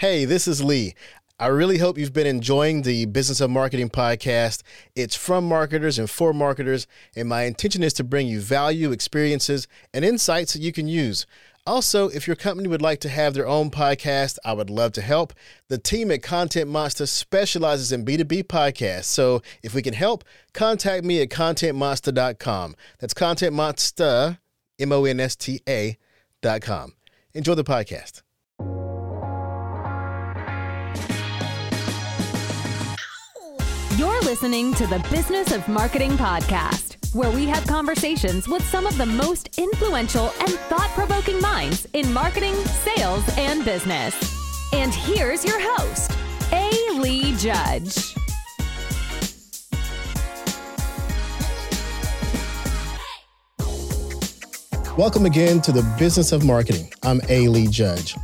Hey, 0.00 0.24
this 0.24 0.46
is 0.46 0.62
Lee. 0.62 0.94
I 1.40 1.48
really 1.48 1.78
hope 1.78 1.98
you've 1.98 2.12
been 2.12 2.24
enjoying 2.24 2.82
the 2.82 3.06
Business 3.06 3.40
of 3.40 3.50
Marketing 3.50 3.90
podcast. 3.90 4.62
It's 4.94 5.16
from 5.16 5.44
marketers 5.44 5.98
and 5.98 6.08
for 6.08 6.32
marketers, 6.32 6.86
and 7.16 7.28
my 7.28 7.46
intention 7.46 7.82
is 7.82 7.94
to 7.94 8.04
bring 8.04 8.28
you 8.28 8.38
value, 8.40 8.92
experiences, 8.92 9.66
and 9.92 10.04
insights 10.04 10.52
that 10.52 10.62
you 10.62 10.70
can 10.70 10.86
use. 10.86 11.26
Also, 11.66 12.06
if 12.10 12.28
your 12.28 12.36
company 12.36 12.68
would 12.68 12.80
like 12.80 13.00
to 13.00 13.08
have 13.08 13.34
their 13.34 13.48
own 13.48 13.72
podcast, 13.72 14.38
I 14.44 14.52
would 14.52 14.70
love 14.70 14.92
to 14.92 15.02
help. 15.02 15.32
The 15.66 15.78
team 15.78 16.12
at 16.12 16.22
Content 16.22 16.70
Monsta 16.70 17.08
specializes 17.08 17.90
in 17.90 18.04
B2B 18.04 18.44
podcasts. 18.44 19.06
So 19.06 19.42
if 19.64 19.74
we 19.74 19.82
can 19.82 19.94
help, 19.94 20.22
contact 20.54 21.04
me 21.04 21.20
at 21.22 21.28
contentmonsta.com. 21.28 22.76
That's 23.00 23.14
Content 23.14 23.52
Monsta, 23.52 24.38
M 24.78 24.92
O 24.92 25.04
N 25.06 25.18
S 25.18 25.34
T 25.34 25.60
A.com. 25.68 26.92
Enjoy 27.34 27.56
the 27.56 27.64
podcast. 27.64 28.22
Listening 34.28 34.74
to 34.74 34.86
the 34.86 34.98
Business 35.10 35.52
of 35.52 35.66
Marketing 35.68 36.10
podcast, 36.10 37.14
where 37.14 37.30
we 37.30 37.46
have 37.46 37.66
conversations 37.66 38.46
with 38.46 38.62
some 38.62 38.86
of 38.86 38.98
the 38.98 39.06
most 39.06 39.56
influential 39.56 40.30
and 40.40 40.50
thought 40.68 40.90
provoking 40.90 41.40
minds 41.40 41.86
in 41.94 42.12
marketing, 42.12 42.52
sales, 42.84 43.24
and 43.38 43.64
business. 43.64 44.14
And 44.74 44.92
here's 44.92 45.46
your 45.46 45.58
host, 45.58 46.12
A. 46.52 46.70
Lee 47.00 47.34
Judge. 47.36 48.14
Welcome 54.98 55.24
again 55.24 55.62
to 55.62 55.72
the 55.72 55.90
Business 55.98 56.32
of 56.32 56.44
Marketing. 56.44 56.92
I'm 57.02 57.22
A. 57.30 57.48
Lee 57.48 57.68
Judge. 57.68 58.14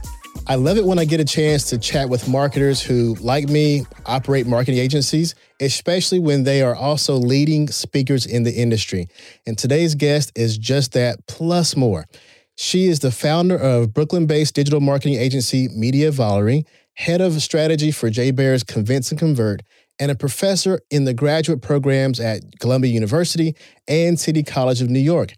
I 0.47 0.57
love 0.57 0.77
it 0.77 0.85
when 0.85 0.99
I 0.99 1.07
get 1.07 1.21
a 1.21 1.25
chance 1.25 1.71
to 1.71 1.79
chat 1.79 2.11
with 2.11 2.29
marketers 2.29 2.83
who, 2.83 3.15
like 3.23 3.49
me, 3.49 3.87
operate 4.05 4.47
marketing 4.47 4.79
agencies, 4.79 5.35
especially 5.61 6.19
when 6.19 6.45
they 6.45 6.63
are 6.63 6.75
also 6.75 7.15
leading 7.17 7.69
speakers 7.69 8.27
in 8.27 8.43
the 8.43 8.53
industry. 8.53 9.09
And 9.47 9.57
today's 9.57 9.95
guest 9.95 10.33
is 10.35 10.59
just 10.59 10.93
that, 10.93 11.27
plus 11.27 11.77
more. 11.77 12.07
She 12.57 12.87
is 12.87 13.01
the 13.01 13.11
founder 13.11 13.57
of 13.57 13.93
Brooklyn 13.93 14.27
based 14.27 14.55
digital 14.55 14.81
marketing 14.81 15.19
agency 15.19 15.69
Media 15.69 16.11
Volery, 16.11 16.65
head 16.95 17.21
of 17.21 17.43
strategy 17.43 17.91
for 17.91 18.11
Jay 18.11 18.31
Baer's 18.31 18.63
Convince 18.63 19.11
and 19.11 19.19
Convert, 19.19 19.63
and 19.99 20.11
a 20.11 20.15
professor 20.15 20.81
in 20.91 21.05
the 21.05 21.15
graduate 21.15 21.63
programs 21.63 22.21
at 22.21 22.43
Columbia 22.61 22.93
University 22.93 23.57
and 23.89 24.19
City 24.19 24.43
College 24.43 24.81
of 24.83 24.91
New 24.91 25.01
York. 25.01 25.35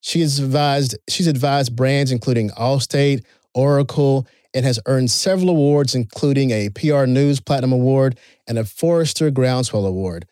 She 0.00 0.20
has 0.20 0.38
advised, 0.38 0.96
she's 1.08 1.26
advised 1.26 1.74
brands 1.74 2.12
including 2.12 2.50
Allstate, 2.50 3.24
Oracle, 3.54 4.26
and 4.54 4.64
has 4.64 4.78
earned 4.86 5.10
several 5.10 5.50
awards, 5.50 5.94
including 5.94 6.50
a 6.52 6.70
PR 6.70 7.04
News 7.04 7.40
Platinum 7.40 7.72
Award 7.72 8.18
and 8.46 8.56
a 8.56 8.64
Forrester 8.64 9.30
Groundswell 9.30 9.84
Award. 9.84 10.26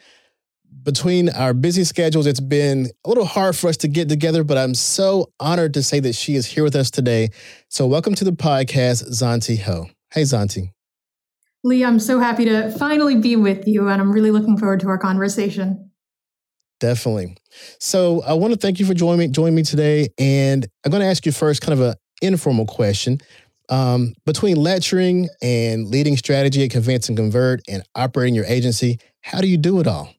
Between 0.84 1.28
our 1.28 1.52
busy 1.52 1.84
schedules, 1.84 2.26
it's 2.26 2.40
been 2.40 2.90
a 3.04 3.08
little 3.08 3.24
hard 3.24 3.56
for 3.56 3.68
us 3.68 3.76
to 3.78 3.88
get 3.88 4.08
together, 4.08 4.42
but 4.42 4.56
I'm 4.56 4.74
so 4.74 5.30
honored 5.38 5.74
to 5.74 5.82
say 5.82 6.00
that 6.00 6.14
she 6.14 6.34
is 6.34 6.46
here 6.46 6.64
with 6.64 6.74
us 6.74 6.90
today. 6.90 7.30
So, 7.68 7.86
welcome 7.86 8.14
to 8.14 8.24
the 8.24 8.32
podcast, 8.32 9.08
Zontee 9.10 9.58
Hou. 9.58 9.86
Hey, 10.12 10.22
Zontee. 10.22 10.72
Lee, 11.62 11.84
I'm 11.84 12.00
so 12.00 12.18
happy 12.18 12.44
to 12.46 12.70
finally 12.72 13.16
be 13.16 13.36
with 13.36 13.68
you, 13.68 13.88
and 13.88 14.00
I'm 14.00 14.10
really 14.12 14.32
looking 14.32 14.56
forward 14.56 14.80
to 14.80 14.88
our 14.88 14.98
conversation. 14.98 15.90
Definitely. 16.80 17.36
So, 17.78 18.22
I 18.22 18.32
want 18.32 18.52
to 18.52 18.58
thank 18.58 18.80
you 18.80 18.86
for 18.86 18.94
joining 18.94 19.20
me, 19.20 19.28
joining 19.28 19.54
me 19.54 19.62
today. 19.62 20.08
And 20.18 20.66
I'm 20.84 20.90
going 20.90 21.02
to 21.02 21.06
ask 21.06 21.24
you 21.24 21.30
first 21.30 21.62
kind 21.62 21.78
of 21.78 21.86
an 21.86 21.94
informal 22.22 22.66
question. 22.66 23.20
Um, 23.68 24.14
between 24.26 24.56
lecturing 24.56 25.28
and 25.40 25.88
leading 25.88 26.16
strategy 26.16 26.64
at 26.64 26.70
Convince 26.70 27.08
and 27.08 27.16
Convert 27.16 27.62
and 27.68 27.82
operating 27.94 28.34
your 28.34 28.44
agency, 28.44 28.98
how 29.20 29.40
do 29.40 29.48
you 29.48 29.56
do 29.56 29.80
it 29.80 29.86
all? 29.86 30.12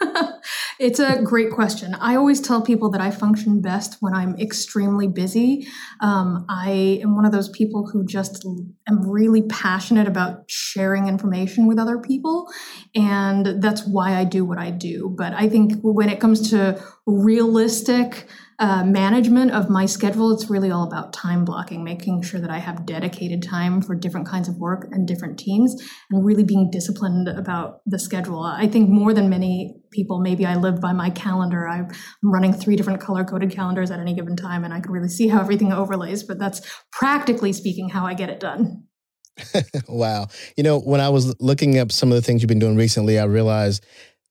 it's 0.80 0.98
a 0.98 1.20
great 1.22 1.50
question. 1.50 1.94
I 1.94 2.16
always 2.16 2.40
tell 2.40 2.62
people 2.62 2.90
that 2.90 3.00
I 3.00 3.10
function 3.10 3.60
best 3.60 3.96
when 4.00 4.14
I'm 4.14 4.34
extremely 4.38 5.06
busy. 5.06 5.66
Um, 6.00 6.46
I 6.48 7.00
am 7.02 7.14
one 7.16 7.26
of 7.26 7.32
those 7.32 7.48
people 7.50 7.88
who 7.92 8.04
just 8.06 8.46
am 8.88 9.08
really 9.08 9.42
passionate 9.42 10.08
about 10.08 10.44
sharing 10.50 11.06
information 11.06 11.66
with 11.66 11.78
other 11.78 11.98
people. 11.98 12.48
And 12.94 13.62
that's 13.62 13.86
why 13.86 14.16
I 14.16 14.24
do 14.24 14.44
what 14.44 14.58
I 14.58 14.70
do. 14.70 15.14
But 15.16 15.34
I 15.34 15.48
think 15.48 15.80
when 15.82 16.08
it 16.08 16.20
comes 16.20 16.50
to 16.50 16.82
realistic, 17.06 18.26
uh, 18.60 18.84
management 18.84 19.50
of 19.52 19.70
my 19.70 19.86
schedule, 19.86 20.32
it's 20.32 20.50
really 20.50 20.70
all 20.70 20.86
about 20.86 21.14
time 21.14 21.46
blocking, 21.46 21.82
making 21.82 22.20
sure 22.20 22.38
that 22.38 22.50
I 22.50 22.58
have 22.58 22.84
dedicated 22.84 23.42
time 23.42 23.80
for 23.80 23.94
different 23.94 24.28
kinds 24.28 24.48
of 24.48 24.58
work 24.58 24.86
and 24.90 25.08
different 25.08 25.38
teams, 25.38 25.74
and 26.10 26.24
really 26.24 26.44
being 26.44 26.70
disciplined 26.70 27.26
about 27.26 27.80
the 27.86 27.98
schedule. 27.98 28.42
I 28.42 28.68
think 28.68 28.90
more 28.90 29.14
than 29.14 29.30
many 29.30 29.80
people, 29.90 30.20
maybe 30.20 30.44
I 30.44 30.56
live 30.56 30.78
by 30.78 30.92
my 30.92 31.08
calendar. 31.08 31.66
I'm 31.66 31.88
running 32.22 32.52
three 32.52 32.76
different 32.76 33.00
color 33.00 33.24
coded 33.24 33.50
calendars 33.50 33.90
at 33.90 33.98
any 33.98 34.14
given 34.14 34.36
time, 34.36 34.62
and 34.62 34.74
I 34.74 34.80
can 34.80 34.92
really 34.92 35.08
see 35.08 35.28
how 35.28 35.40
everything 35.40 35.72
overlays, 35.72 36.22
but 36.22 36.38
that's 36.38 36.60
practically 36.92 37.54
speaking 37.54 37.88
how 37.88 38.04
I 38.04 38.12
get 38.12 38.28
it 38.28 38.40
done. 38.40 38.84
wow. 39.88 40.26
You 40.56 40.62
know, 40.62 40.78
when 40.80 41.00
I 41.00 41.08
was 41.08 41.34
looking 41.40 41.78
up 41.78 41.92
some 41.92 42.10
of 42.10 42.16
the 42.16 42.22
things 42.22 42.42
you've 42.42 42.48
been 42.48 42.58
doing 42.58 42.76
recently, 42.76 43.18
I 43.18 43.24
realized 43.24 43.84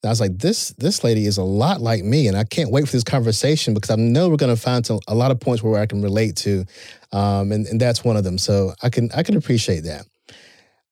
I 0.04 0.10
was 0.10 0.22
like, 0.22 0.38
this 0.38 0.70
this 0.78 1.04
lady 1.04 1.26
is 1.26 1.38
a 1.38 1.44
lot 1.44 1.82
like 1.82 2.04
me, 2.04 2.28
and 2.28 2.38
I 2.38 2.46
can't 2.46 2.72
wait 2.72 2.86
for 2.86 2.94
this 2.94 3.04
conversation 3.04 3.74
because 3.74 3.90
I 3.90 3.96
know 3.96 4.30
we're 4.30 4.38
going 4.38 4.56
to 4.56 4.62
find 4.62 4.86
some, 4.86 5.00
a 5.08 5.16
lot 5.16 5.32
of 5.32 5.40
points 5.40 5.62
where 5.62 5.80
I 5.80 5.86
can 5.86 6.02
relate 6.02 6.38
to, 6.38 6.66
um, 7.12 7.52
and, 7.52 7.68
and 7.68 7.82
that's 7.82 8.04
one 8.04 8.16
of 8.16 8.24
them. 8.24 8.38
So 8.38 8.74
I 8.82 8.90
can 8.90 9.10
I 9.14 9.24
can 9.24 9.36
appreciate 9.36 9.82
that. 9.82 10.06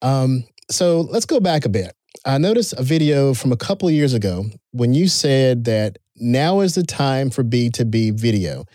Um, 0.02 0.44
so 0.70 1.02
let's 1.02 1.26
go 1.26 1.40
back 1.40 1.64
a 1.66 1.70
bit. 1.70 1.96
I 2.26 2.38
noticed 2.38 2.74
a 2.74 2.84
video 2.84 3.34
from 3.34 3.54
a 3.54 3.58
couple 3.58 3.88
of 3.88 3.94
years 3.94 4.14
ago 4.14 4.46
when 4.72 4.94
you 4.94 5.08
said 5.08 5.64
that 5.66 5.98
now 6.18 6.60
is 6.60 6.76
the 6.76 6.84
time 6.84 7.30
for 7.30 7.44
B2B 7.44 8.20
video. 8.20 8.66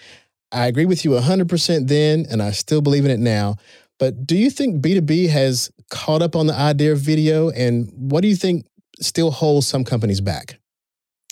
I 0.52 0.66
agree 0.66 0.86
with 0.86 1.04
you 1.04 1.12
100% 1.12 1.88
then, 1.88 2.26
and 2.30 2.42
I 2.42 2.52
still 2.52 2.80
believe 2.80 3.04
in 3.04 3.10
it 3.10 3.20
now. 3.20 3.56
But 3.98 4.26
do 4.26 4.36
you 4.36 4.50
think 4.50 4.82
B2B 4.82 5.28
has 5.30 5.70
caught 5.90 6.22
up 6.22 6.34
on 6.34 6.46
the 6.46 6.54
idea 6.54 6.92
of 6.92 6.98
video? 6.98 7.50
And 7.50 7.90
what 7.94 8.22
do 8.22 8.28
you 8.28 8.36
think 8.36 8.66
still 9.00 9.30
holds 9.30 9.66
some 9.66 9.84
companies 9.84 10.20
back? 10.20 10.58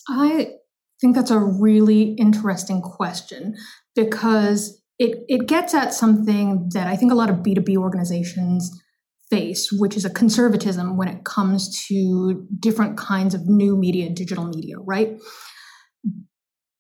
I 0.09 0.53
think 1.01 1.15
that's 1.15 1.31
a 1.31 1.39
really 1.39 2.15
interesting 2.15 2.83
question 2.83 3.55
because 3.95 4.83
it, 4.99 5.25
it 5.29 5.47
gets 5.47 5.75
at 5.75 5.95
something 5.95 6.69
that 6.75 6.87
I 6.87 6.97
think 6.97 7.11
a 7.11 7.15
lot 7.15 7.31
of 7.31 7.37
B2B 7.37 7.77
organizations 7.77 8.71
face, 9.31 9.71
which 9.73 9.97
is 9.97 10.05
a 10.05 10.11
conservatism 10.11 10.97
when 10.97 11.09
it 11.09 11.25
comes 11.25 11.85
to 11.87 12.47
different 12.59 12.99
kinds 12.99 13.35
of 13.35 13.47
new 13.47 13.77
media, 13.77 14.07
and 14.07 14.17
digital 14.17 14.45
media, 14.45 14.77
right? 14.79 15.19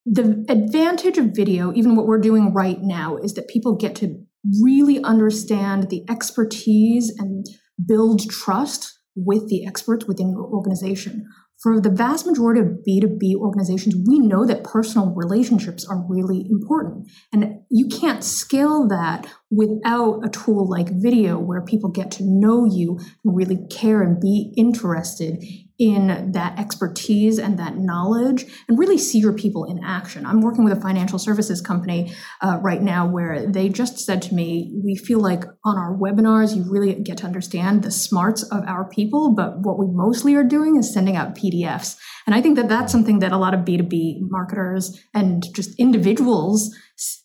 The 0.05 0.45
advantage 0.49 1.17
of 1.17 1.27
video, 1.27 1.73
even 1.73 1.95
what 1.95 2.07
we're 2.07 2.21
doing 2.21 2.53
right 2.53 2.79
now, 2.81 3.17
is 3.17 3.35
that 3.35 3.49
people 3.49 3.77
get 3.77 3.95
to 3.97 4.17
really 4.62 5.03
understand 5.05 5.89
the 5.89 6.05
expertise 6.11 7.15
and 7.19 7.47
build 7.87 8.29
trust 8.29 9.00
with 9.16 9.48
the 9.48 9.66
experts 9.66 10.06
within 10.06 10.31
your 10.31 10.44
organization. 10.44 11.26
For 11.62 11.78
the 11.78 11.91
vast 11.91 12.26
majority 12.26 12.60
of 12.60 12.78
B2B 12.88 13.34
organizations, 13.37 13.94
we 14.09 14.19
know 14.19 14.47
that 14.47 14.65
personal 14.65 15.12
relationships 15.15 15.87
are 15.87 16.06
really 16.09 16.47
important. 16.50 17.06
And 17.34 17.60
you 17.70 17.87
can't 17.87 18.25
scale 18.25 18.88
that 18.88 19.26
without 19.50 20.25
a 20.25 20.31
tool 20.31 20.66
like 20.66 20.88
video 20.91 21.38
where 21.38 21.60
people 21.60 21.91
get 21.91 22.10
to 22.12 22.25
know 22.25 22.65
you 22.65 22.99
and 23.25 23.37
really 23.37 23.59
care 23.70 24.00
and 24.00 24.19
be 24.19 24.54
interested 24.56 25.44
in 25.81 26.33
that 26.33 26.59
expertise 26.59 27.39
and 27.39 27.59
that 27.59 27.79
knowledge 27.79 28.45
and 28.69 28.79
really 28.79 28.99
see 28.99 29.19
your 29.19 29.33
people 29.33 29.65
in 29.65 29.83
action. 29.83 30.27
I'm 30.27 30.43
working 30.43 30.63
with 30.63 30.77
a 30.77 30.81
financial 30.81 31.19
services 31.19 31.63
company 31.63 32.13
uh, 32.43 32.59
right 32.61 32.83
now 32.83 33.07
where 33.07 33.47
they 33.47 33.71
just 33.71 33.99
said 33.99 34.21
to 34.23 34.35
me, 34.35 34.79
We 34.85 34.95
feel 34.95 35.21
like 35.21 35.45
on 35.65 35.79
our 35.79 35.97
webinars, 35.97 36.55
you 36.55 36.71
really 36.71 36.95
get 36.95 37.17
to 37.19 37.25
understand 37.25 37.83
the 37.83 37.91
smarts 37.91 38.43
of 38.43 38.62
our 38.67 38.91
people, 38.91 39.35
but 39.35 39.61
what 39.61 39.79
we 39.79 39.87
mostly 39.88 40.35
are 40.35 40.44
doing 40.44 40.77
is 40.77 40.93
sending 40.93 41.17
out 41.17 41.35
PDFs. 41.35 41.97
And 42.26 42.35
I 42.35 42.43
think 42.43 42.56
that 42.56 42.69
that's 42.69 42.93
something 42.93 43.21
that 43.21 43.33
a 43.33 43.38
lot 43.38 43.55
of 43.55 43.61
B2B 43.61 44.19
marketers 44.21 45.00
and 45.15 45.43
just 45.55 45.75
individuals 45.81 46.76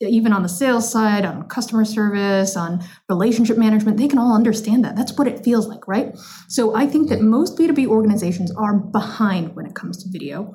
even 0.02 0.32
on 0.34 0.44
the 0.44 0.50
sales 0.50 0.92
side, 0.92 1.26
on 1.26 1.48
customer 1.48 1.86
service, 1.86 2.56
on 2.56 2.84
relationship 3.10 3.58
management, 3.58 3.98
they 3.98 4.08
can 4.08 4.20
all 4.20 4.36
understand 4.36 4.84
that. 4.86 4.96
That's 4.96 5.18
what 5.18 5.28
it 5.28 5.44
feels 5.44 5.68
like, 5.68 5.88
right? 5.88 6.16
So 6.48 6.76
I 6.76 6.86
think 6.86 7.10
that 7.10 7.22
most 7.22 7.58
B2B 7.58 7.88
organizations 7.88 8.52
are 8.56 8.78
behind 8.78 9.56
when 9.56 9.66
it 9.66 9.76
comes 9.76 10.04
to 10.04 10.10
video. 10.12 10.54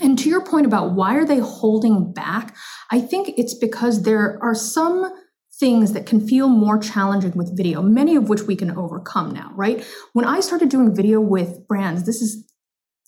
And 0.00 0.18
to 0.18 0.28
your 0.28 0.44
point 0.44 0.66
about 0.66 0.94
why 0.94 1.16
are 1.16 1.26
they 1.26 1.38
holding 1.38 2.12
back, 2.12 2.56
I 2.90 3.00
think 3.00 3.34
it's 3.36 3.54
because 3.54 4.02
there 4.02 4.38
are 4.42 4.54
some 4.54 5.12
things 5.60 5.92
that 5.92 6.06
can 6.06 6.26
feel 6.26 6.48
more 6.48 6.78
challenging 6.78 7.32
with 7.36 7.56
video, 7.56 7.82
many 7.82 8.16
of 8.16 8.28
which 8.28 8.42
we 8.42 8.56
can 8.56 8.76
overcome 8.76 9.30
now, 9.32 9.52
right? 9.54 9.86
When 10.12 10.24
I 10.24 10.40
started 10.40 10.70
doing 10.70 10.94
video 10.94 11.20
with 11.20 11.66
brands, 11.68 12.04
this 12.04 12.22
is 12.22 12.51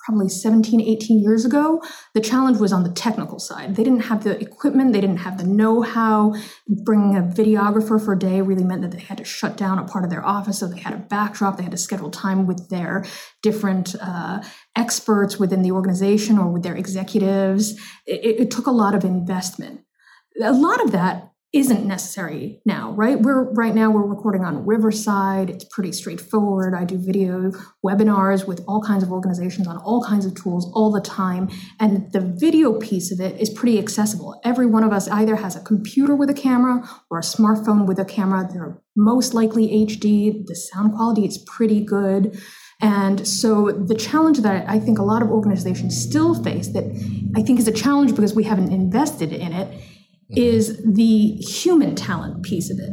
probably 0.04 0.28
17, 0.28 0.80
18 0.80 1.22
years 1.22 1.44
ago, 1.44 1.82
the 2.12 2.20
challenge 2.20 2.58
was 2.58 2.72
on 2.72 2.84
the 2.84 2.92
technical 2.92 3.38
side. 3.38 3.74
They 3.74 3.84
didn't 3.84 4.00
have 4.00 4.22
the 4.22 4.38
equipment, 4.38 4.92
they 4.92 5.00
didn't 5.00 5.18
have 5.18 5.38
the 5.38 5.44
know 5.44 5.82
how. 5.82 6.34
Bringing 6.68 7.16
a 7.16 7.22
videographer 7.22 8.02
for 8.02 8.12
a 8.12 8.18
day 8.18 8.40
really 8.42 8.64
meant 8.64 8.82
that 8.82 8.90
they 8.90 9.00
had 9.00 9.18
to 9.18 9.24
shut 9.24 9.56
down 9.56 9.78
a 9.78 9.84
part 9.84 10.04
of 10.04 10.10
their 10.10 10.24
office, 10.24 10.58
so 10.58 10.66
they 10.66 10.80
had 10.80 10.94
a 10.94 10.98
backdrop, 10.98 11.56
they 11.56 11.62
had 11.62 11.72
to 11.72 11.78
schedule 11.78 12.10
time 12.10 12.46
with 12.46 12.68
their 12.68 13.04
different 13.42 13.94
uh, 14.00 14.42
experts 14.76 15.38
within 15.38 15.62
the 15.62 15.72
organization 15.72 16.38
or 16.38 16.50
with 16.50 16.62
their 16.62 16.76
executives. 16.76 17.72
It, 18.06 18.40
it 18.40 18.50
took 18.50 18.66
a 18.66 18.72
lot 18.72 18.94
of 18.94 19.04
investment. 19.04 19.80
A 20.42 20.52
lot 20.52 20.82
of 20.82 20.92
that 20.92 21.33
isn't 21.54 21.86
necessary 21.86 22.60
now, 22.66 22.90
right? 22.92 23.20
We're 23.20 23.44
right 23.52 23.76
now 23.76 23.88
we're 23.88 24.04
recording 24.04 24.44
on 24.44 24.66
Riverside. 24.66 25.48
It's 25.48 25.64
pretty 25.64 25.92
straightforward. 25.92 26.74
I 26.74 26.84
do 26.84 26.98
video 26.98 27.52
webinars 27.84 28.44
with 28.44 28.64
all 28.66 28.82
kinds 28.82 29.04
of 29.04 29.12
organizations 29.12 29.68
on 29.68 29.76
all 29.76 30.02
kinds 30.02 30.26
of 30.26 30.34
tools 30.34 30.68
all 30.74 30.90
the 30.90 31.00
time, 31.00 31.48
and 31.78 32.10
the 32.12 32.20
video 32.20 32.80
piece 32.80 33.12
of 33.12 33.20
it 33.20 33.40
is 33.40 33.50
pretty 33.50 33.78
accessible. 33.78 34.40
Every 34.44 34.66
one 34.66 34.82
of 34.82 34.92
us 34.92 35.06
either 35.08 35.36
has 35.36 35.54
a 35.54 35.60
computer 35.60 36.16
with 36.16 36.28
a 36.28 36.34
camera 36.34 36.82
or 37.08 37.18
a 37.18 37.22
smartphone 37.22 37.86
with 37.86 38.00
a 38.00 38.04
camera. 38.04 38.48
They're 38.52 38.82
most 38.96 39.32
likely 39.32 39.68
HD. 39.86 40.44
The 40.44 40.56
sound 40.56 40.94
quality 40.94 41.24
is 41.24 41.38
pretty 41.38 41.84
good. 41.84 42.36
And 42.80 43.26
so 43.26 43.70
the 43.70 43.94
challenge 43.94 44.40
that 44.40 44.68
I 44.68 44.80
think 44.80 44.98
a 44.98 45.04
lot 45.04 45.22
of 45.22 45.30
organizations 45.30 45.96
still 45.96 46.34
face 46.42 46.68
that 46.68 46.84
I 47.36 47.42
think 47.42 47.60
is 47.60 47.68
a 47.68 47.72
challenge 47.72 48.10
because 48.10 48.34
we 48.34 48.42
haven't 48.42 48.72
invested 48.72 49.32
in 49.32 49.52
it 49.52 49.80
Mm-hmm. 50.30 50.40
is 50.40 50.82
the 50.82 51.32
human 51.32 51.94
talent 51.94 52.44
piece 52.44 52.70
of 52.70 52.78
it. 52.78 52.90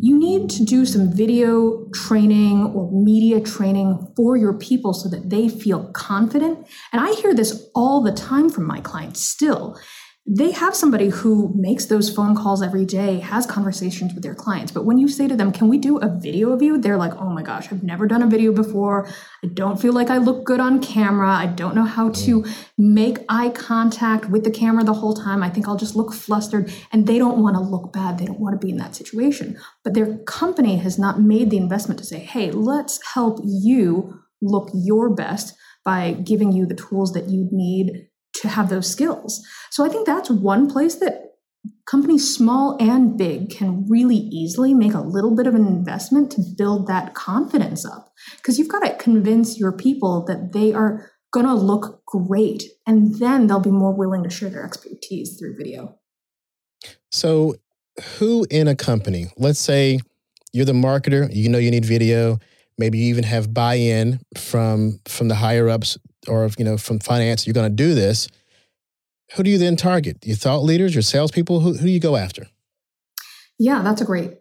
You 0.00 0.18
need 0.18 0.48
to 0.50 0.64
do 0.64 0.86
some 0.86 1.12
video 1.12 1.86
training 1.92 2.72
or 2.74 2.90
media 2.90 3.38
training 3.38 4.14
for 4.16 4.34
your 4.34 4.54
people 4.54 4.94
so 4.94 5.10
that 5.10 5.28
they 5.28 5.50
feel 5.50 5.90
confident. 5.92 6.66
And 6.90 7.02
I 7.02 7.12
hear 7.12 7.34
this 7.34 7.68
all 7.74 8.02
the 8.02 8.12
time 8.12 8.48
from 8.48 8.66
my 8.66 8.80
clients 8.80 9.20
still 9.20 9.78
they 10.26 10.52
have 10.52 10.76
somebody 10.76 11.08
who 11.08 11.52
makes 11.56 11.86
those 11.86 12.14
phone 12.14 12.36
calls 12.36 12.62
every 12.62 12.84
day, 12.84 13.18
has 13.20 13.46
conversations 13.46 14.12
with 14.12 14.22
their 14.22 14.34
clients. 14.34 14.70
But 14.70 14.84
when 14.84 14.98
you 14.98 15.08
say 15.08 15.26
to 15.26 15.34
them, 15.34 15.50
Can 15.50 15.68
we 15.68 15.78
do 15.78 15.98
a 15.98 16.08
video 16.08 16.52
of 16.52 16.62
you? 16.62 16.78
They're 16.78 16.98
like, 16.98 17.14
Oh 17.16 17.30
my 17.30 17.42
gosh, 17.42 17.72
I've 17.72 17.82
never 17.82 18.06
done 18.06 18.22
a 18.22 18.26
video 18.26 18.52
before. 18.52 19.08
I 19.42 19.48
don't 19.48 19.80
feel 19.80 19.94
like 19.94 20.10
I 20.10 20.18
look 20.18 20.44
good 20.44 20.60
on 20.60 20.80
camera. 20.80 21.30
I 21.30 21.46
don't 21.46 21.74
know 21.74 21.84
how 21.84 22.10
to 22.10 22.44
make 22.76 23.18
eye 23.28 23.48
contact 23.48 24.28
with 24.28 24.44
the 24.44 24.50
camera 24.50 24.84
the 24.84 24.94
whole 24.94 25.14
time. 25.14 25.42
I 25.42 25.48
think 25.48 25.66
I'll 25.66 25.76
just 25.76 25.96
look 25.96 26.12
flustered. 26.12 26.72
And 26.92 27.06
they 27.06 27.18
don't 27.18 27.42
want 27.42 27.56
to 27.56 27.62
look 27.62 27.92
bad. 27.92 28.18
They 28.18 28.26
don't 28.26 28.40
want 28.40 28.60
to 28.60 28.64
be 28.64 28.70
in 28.70 28.78
that 28.78 28.94
situation. 28.94 29.58
But 29.82 29.94
their 29.94 30.18
company 30.18 30.76
has 30.76 30.98
not 30.98 31.20
made 31.20 31.50
the 31.50 31.56
investment 31.56 31.98
to 31.98 32.06
say, 32.06 32.20
Hey, 32.20 32.50
let's 32.50 33.00
help 33.14 33.40
you 33.42 34.20
look 34.42 34.70
your 34.74 35.08
best 35.08 35.56
by 35.82 36.12
giving 36.12 36.52
you 36.52 36.66
the 36.66 36.74
tools 36.74 37.14
that 37.14 37.28
you 37.30 37.48
need 37.50 38.09
to 38.34 38.48
have 38.48 38.68
those 38.68 38.90
skills. 38.90 39.44
So 39.70 39.84
I 39.84 39.88
think 39.88 40.06
that's 40.06 40.30
one 40.30 40.70
place 40.70 40.96
that 40.96 41.30
companies 41.86 42.32
small 42.32 42.76
and 42.80 43.18
big 43.18 43.50
can 43.50 43.86
really 43.88 44.16
easily 44.16 44.72
make 44.74 44.94
a 44.94 45.00
little 45.00 45.34
bit 45.34 45.46
of 45.46 45.54
an 45.54 45.66
investment 45.66 46.30
to 46.32 46.42
build 46.56 46.86
that 46.86 47.14
confidence 47.14 47.84
up 47.84 48.12
because 48.36 48.58
you've 48.58 48.68
got 48.68 48.80
to 48.80 48.94
convince 48.96 49.58
your 49.58 49.72
people 49.72 50.24
that 50.26 50.52
they 50.52 50.72
are 50.72 51.10
going 51.32 51.46
to 51.46 51.54
look 51.54 52.02
great 52.06 52.64
and 52.86 53.16
then 53.16 53.46
they'll 53.46 53.60
be 53.60 53.70
more 53.70 53.94
willing 53.94 54.22
to 54.24 54.30
share 54.30 54.50
their 54.50 54.64
expertise 54.64 55.36
through 55.38 55.56
video. 55.56 55.96
So 57.10 57.56
who 58.18 58.46
in 58.50 58.68
a 58.68 58.76
company, 58.76 59.26
let's 59.36 59.58
say 59.58 60.00
you're 60.52 60.64
the 60.64 60.72
marketer, 60.72 61.28
you 61.32 61.48
know 61.48 61.58
you 61.58 61.70
need 61.70 61.84
video, 61.84 62.38
maybe 62.78 62.98
you 62.98 63.06
even 63.06 63.24
have 63.24 63.52
buy-in 63.52 64.20
from 64.36 65.00
from 65.06 65.28
the 65.28 65.34
higher 65.34 65.68
ups 65.68 65.98
or 66.28 66.48
you 66.58 66.64
know 66.64 66.76
from 66.76 66.98
finance, 66.98 67.46
you're 67.46 67.54
going 67.54 67.70
to 67.70 67.74
do 67.74 67.94
this. 67.94 68.28
Who 69.36 69.42
do 69.42 69.50
you 69.50 69.58
then 69.58 69.76
target? 69.76 70.18
Your 70.24 70.36
thought 70.36 70.62
leaders, 70.62 70.94
your 70.94 71.02
salespeople? 71.02 71.60
Who, 71.60 71.74
who 71.74 71.86
do 71.86 71.90
you 71.90 72.00
go 72.00 72.16
after? 72.16 72.46
Yeah, 73.58 73.82
that's 73.82 74.00
a 74.00 74.04
great 74.04 74.32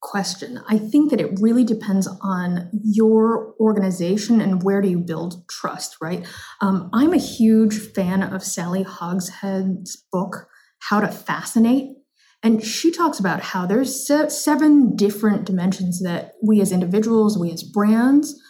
question. 0.00 0.60
I 0.68 0.78
think 0.78 1.10
that 1.10 1.20
it 1.20 1.38
really 1.40 1.64
depends 1.64 2.08
on 2.22 2.70
your 2.84 3.54
organization 3.58 4.40
and 4.40 4.62
where 4.62 4.80
do 4.80 4.88
you 4.88 4.98
build 4.98 5.48
trust, 5.48 5.96
right? 6.00 6.26
Um, 6.60 6.90
I'm 6.92 7.12
a 7.12 7.18
huge 7.18 7.78
fan 7.78 8.22
of 8.22 8.44
Sally 8.44 8.84
Hogshead's 8.84 10.04
book, 10.12 10.48
How 10.80 11.00
to 11.00 11.08
Fascinate. 11.08 11.96
And 12.42 12.64
she 12.64 12.92
talks 12.92 13.18
about 13.18 13.40
how 13.40 13.66
there's 13.66 14.06
seven 14.28 14.94
different 14.94 15.44
dimensions 15.44 16.00
that 16.02 16.34
we 16.40 16.60
as 16.60 16.70
individuals, 16.70 17.36
we 17.36 17.50
as 17.50 17.64
brands, 17.64 18.40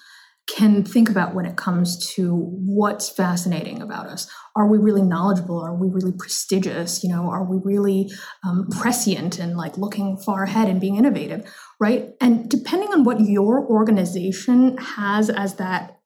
can 0.48 0.82
think 0.82 1.10
about 1.10 1.34
when 1.34 1.44
it 1.44 1.56
comes 1.56 1.98
to 2.14 2.34
what's 2.34 3.08
fascinating 3.08 3.82
about 3.82 4.06
us. 4.06 4.30
Are 4.56 4.66
we 4.66 4.78
really 4.78 5.02
knowledgeable? 5.02 5.60
Are 5.60 5.74
we 5.74 5.88
really 5.88 6.12
prestigious? 6.12 7.04
You 7.04 7.10
know, 7.10 7.30
are 7.30 7.44
we 7.44 7.60
really 7.62 8.10
um, 8.46 8.66
prescient 8.70 9.38
and 9.38 9.56
like 9.56 9.76
looking 9.76 10.16
far 10.16 10.44
ahead 10.44 10.68
and 10.68 10.80
being 10.80 10.96
innovative, 10.96 11.44
right? 11.78 12.10
And 12.20 12.48
depending 12.48 12.88
on 12.92 13.04
what 13.04 13.20
your 13.20 13.64
organization 13.66 14.78
has 14.78 15.28
as 15.28 15.56
that 15.56 15.98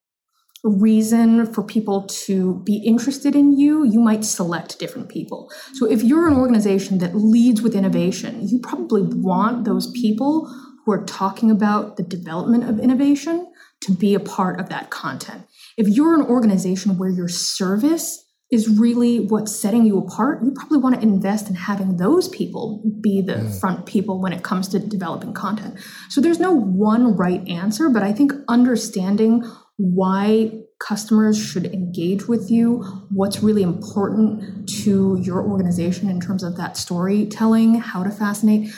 reason 0.65 1.53
for 1.53 1.63
people 1.63 2.07
to 2.07 2.63
be 2.65 2.83
interested 2.85 3.35
in 3.35 3.59
you, 3.59 3.85
you 3.85 4.01
might 4.01 4.25
select 4.25 4.79
different 4.79 5.09
people. 5.09 5.51
So 5.75 5.91
if 5.91 6.03
you're 6.03 6.29
an 6.29 6.37
organization 6.37 6.99
that 6.99 7.17
leads 7.17 7.63
with 7.63 7.75
innovation, 7.75 8.49
you 8.49 8.61
probably 8.61 9.03
want 9.03 9.65
those 9.65 9.91
people 9.91 10.53
who 10.85 10.93
are 10.93 11.05
talking 11.05 11.51
about 11.51 11.97
the 11.97 12.03
development 12.03 12.69
of 12.69 12.79
innovation 12.79 13.52
to 13.83 13.93
be 13.93 14.15
a 14.15 14.21
part 14.21 14.61
of 14.61 14.69
that 14.69 14.91
content. 14.91 15.45
If 15.77 15.89
you're 15.89 16.15
an 16.15 16.27
organization 16.27 16.99
where 16.99 17.11
your 17.11 17.29
service 17.29 18.19
is 18.51 18.69
really 18.69 19.19
what's 19.19 19.57
setting 19.57 19.87
you 19.87 19.99
apart, 19.99 20.45
you 20.45 20.53
probably 20.53 20.77
want 20.77 20.95
to 20.95 21.01
invest 21.01 21.49
in 21.49 21.55
having 21.55 21.97
those 21.97 22.29
people 22.29 22.85
be 23.01 23.23
the 23.23 23.33
mm. 23.33 23.61
front 23.61 23.87
people 23.87 24.21
when 24.21 24.33
it 24.33 24.43
comes 24.43 24.69
to 24.69 24.79
developing 24.79 25.33
content. 25.33 25.79
So 26.11 26.21
there's 26.21 26.39
no 26.39 26.53
one 26.53 27.17
right 27.17 27.47
answer, 27.49 27.89
but 27.89 28.03
I 28.03 28.13
think 28.13 28.33
understanding 28.49 29.43
why 29.79 30.53
customers 30.79 31.43
should 31.43 31.67
engage 31.67 32.29
with 32.29 32.51
you, 32.51 32.83
what's 33.11 33.43
really 33.43 33.63
important 33.63 34.69
to 34.69 35.19
your 35.23 35.43
organization 35.43 36.11
in 36.11 36.21
terms 36.21 36.43
of 36.43 36.57
that 36.59 36.77
storytelling, 36.77 37.77
how 37.77 38.03
to 38.03 38.11
fascinate, 38.11 38.71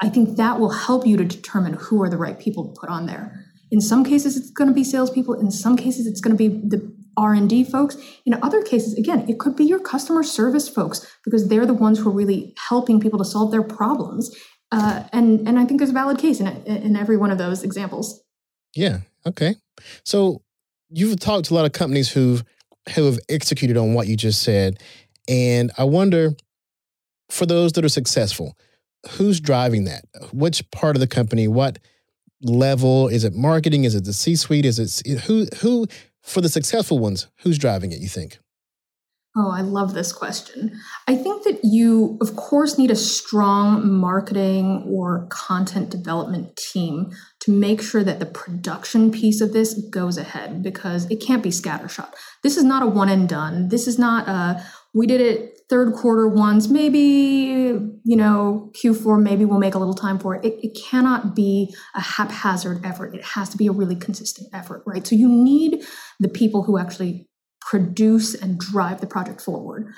I 0.00 0.10
think 0.10 0.36
that 0.36 0.58
will 0.58 0.70
help 0.70 1.06
you 1.06 1.16
to 1.16 1.24
determine 1.24 1.74
who 1.74 2.02
are 2.02 2.10
the 2.10 2.18
right 2.18 2.38
people 2.38 2.74
to 2.74 2.80
put 2.80 2.90
on 2.90 3.06
there. 3.06 3.43
In 3.70 3.80
some 3.80 4.04
cases, 4.04 4.36
it's 4.36 4.50
going 4.50 4.68
to 4.68 4.74
be 4.74 4.84
salespeople. 4.84 5.34
In 5.34 5.50
some 5.50 5.76
cases, 5.76 6.06
it's 6.06 6.20
going 6.20 6.36
to 6.36 6.38
be 6.38 6.48
the 6.48 6.94
R&D 7.16 7.64
folks. 7.64 7.96
In 8.26 8.34
other 8.42 8.62
cases, 8.62 8.94
again, 8.98 9.28
it 9.28 9.38
could 9.38 9.56
be 9.56 9.64
your 9.64 9.78
customer 9.78 10.22
service 10.22 10.68
folks 10.68 11.06
because 11.24 11.48
they're 11.48 11.66
the 11.66 11.74
ones 11.74 11.98
who 11.98 12.10
are 12.10 12.12
really 12.12 12.54
helping 12.68 13.00
people 13.00 13.18
to 13.18 13.24
solve 13.24 13.50
their 13.50 13.62
problems. 13.62 14.34
Uh, 14.72 15.04
and 15.12 15.46
and 15.46 15.58
I 15.58 15.64
think 15.64 15.78
there's 15.78 15.90
a 15.90 15.94
valid 15.94 16.18
case 16.18 16.40
in 16.40 16.48
in 16.64 16.96
every 16.96 17.16
one 17.16 17.30
of 17.30 17.38
those 17.38 17.62
examples. 17.62 18.22
Yeah. 18.74 19.00
Okay. 19.26 19.56
So 20.04 20.42
you've 20.90 21.20
talked 21.20 21.46
to 21.46 21.54
a 21.54 21.56
lot 21.56 21.64
of 21.64 21.72
companies 21.72 22.10
who've 22.10 22.42
who 22.94 23.04
have 23.06 23.18
executed 23.28 23.76
on 23.76 23.94
what 23.94 24.08
you 24.08 24.16
just 24.16 24.42
said, 24.42 24.80
and 25.28 25.70
I 25.78 25.84
wonder, 25.84 26.32
for 27.30 27.46
those 27.46 27.72
that 27.72 27.84
are 27.84 27.90
successful, 27.90 28.58
who's 29.10 29.40
driving 29.40 29.84
that? 29.84 30.04
Which 30.32 30.68
part 30.70 30.96
of 30.96 31.00
the 31.00 31.06
company? 31.06 31.46
What 31.46 31.78
level? 32.44 33.08
Is 33.08 33.24
it 33.24 33.34
marketing? 33.34 33.84
Is 33.84 33.94
it 33.94 34.04
the 34.04 34.12
C 34.12 34.36
suite? 34.36 34.64
Is 34.64 34.78
it 34.78 35.20
who 35.20 35.46
who 35.60 35.86
for 36.22 36.40
the 36.40 36.48
successful 36.48 36.98
ones? 36.98 37.28
Who's 37.40 37.58
driving 37.58 37.92
it? 37.92 38.00
You 38.00 38.08
think? 38.08 38.38
Oh, 39.36 39.50
I 39.50 39.62
love 39.62 39.94
this 39.94 40.12
question. 40.12 40.78
I 41.08 41.16
think 41.16 41.42
that 41.42 41.58
you, 41.64 42.18
of 42.20 42.36
course, 42.36 42.78
need 42.78 42.92
a 42.92 42.96
strong 42.96 43.90
marketing 43.90 44.88
or 44.88 45.26
content 45.28 45.90
development 45.90 46.54
team 46.54 47.10
to 47.40 47.50
make 47.50 47.82
sure 47.82 48.04
that 48.04 48.20
the 48.20 48.26
production 48.26 49.10
piece 49.10 49.40
of 49.40 49.52
this 49.52 49.74
goes 49.90 50.18
ahead 50.18 50.62
because 50.62 51.10
it 51.10 51.16
can't 51.16 51.42
be 51.42 51.50
scattershot. 51.50 52.14
This 52.44 52.56
is 52.56 52.62
not 52.62 52.84
a 52.84 52.86
one 52.86 53.08
and 53.08 53.28
done. 53.28 53.70
This 53.70 53.88
is 53.88 53.98
not 53.98 54.28
a, 54.28 54.64
we 54.94 55.04
did 55.04 55.20
it 55.20 55.53
third 55.70 55.94
quarter 55.94 56.28
ones, 56.28 56.68
maybe, 56.68 56.98
you 58.04 58.16
know, 58.16 58.70
Q4, 58.74 59.22
maybe 59.22 59.44
we'll 59.44 59.58
make 59.58 59.74
a 59.74 59.78
little 59.78 59.94
time 59.94 60.18
for 60.18 60.34
it. 60.34 60.44
it. 60.44 60.58
It 60.62 60.78
cannot 60.78 61.34
be 61.34 61.74
a 61.94 62.00
haphazard 62.00 62.84
effort. 62.84 63.14
It 63.14 63.24
has 63.24 63.48
to 63.50 63.56
be 63.56 63.66
a 63.66 63.72
really 63.72 63.96
consistent 63.96 64.48
effort, 64.52 64.82
right? 64.86 65.06
So 65.06 65.16
you 65.16 65.28
need 65.28 65.84
the 66.20 66.28
people 66.28 66.64
who 66.64 66.78
actually 66.78 67.28
produce 67.60 68.34
and 68.34 68.58
drive 68.58 69.00
the 69.00 69.06
project 69.06 69.40
forward. 69.40 69.92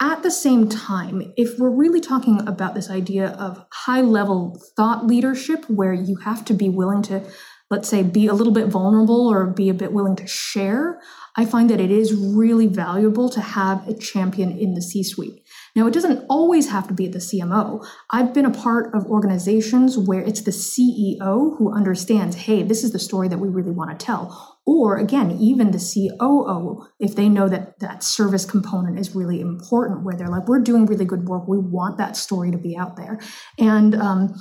At 0.00 0.24
the 0.24 0.30
same 0.30 0.68
time, 0.68 1.32
if 1.36 1.58
we're 1.58 1.70
really 1.70 2.00
talking 2.00 2.46
about 2.48 2.74
this 2.74 2.90
idea 2.90 3.28
of 3.28 3.64
high 3.72 4.00
level 4.00 4.60
thought 4.76 5.06
leadership, 5.06 5.64
where 5.70 5.92
you 5.92 6.16
have 6.16 6.44
to 6.46 6.54
be 6.54 6.68
willing 6.68 7.02
to, 7.02 7.22
let's 7.70 7.88
say, 7.88 8.02
be 8.02 8.26
a 8.26 8.34
little 8.34 8.52
bit 8.52 8.66
vulnerable 8.66 9.28
or 9.28 9.46
be 9.46 9.68
a 9.68 9.74
bit 9.74 9.92
willing 9.92 10.16
to 10.16 10.26
share, 10.26 11.00
I 11.36 11.44
find 11.44 11.68
that 11.70 11.80
it 11.80 11.90
is 11.90 12.14
really 12.14 12.68
valuable 12.68 13.28
to 13.30 13.40
have 13.40 13.86
a 13.88 13.94
champion 13.94 14.56
in 14.56 14.74
the 14.74 14.82
C 14.82 15.02
suite. 15.02 15.42
Now, 15.74 15.88
it 15.88 15.92
doesn't 15.92 16.24
always 16.28 16.70
have 16.70 16.86
to 16.86 16.94
be 16.94 17.08
the 17.08 17.18
CMO. 17.18 17.84
I've 18.10 18.32
been 18.32 18.44
a 18.44 18.50
part 18.50 18.94
of 18.94 19.06
organizations 19.06 19.98
where 19.98 20.20
it's 20.20 20.42
the 20.42 20.52
CEO 20.52 21.58
who 21.58 21.74
understands, 21.74 22.36
hey, 22.36 22.62
this 22.62 22.84
is 22.84 22.92
the 22.92 23.00
story 23.00 23.26
that 23.28 23.38
we 23.38 23.48
really 23.48 23.72
want 23.72 23.90
to 23.90 24.06
tell. 24.06 24.58
Or 24.64 24.96
again, 24.98 25.32
even 25.32 25.72
the 25.72 25.78
COO, 25.78 26.86
if 27.00 27.16
they 27.16 27.28
know 27.28 27.48
that 27.48 27.80
that 27.80 28.04
service 28.04 28.44
component 28.44 28.98
is 28.98 29.16
really 29.16 29.40
important, 29.40 30.04
where 30.04 30.16
they're 30.16 30.28
like, 30.28 30.46
we're 30.46 30.60
doing 30.60 30.86
really 30.86 31.04
good 31.04 31.28
work, 31.28 31.48
we 31.48 31.58
want 31.58 31.98
that 31.98 32.16
story 32.16 32.52
to 32.52 32.58
be 32.58 32.76
out 32.76 32.96
there. 32.96 33.18
And 33.58 33.96
um, 33.96 34.34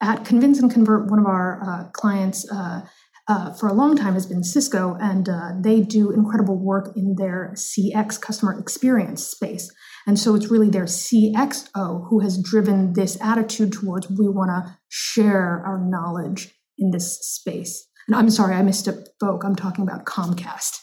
at 0.00 0.24
Convince 0.24 0.60
and 0.60 0.70
Convert, 0.70 1.10
one 1.10 1.18
of 1.18 1.26
our 1.26 1.60
uh, 1.62 1.90
clients, 1.90 2.50
uh, 2.50 2.82
uh, 3.28 3.52
for 3.52 3.68
a 3.68 3.72
long 3.72 3.96
time 3.96 4.14
has 4.14 4.26
been 4.26 4.44
Cisco, 4.44 4.96
and 5.00 5.28
uh, 5.28 5.50
they 5.60 5.80
do 5.80 6.12
incredible 6.12 6.56
work 6.56 6.92
in 6.96 7.16
their 7.16 7.52
CX 7.56 8.20
customer 8.20 8.58
experience 8.58 9.26
space. 9.26 9.72
And 10.06 10.18
so 10.18 10.36
it's 10.36 10.48
really 10.48 10.70
their 10.70 10.84
CXO 10.84 12.08
who 12.08 12.20
has 12.20 12.40
driven 12.40 12.92
this 12.92 13.20
attitude 13.20 13.72
towards 13.72 14.08
we 14.08 14.28
want 14.28 14.50
to 14.50 14.78
share 14.88 15.62
our 15.66 15.84
knowledge 15.84 16.54
in 16.78 16.92
this 16.92 17.18
space. 17.20 17.88
And 18.06 18.14
I'm 18.14 18.30
sorry, 18.30 18.54
I 18.54 18.62
misspoke. 18.62 19.44
I'm 19.44 19.56
talking 19.56 19.82
about 19.82 20.04
Comcast. 20.04 20.78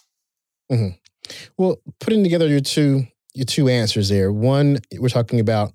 Mm-hmm. 0.70 0.98
Well, 1.58 1.78
putting 2.02 2.24
together 2.24 2.48
your 2.48 2.60
two 2.60 3.08
your 3.34 3.46
two 3.46 3.70
answers 3.70 4.10
there. 4.10 4.32
One, 4.32 4.80
we're 5.00 5.08
talking 5.08 5.40
about 5.40 5.74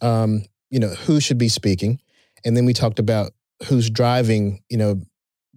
um, 0.00 0.44
you 0.70 0.78
know 0.78 0.88
who 0.88 1.20
should 1.20 1.38
be 1.38 1.48
speaking, 1.48 2.00
and 2.44 2.56
then 2.56 2.64
we 2.64 2.72
talked 2.72 3.00
about 3.00 3.32
who's 3.64 3.90
driving 3.90 4.62
you 4.68 4.76
know 4.76 5.02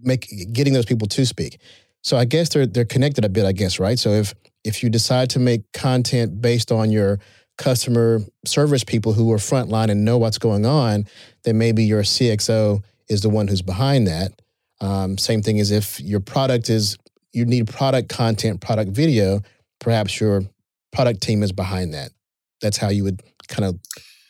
make 0.01 0.27
getting 0.53 0.73
those 0.73 0.85
people 0.85 1.07
to 1.07 1.25
speak. 1.25 1.59
So 2.03 2.17
I 2.17 2.25
guess 2.25 2.49
they're 2.49 2.65
they're 2.65 2.85
connected 2.85 3.25
a 3.25 3.29
bit, 3.29 3.45
I 3.45 3.51
guess, 3.51 3.79
right? 3.79 3.99
So 3.99 4.11
if 4.11 4.33
if 4.63 4.83
you 4.83 4.89
decide 4.89 5.29
to 5.31 5.39
make 5.39 5.71
content 5.73 6.41
based 6.41 6.71
on 6.71 6.91
your 6.91 7.19
customer 7.57 8.21
service 8.45 8.83
people 8.83 9.13
who 9.13 9.31
are 9.33 9.37
frontline 9.37 9.89
and 9.89 10.05
know 10.05 10.17
what's 10.17 10.37
going 10.37 10.65
on, 10.65 11.05
then 11.43 11.57
maybe 11.57 11.83
your 11.83 12.03
CXO 12.03 12.83
is 13.09 13.21
the 13.21 13.29
one 13.29 13.47
who's 13.47 13.61
behind 13.61 14.07
that. 14.07 14.31
Um, 14.79 15.17
same 15.17 15.41
thing 15.41 15.59
as 15.59 15.71
if 15.71 15.99
your 15.99 16.19
product 16.19 16.69
is 16.69 16.97
you 17.33 17.45
need 17.45 17.67
product 17.67 18.09
content, 18.09 18.61
product 18.61 18.91
video, 18.91 19.41
perhaps 19.79 20.19
your 20.19 20.43
product 20.91 21.21
team 21.21 21.43
is 21.43 21.51
behind 21.51 21.93
that. 21.93 22.11
That's 22.61 22.77
how 22.77 22.89
you 22.89 23.03
would 23.03 23.21
kind 23.47 23.65
of 23.65 23.79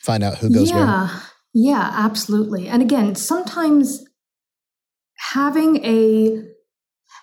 find 0.02 0.24
out 0.24 0.38
who 0.38 0.50
goes 0.50 0.70
yeah. 0.70 1.08
where. 1.08 1.22
Yeah, 1.54 1.92
absolutely. 1.94 2.68
And 2.68 2.82
again, 2.82 3.16
sometimes 3.16 4.07
having 5.34 5.84
a 5.84 6.44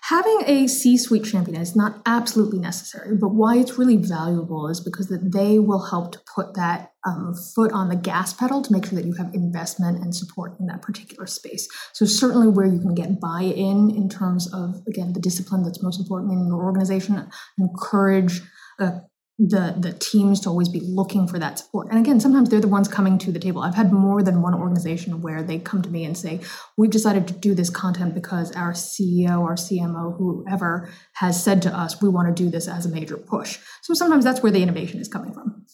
having 0.08 0.42
a 0.46 0.66
C-suite 0.66 1.24
champion 1.24 1.60
is 1.60 1.74
not 1.74 2.02
absolutely 2.04 2.58
necessary, 2.58 3.16
but 3.16 3.28
why 3.28 3.56
it's 3.56 3.78
really 3.78 3.96
valuable 3.96 4.68
is 4.68 4.78
because 4.78 5.08
that 5.08 5.32
they 5.32 5.58
will 5.58 5.86
help 5.86 6.12
to 6.12 6.20
put 6.34 6.54
that 6.54 6.92
um, 7.06 7.34
foot 7.54 7.72
on 7.72 7.88
the 7.88 7.96
gas 7.96 8.34
pedal 8.34 8.60
to 8.60 8.72
make 8.72 8.84
sure 8.84 8.98
that 8.98 9.06
you 9.06 9.14
have 9.14 9.32
investment 9.32 10.02
and 10.02 10.14
support 10.14 10.58
in 10.60 10.66
that 10.66 10.82
particular 10.82 11.26
space. 11.26 11.66
So 11.94 12.04
certainly 12.04 12.48
where 12.48 12.66
you 12.66 12.80
can 12.80 12.94
get 12.94 13.18
buy-in 13.18 13.90
in 13.90 14.08
terms 14.10 14.52
of 14.52 14.82
again 14.86 15.14
the 15.14 15.20
discipline 15.20 15.64
that's 15.64 15.82
most 15.82 15.98
important 15.98 16.32
in 16.32 16.46
your 16.46 16.62
organization, 16.62 17.26
encourage 17.58 18.42
uh, 18.78 19.00
the 19.38 19.74
the 19.76 19.92
teams 19.92 20.40
to 20.40 20.48
always 20.48 20.68
be 20.68 20.80
looking 20.80 21.26
for 21.26 21.40
that 21.40 21.58
support. 21.58 21.88
And 21.90 21.98
again 21.98 22.20
sometimes 22.20 22.48
they're 22.48 22.60
the 22.60 22.68
ones 22.68 22.86
coming 22.86 23.18
to 23.18 23.32
the 23.32 23.40
table. 23.40 23.62
I've 23.62 23.74
had 23.74 23.92
more 23.92 24.22
than 24.22 24.42
one 24.42 24.54
organization 24.54 25.22
where 25.22 25.42
they 25.42 25.58
come 25.58 25.82
to 25.82 25.90
me 25.90 26.04
and 26.04 26.16
say 26.16 26.40
we've 26.78 26.90
decided 26.90 27.26
to 27.28 27.34
do 27.34 27.52
this 27.52 27.68
content 27.68 28.14
because 28.14 28.52
our 28.52 28.72
ceo 28.72 29.40
our 29.40 29.56
cmo 29.56 30.16
whoever 30.16 30.88
has 31.14 31.42
said 31.42 31.62
to 31.62 31.76
us 31.76 32.00
we 32.00 32.08
want 32.08 32.34
to 32.34 32.42
do 32.44 32.48
this 32.48 32.68
as 32.68 32.86
a 32.86 32.88
major 32.88 33.16
push. 33.16 33.58
So 33.82 33.92
sometimes 33.94 34.24
that's 34.24 34.40
where 34.40 34.52
the 34.52 34.62
innovation 34.62 35.00
is 35.00 35.08
coming 35.08 35.32
from. 35.32 35.64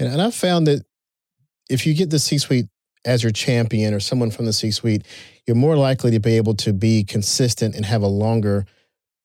And 0.00 0.20
i've 0.20 0.34
found 0.34 0.66
that 0.66 0.84
if 1.70 1.86
you 1.86 1.94
get 1.94 2.10
the 2.10 2.18
c 2.18 2.38
suite 2.38 2.66
as 3.04 3.22
your 3.22 3.32
champion 3.32 3.94
or 3.94 4.00
someone 4.00 4.32
from 4.32 4.46
the 4.46 4.52
c 4.52 4.72
suite 4.72 5.06
you're 5.46 5.56
more 5.56 5.76
likely 5.76 6.10
to 6.10 6.20
be 6.20 6.36
able 6.36 6.54
to 6.54 6.72
be 6.72 7.04
consistent 7.04 7.76
and 7.76 7.84
have 7.84 8.02
a 8.02 8.08
longer 8.08 8.66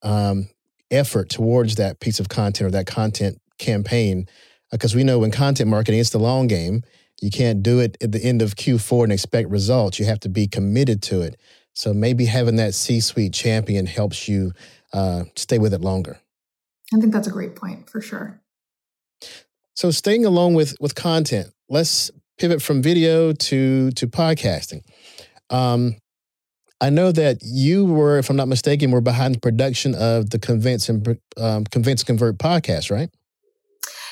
um, 0.04 0.48
effort 0.92 1.30
towards 1.30 1.76
that 1.76 2.00
piece 2.00 2.20
of 2.20 2.30
content 2.30 2.68
or 2.68 2.72
that 2.72 2.86
content 2.86 3.40
campaign 3.58 4.28
because 4.72 4.96
we 4.96 5.04
know 5.04 5.24
in 5.24 5.32
content 5.32 5.70
marketing, 5.70 6.00
it's 6.00 6.10
the 6.10 6.20
long 6.20 6.48
game. 6.48 6.84
You 7.22 7.32
can't 7.32 7.64
do 7.64 7.80
it 7.80 7.98
at 8.02 8.12
the 8.12 8.24
end 8.24 8.42
of 8.42 8.56
Q4 8.56 9.06
and 9.06 9.14
expect 9.14 9.50
results. 9.50 10.00
You 10.00 10.06
have 10.06 10.20
to 10.22 10.30
be 10.30 10.48
committed 10.48 11.02
to 11.04 11.22
it. 11.22 11.40
So 11.74 11.94
maybe 11.94 12.26
having 12.26 12.58
that 12.58 12.74
C 12.74 13.00
suite 13.00 13.34
champion 13.34 13.86
helps 13.86 14.28
you 14.28 14.52
uh, 14.94 15.26
stay 15.36 15.58
with 15.58 15.74
it 15.74 15.82
longer. 15.82 16.20
I 16.94 17.00
think 17.00 17.14
that's 17.14 17.28
a 17.28 17.32
great 17.32 17.56
point 17.56 17.90
for 17.90 18.02
sure. 18.02 18.42
So 19.76 19.92
staying 19.92 20.26
along 20.26 20.56
with 20.56 20.76
with 20.80 20.96
content, 20.96 21.52
let's 21.70 22.10
pivot 22.38 22.62
from 22.62 22.82
video 22.82 23.34
to 23.34 23.92
to 23.92 24.08
podcasting. 24.08 24.82
Um, 25.50 25.98
I 26.80 26.90
know 26.90 27.12
that 27.12 27.40
you 27.44 27.86
were, 27.86 28.20
if 28.20 28.30
I'm 28.30 28.36
not 28.36 28.48
mistaken, 28.48 28.92
were 28.92 29.02
behind 29.02 29.36
the 29.36 29.40
production 29.40 29.96
of 29.96 30.30
the 30.30 30.38
Convince 30.38 30.90
and 30.90 31.18
um, 31.38 31.64
Convince 31.66 32.04
Convert 32.04 32.38
podcast, 32.38 32.92
right? 32.92 33.10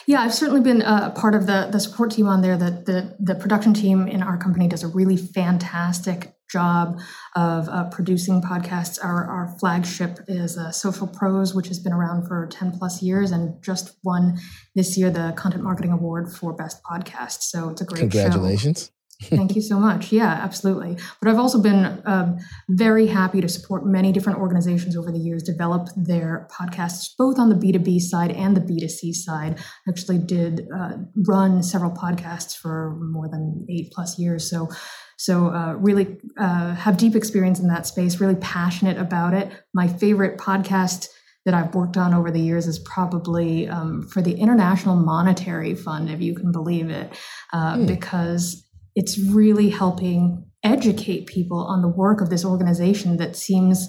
Yeah, 0.08 0.22
I've 0.22 0.34
certainly 0.34 0.62
been 0.62 0.82
a 0.82 1.10
part 1.12 1.36
of 1.36 1.48
the 1.48 1.70
the 1.72 1.80
support 1.80 2.12
team 2.12 2.28
on 2.28 2.42
there. 2.42 2.58
That 2.58 2.86
the 2.86 3.16
the 3.20 3.36
production 3.36 3.74
team 3.74 4.08
in 4.08 4.22
our 4.22 4.38
company 4.38 4.68
does 4.68 4.84
a 4.84 4.88
really 4.88 5.18
fantastic 5.18 6.34
job 6.50 7.00
of 7.36 7.68
uh, 7.70 7.90
producing 7.90 8.42
podcasts. 8.42 9.04
Our 9.04 9.26
our 9.26 9.56
flagship 9.60 10.20
is 10.28 10.58
uh, 10.58 10.72
Social 10.72 11.08
Pros, 11.08 11.56
which 11.56 11.68
has 11.68 11.80
been 11.80 11.94
around 11.94 12.28
for 12.28 12.48
ten 12.48 12.72
plus 12.72 13.02
years 13.02 13.32
and 13.32 13.62
just 13.64 13.98
won 14.04 14.38
this 14.76 14.98
year 14.98 15.10
the 15.10 15.34
Content 15.36 15.64
Marketing 15.64 15.92
Award 15.92 16.32
for 16.32 16.54
Best 16.54 16.84
Podcast. 16.84 17.42
So 17.42 17.70
it's 17.70 17.82
a 17.82 17.86
great 17.86 18.00
congratulations. 18.00 18.86
Show. 18.86 18.95
Thank 19.24 19.56
you 19.56 19.62
so 19.62 19.80
much. 19.80 20.12
Yeah, 20.12 20.28
absolutely. 20.28 20.98
But 21.22 21.30
I've 21.30 21.40
also 21.40 21.62
been 21.62 22.02
um, 22.06 22.38
very 22.70 23.08
happy 23.08 23.40
to 23.42 23.48
support 23.48 23.86
many 23.86 24.12
different 24.12 24.40
organizations 24.40 24.98
over 24.98 25.12
the 25.12 25.20
years 25.20 25.42
develop 25.42 25.88
their 25.96 26.48
podcasts, 26.52 27.10
both 27.18 27.40
on 27.40 27.50
the 27.50 27.56
B2B 27.56 28.02
side 28.02 28.32
and 28.32 28.58
the 28.58 28.62
B2C 28.62 29.14
side. 29.14 29.58
I 29.60 29.90
actually 29.90 30.18
did 30.18 30.68
uh, 30.76 30.98
run 31.28 31.64
several 31.64 31.92
podcasts 31.92 32.58
for 32.58 32.98
more 33.00 33.30
than 33.30 33.66
eight 33.70 33.92
plus 33.94 34.20
years. 34.20 34.50
So, 34.50 34.70
so 35.18 35.48
uh, 35.48 35.76
really 35.78 36.18
uh, 36.38 36.76
have 36.76 36.98
deep 36.98 37.16
experience 37.16 37.60
in 37.60 37.68
that 37.70 37.88
space, 37.88 38.20
really 38.20 38.36
passionate 38.36 38.98
about 38.98 39.34
it. 39.34 39.50
My 39.74 39.88
favorite 39.88 40.38
podcast 40.38 41.08
that 41.46 41.54
I've 41.54 41.74
worked 41.76 41.96
on 41.96 42.14
over 42.14 42.32
the 42.32 42.40
years 42.40 42.68
is 42.68 42.80
probably 42.80 43.68
um, 43.68 44.08
for 44.08 44.22
the 44.22 44.34
International 44.34 44.96
Monetary 44.96 45.76
Fund, 45.76 46.10
if 46.10 46.20
you 46.20 46.36
can 46.36 46.52
believe 46.52 46.90
it, 46.90 47.12
uh, 47.54 47.76
mm. 47.76 47.88
because 47.88 48.65
it's 48.96 49.20
really 49.20 49.70
helping 49.70 50.46
educate 50.64 51.28
people 51.28 51.60
on 51.60 51.82
the 51.82 51.88
work 51.88 52.22
of 52.22 52.30
this 52.30 52.46
organization 52.46 53.18
that 53.18 53.36
seems 53.36 53.88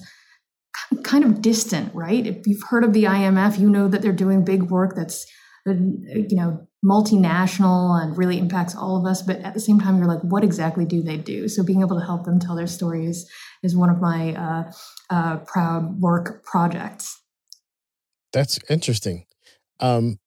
kind 1.02 1.24
of 1.24 1.40
distant, 1.40 1.94
right? 1.94 2.26
If 2.26 2.46
you've 2.46 2.62
heard 2.68 2.84
of 2.84 2.92
the 2.92 3.04
IMF, 3.04 3.58
you 3.58 3.70
know 3.70 3.88
that 3.88 4.02
they're 4.02 4.12
doing 4.12 4.44
big 4.44 4.64
work 4.64 4.94
that's 4.94 5.26
uh, 5.68 5.72
you 5.72 6.36
know 6.36 6.66
multinational 6.84 8.00
and 8.00 8.16
really 8.16 8.38
impacts 8.38 8.76
all 8.76 8.96
of 8.96 9.04
us 9.10 9.20
but 9.20 9.38
at 9.38 9.54
the 9.54 9.58
same 9.58 9.80
time 9.80 9.96
you're 9.96 10.06
like 10.06 10.20
what 10.20 10.44
exactly 10.44 10.84
do 10.84 11.02
they 11.02 11.16
do? 11.16 11.48
So 11.48 11.64
being 11.64 11.80
able 11.80 11.98
to 11.98 12.04
help 12.04 12.24
them 12.24 12.38
tell 12.38 12.54
their 12.54 12.66
stories 12.66 13.28
is 13.62 13.76
one 13.76 13.90
of 13.90 14.00
my 14.00 14.34
uh, 14.34 14.72
uh, 15.10 15.38
proud 15.38 16.00
work 16.00 16.44
projects. 16.44 17.20
That's 18.32 18.58
interesting. 18.68 19.26
Um, 19.80 20.18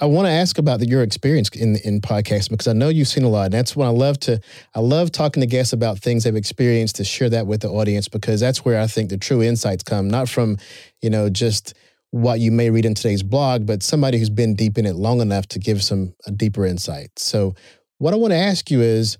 I 0.00 0.06
want 0.06 0.26
to 0.26 0.30
ask 0.30 0.58
about 0.58 0.80
the, 0.80 0.86
your 0.86 1.02
experience 1.02 1.48
in 1.50 1.76
in 1.76 2.00
podcasting 2.00 2.50
because 2.50 2.68
I 2.68 2.72
know 2.72 2.88
you've 2.88 3.08
seen 3.08 3.24
a 3.24 3.28
lot. 3.28 3.46
And 3.46 3.54
that's 3.54 3.74
what 3.74 3.86
I 3.86 3.90
love 3.90 4.18
to 4.20 4.40
I 4.74 4.80
love 4.80 5.12
talking 5.12 5.40
to 5.40 5.46
guests 5.46 5.72
about 5.72 5.98
things 5.98 6.24
they've 6.24 6.36
experienced 6.36 6.96
to 6.96 7.04
share 7.04 7.30
that 7.30 7.46
with 7.46 7.60
the 7.62 7.68
audience 7.68 8.08
because 8.08 8.40
that's 8.40 8.64
where 8.64 8.80
I 8.80 8.86
think 8.86 9.10
the 9.10 9.18
true 9.18 9.42
insights 9.42 9.82
come, 9.82 10.08
not 10.08 10.28
from, 10.28 10.58
you 11.00 11.10
know, 11.10 11.28
just 11.28 11.74
what 12.10 12.40
you 12.40 12.50
may 12.50 12.70
read 12.70 12.84
in 12.84 12.94
today's 12.94 13.22
blog, 13.22 13.66
but 13.66 13.82
somebody 13.82 14.18
who's 14.18 14.30
been 14.30 14.54
deep 14.54 14.78
in 14.78 14.86
it 14.86 14.96
long 14.96 15.20
enough 15.20 15.46
to 15.48 15.58
give 15.58 15.82
some 15.82 16.14
a 16.26 16.30
deeper 16.30 16.66
insight. 16.66 17.10
So, 17.18 17.54
what 17.98 18.14
I 18.14 18.16
want 18.16 18.32
to 18.32 18.38
ask 18.38 18.70
you 18.70 18.80
is, 18.80 19.18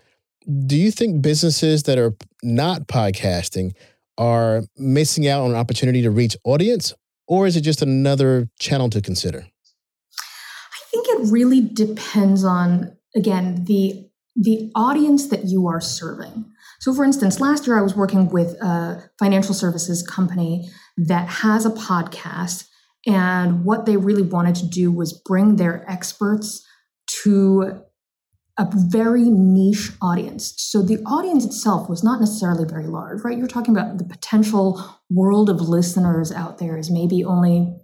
do 0.66 0.76
you 0.76 0.90
think 0.90 1.22
businesses 1.22 1.84
that 1.84 1.98
are 1.98 2.16
not 2.42 2.88
podcasting 2.88 3.72
are 4.18 4.62
missing 4.76 5.28
out 5.28 5.42
on 5.42 5.50
an 5.50 5.56
opportunity 5.56 6.02
to 6.02 6.10
reach 6.10 6.36
audience, 6.44 6.92
or 7.26 7.46
is 7.46 7.56
it 7.56 7.60
just 7.60 7.82
another 7.82 8.48
channel 8.58 8.90
to 8.90 9.00
consider? 9.00 9.46
Think 10.90 11.06
it 11.08 11.32
really 11.32 11.60
depends 11.60 12.44
on 12.44 12.96
again 13.14 13.64
the 13.64 14.06
the 14.36 14.70
audience 14.74 15.28
that 15.28 15.46
you 15.46 15.66
are 15.66 15.80
serving. 15.80 16.44
So, 16.80 16.94
for 16.94 17.04
instance, 17.04 17.40
last 17.40 17.66
year 17.66 17.78
I 17.78 17.82
was 17.82 17.94
working 17.94 18.28
with 18.28 18.52
a 18.62 19.10
financial 19.18 19.54
services 19.54 20.02
company 20.02 20.70
that 20.96 21.28
has 21.28 21.66
a 21.66 21.70
podcast, 21.70 22.64
and 23.06 23.64
what 23.64 23.86
they 23.86 23.96
really 23.96 24.22
wanted 24.22 24.54
to 24.56 24.66
do 24.66 24.90
was 24.90 25.12
bring 25.12 25.56
their 25.56 25.88
experts 25.90 26.64
to 27.22 27.82
a 28.58 28.66
very 28.74 29.24
niche 29.24 29.92
audience. 30.00 30.54
So, 30.56 30.82
the 30.82 30.98
audience 31.04 31.44
itself 31.44 31.88
was 31.88 32.02
not 32.02 32.20
necessarily 32.20 32.64
very 32.64 32.86
large, 32.86 33.22
right? 33.24 33.36
You're 33.36 33.46
talking 33.46 33.76
about 33.76 33.98
the 33.98 34.04
potential 34.04 34.82
world 35.10 35.50
of 35.50 35.60
listeners 35.60 36.32
out 36.32 36.58
there 36.58 36.78
is 36.78 36.90
maybe 36.90 37.24
only 37.24 37.76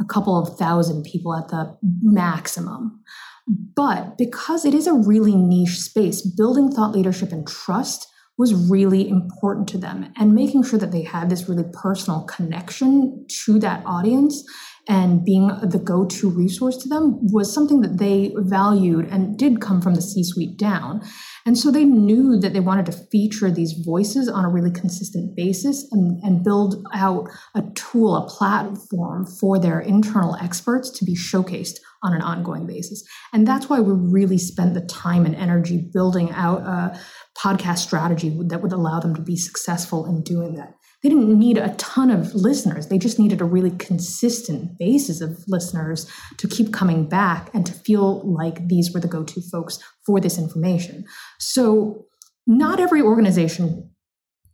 a 0.00 0.04
couple 0.04 0.38
of 0.38 0.56
thousand 0.58 1.04
people 1.04 1.34
at 1.34 1.48
the 1.48 1.76
maximum. 2.02 3.02
But 3.46 4.16
because 4.16 4.64
it 4.64 4.74
is 4.74 4.86
a 4.86 4.94
really 4.94 5.36
niche 5.36 5.80
space, 5.80 6.22
building 6.22 6.70
thought 6.70 6.92
leadership 6.92 7.32
and 7.32 7.46
trust 7.46 8.08
was 8.36 8.68
really 8.68 9.08
important 9.08 9.68
to 9.68 9.78
them 9.78 10.12
and 10.16 10.34
making 10.34 10.64
sure 10.64 10.78
that 10.78 10.90
they 10.90 11.02
had 11.02 11.30
this 11.30 11.48
really 11.48 11.64
personal 11.72 12.22
connection 12.24 13.24
to 13.44 13.58
that 13.60 13.82
audience 13.86 14.42
and 14.86 15.24
being 15.24 15.48
the 15.62 15.78
go-to 15.82 16.28
resource 16.28 16.76
to 16.76 16.88
them 16.88 17.18
was 17.32 17.52
something 17.52 17.80
that 17.80 17.98
they 17.98 18.34
valued 18.36 19.06
and 19.06 19.38
did 19.38 19.60
come 19.60 19.80
from 19.80 19.94
the 19.94 20.02
C-suite 20.02 20.58
down. 20.58 21.02
And 21.46 21.56
so 21.58 21.70
they 21.70 21.84
knew 21.84 22.38
that 22.40 22.52
they 22.52 22.60
wanted 22.60 22.86
to 22.86 23.06
feature 23.10 23.50
these 23.50 23.72
voices 23.84 24.28
on 24.28 24.44
a 24.44 24.48
really 24.50 24.70
consistent 24.70 25.34
basis 25.36 25.86
and, 25.90 26.22
and 26.22 26.44
build 26.44 26.86
out 26.92 27.28
a 27.54 27.62
tool, 27.74 28.16
a 28.16 28.28
platform 28.28 29.26
for 29.26 29.58
their 29.58 29.80
internal 29.80 30.36
experts 30.36 30.90
to 30.90 31.04
be 31.04 31.14
showcased 31.14 31.78
on 32.02 32.12
an 32.12 32.20
ongoing 32.20 32.66
basis. 32.66 33.02
And 33.32 33.46
that's 33.46 33.70
why 33.70 33.80
we 33.80 33.94
really 33.94 34.38
spent 34.38 34.74
the 34.74 34.82
time 34.82 35.24
and 35.24 35.34
energy 35.34 35.88
building 35.92 36.30
out 36.32 36.60
a 36.60 37.00
podcast 37.38 37.78
strategy 37.78 38.38
that 38.48 38.60
would 38.62 38.72
allow 38.72 39.00
them 39.00 39.14
to 39.14 39.22
be 39.22 39.36
successful 39.36 40.04
in 40.04 40.22
doing 40.22 40.56
that 40.56 40.74
they 41.04 41.10
didn't 41.10 41.38
need 41.38 41.58
a 41.58 41.74
ton 41.74 42.10
of 42.10 42.34
listeners. 42.34 42.86
They 42.86 42.96
just 42.96 43.18
needed 43.18 43.42
a 43.42 43.44
really 43.44 43.72
consistent 43.72 44.78
basis 44.78 45.20
of 45.20 45.38
listeners 45.46 46.10
to 46.38 46.48
keep 46.48 46.72
coming 46.72 47.06
back 47.06 47.50
and 47.52 47.66
to 47.66 47.72
feel 47.72 48.22
like 48.24 48.68
these 48.68 48.90
were 48.90 49.00
the 49.00 49.06
go 49.06 49.22
to 49.22 49.42
folks 49.42 49.78
for 50.06 50.18
this 50.18 50.38
information. 50.38 51.04
So, 51.38 52.06
not 52.46 52.80
every 52.80 53.02
organization 53.02 53.90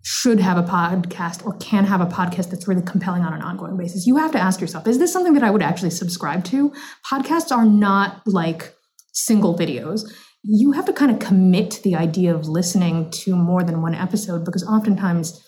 should 0.03 0.41
have 0.41 0.59
a 0.59 0.63
podcast 0.63 1.47
or 1.47 1.57
can 1.59 1.85
have 1.85 2.01
a 2.01 2.07
podcast 2.07 2.51
that's 2.51 2.67
really 2.67 2.83
compelling 2.83 3.23
on 3.23 3.33
an 3.33 3.43
ongoing 3.43 3.77
basis. 3.77 4.07
You 4.07 4.17
have 4.17 4.33
to 4.33 4.41
ask 4.41 4.61
yourself 4.61 4.89
is 4.89 4.99
this 4.99 5.13
something 5.13 5.35
that 5.35 5.45
I 5.45 5.51
would 5.51 5.63
actually 5.63 5.91
subscribe 5.91 6.43
to? 6.47 6.73
Podcasts 7.09 7.57
are 7.57 7.67
not 7.67 8.23
like 8.27 8.75
single 9.13 9.57
videos 9.57 10.11
you 10.43 10.73
have 10.73 10.87
to 10.87 10.93
kind 10.95 11.11
of 11.11 11.19
commit 11.19 11.71
to 11.71 11.83
the 11.83 11.95
idea 11.95 12.35
of 12.35 12.49
listening 12.49 13.11
to 13.11 13.37
more 13.37 13.63
than 13.63 13.83
one 13.83 13.95
episode 13.95 14.43
because 14.43 14.67
oftentimes 14.67 15.39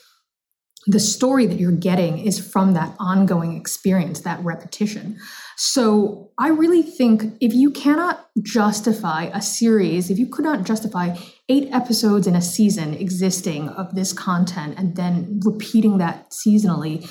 the 0.86 1.00
story 1.00 1.46
that 1.46 1.60
you're 1.60 1.72
getting 1.72 2.18
is 2.18 2.38
from 2.38 2.74
that 2.74 2.94
ongoing 2.98 3.56
experience, 3.56 4.20
that 4.20 4.42
repetition. 4.44 5.18
So 5.56 6.30
I 6.38 6.48
really 6.48 6.82
think 6.82 7.34
if 7.40 7.54
you 7.54 7.70
cannot 7.70 8.26
justify 8.42 9.30
a 9.32 9.40
series, 9.40 10.10
if 10.10 10.18
you 10.18 10.26
could 10.26 10.44
not 10.44 10.64
justify 10.64 11.16
eight 11.48 11.68
episodes 11.72 12.26
in 12.26 12.34
a 12.34 12.42
season 12.42 12.94
existing 12.94 13.68
of 13.68 13.94
this 13.94 14.12
content 14.12 14.74
and 14.76 14.96
then 14.96 15.40
repeating 15.44 15.98
that 15.98 16.30
seasonally, 16.30 17.08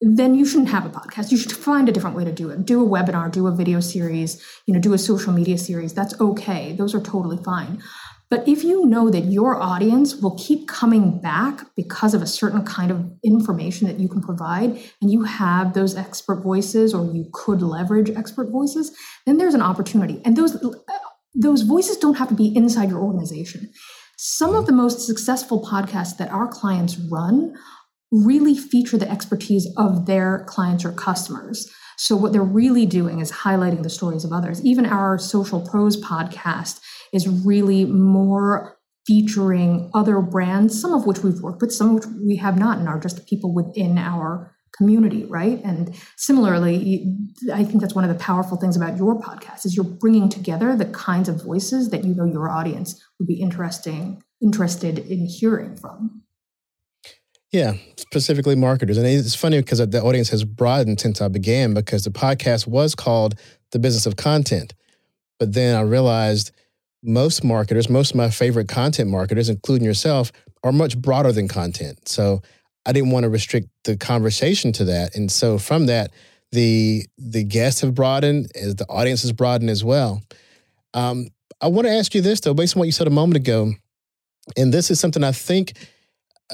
then 0.00 0.34
you 0.34 0.44
shouldn't 0.44 0.68
have 0.68 0.84
a 0.84 0.90
podcast. 0.90 1.30
You 1.30 1.38
should 1.38 1.52
find 1.52 1.88
a 1.88 1.92
different 1.92 2.16
way 2.16 2.24
to 2.24 2.32
do 2.32 2.50
it. 2.50 2.66
Do 2.66 2.84
a 2.84 2.88
webinar, 2.88 3.30
do 3.30 3.46
a 3.46 3.54
video 3.54 3.80
series, 3.80 4.42
you 4.66 4.74
know, 4.74 4.80
do 4.80 4.92
a 4.92 4.98
social 4.98 5.32
media 5.32 5.56
series. 5.56 5.94
That's 5.94 6.18
okay. 6.20 6.72
Those 6.72 6.94
are 6.94 7.00
totally 7.00 7.38
fine. 7.42 7.82
But 8.28 8.48
if 8.48 8.64
you 8.64 8.86
know 8.86 9.08
that 9.10 9.26
your 9.26 9.60
audience 9.60 10.16
will 10.16 10.36
keep 10.36 10.66
coming 10.66 11.20
back 11.20 11.64
because 11.76 12.12
of 12.12 12.22
a 12.22 12.26
certain 12.26 12.64
kind 12.64 12.90
of 12.90 13.12
information 13.22 13.86
that 13.86 14.00
you 14.00 14.08
can 14.08 14.20
provide, 14.20 14.82
and 15.00 15.12
you 15.12 15.22
have 15.22 15.74
those 15.74 15.94
expert 15.94 16.42
voices, 16.42 16.92
or 16.92 17.04
you 17.14 17.28
could 17.32 17.62
leverage 17.62 18.10
expert 18.10 18.50
voices, 18.50 18.96
then 19.26 19.38
there's 19.38 19.54
an 19.54 19.62
opportunity. 19.62 20.20
And 20.24 20.36
those 20.36 20.58
those 21.38 21.62
voices 21.62 21.98
don't 21.98 22.16
have 22.16 22.28
to 22.28 22.34
be 22.34 22.56
inside 22.56 22.88
your 22.88 23.00
organization. 23.00 23.70
Some 24.16 24.54
of 24.54 24.66
the 24.66 24.72
most 24.72 25.06
successful 25.06 25.62
podcasts 25.62 26.16
that 26.16 26.32
our 26.32 26.48
clients 26.48 26.98
run 26.98 27.54
really 28.10 28.56
feature 28.56 28.96
the 28.96 29.10
expertise 29.10 29.68
of 29.76 30.06
their 30.06 30.44
clients 30.48 30.84
or 30.84 30.92
customers. 30.92 31.70
So 31.96 32.16
what 32.16 32.32
they're 32.32 32.42
really 32.42 32.86
doing 32.86 33.20
is 33.20 33.32
highlighting 33.32 33.82
the 33.82 33.90
stories 33.90 34.24
of 34.24 34.32
others. 34.32 34.64
Even 34.64 34.86
our 34.86 35.18
Social 35.18 35.60
Pros 35.60 36.00
podcast 36.00 36.80
is 37.12 37.28
really 37.28 37.84
more 37.84 38.76
featuring 39.06 39.90
other 39.94 40.20
brands, 40.20 40.80
some 40.80 40.92
of 40.92 41.06
which 41.06 41.20
we've 41.20 41.40
worked 41.40 41.62
with, 41.62 41.72
some 41.72 41.90
of 41.90 41.94
which 41.94 42.14
we 42.24 42.36
have 42.36 42.58
not, 42.58 42.78
and 42.78 42.88
are 42.88 42.98
just 42.98 43.26
people 43.28 43.54
within 43.54 43.98
our 43.98 44.52
community, 44.76 45.24
right? 45.24 45.60
And 45.64 45.94
similarly, 46.16 47.16
I 47.52 47.64
think 47.64 47.80
that's 47.80 47.94
one 47.94 48.04
of 48.04 48.10
the 48.10 48.22
powerful 48.22 48.58
things 48.58 48.76
about 48.76 48.98
your 48.98 49.18
podcast 49.20 49.64
is 49.64 49.74
you're 49.74 49.84
bringing 49.84 50.28
together 50.28 50.76
the 50.76 50.86
kinds 50.86 51.28
of 51.28 51.42
voices 51.42 51.90
that 51.90 52.04
you 52.04 52.14
know 52.14 52.24
your 52.24 52.50
audience 52.50 53.00
would 53.18 53.26
be 53.26 53.40
interesting 53.40 54.22
interested 54.42 54.98
in 54.98 55.26
hearing 55.26 55.76
from. 55.76 56.22
Yeah, 57.56 57.72
specifically 57.96 58.54
marketers. 58.54 58.98
And 58.98 59.06
it's 59.06 59.34
funny 59.34 59.58
because 59.58 59.78
the 59.78 60.02
audience 60.02 60.28
has 60.28 60.44
broadened 60.44 61.00
since 61.00 61.22
I 61.22 61.28
began 61.28 61.72
because 61.72 62.04
the 62.04 62.10
podcast 62.10 62.66
was 62.66 62.94
called 62.94 63.34
The 63.70 63.78
Business 63.78 64.04
of 64.04 64.16
Content. 64.16 64.74
But 65.38 65.54
then 65.54 65.74
I 65.74 65.80
realized 65.80 66.52
most 67.02 67.42
marketers, 67.42 67.88
most 67.88 68.10
of 68.10 68.16
my 68.16 68.28
favorite 68.28 68.68
content 68.68 69.08
marketers, 69.08 69.48
including 69.48 69.86
yourself, 69.86 70.32
are 70.64 70.72
much 70.72 70.98
broader 70.98 71.32
than 71.32 71.48
content. 71.48 72.06
So 72.06 72.42
I 72.84 72.92
didn't 72.92 73.10
want 73.10 73.24
to 73.24 73.30
restrict 73.30 73.68
the 73.84 73.96
conversation 73.96 74.70
to 74.72 74.84
that. 74.84 75.16
And 75.16 75.32
so 75.32 75.56
from 75.56 75.86
that, 75.86 76.10
the 76.52 77.06
the 77.16 77.42
guests 77.42 77.80
have 77.80 77.94
broadened, 77.94 78.52
as 78.54 78.74
the 78.74 78.86
audience 78.90 79.22
has 79.22 79.32
broadened 79.32 79.70
as 79.70 79.82
well. 79.82 80.20
Um, 80.92 81.28
I 81.62 81.68
want 81.68 81.86
to 81.86 81.92
ask 81.94 82.14
you 82.14 82.20
this 82.20 82.40
though, 82.40 82.52
based 82.52 82.76
on 82.76 82.80
what 82.80 82.86
you 82.86 82.92
said 82.92 83.06
a 83.06 83.10
moment 83.10 83.36
ago, 83.36 83.72
and 84.58 84.74
this 84.74 84.90
is 84.90 85.00
something 85.00 85.24
I 85.24 85.32
think. 85.32 85.72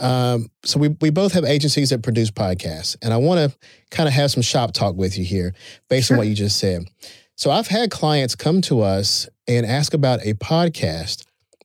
Um, 0.01 0.49
so 0.65 0.79
we 0.79 0.89
we 1.01 1.11
both 1.11 1.33
have 1.33 1.45
agencies 1.45 1.91
that 1.91 2.03
produce 2.03 2.31
podcasts, 2.31 2.97
and 3.03 3.13
I 3.13 3.19
want 3.19 3.51
to 3.51 3.59
kind 3.91 4.09
of 4.09 4.15
have 4.15 4.31
some 4.31 4.43
shop 4.43 4.73
talk 4.73 4.97
with 4.97 5.19
you 5.19 5.25
here, 5.25 5.55
based 5.89 6.09
sure. 6.09 6.17
on 6.17 6.19
what 6.19 6.29
you 6.29 6.35
just 6.35 6.59
said. 6.59 6.85
So 7.37 7.51
I've 7.51 7.67
had 7.67 7.91
clients 7.91 8.35
come 8.35 8.61
to 8.63 8.83
us 8.83 9.29
and 9.49 9.67
ask 9.67 9.95
about 9.95 10.21
a 10.25 10.35
podcast. 10.35 11.25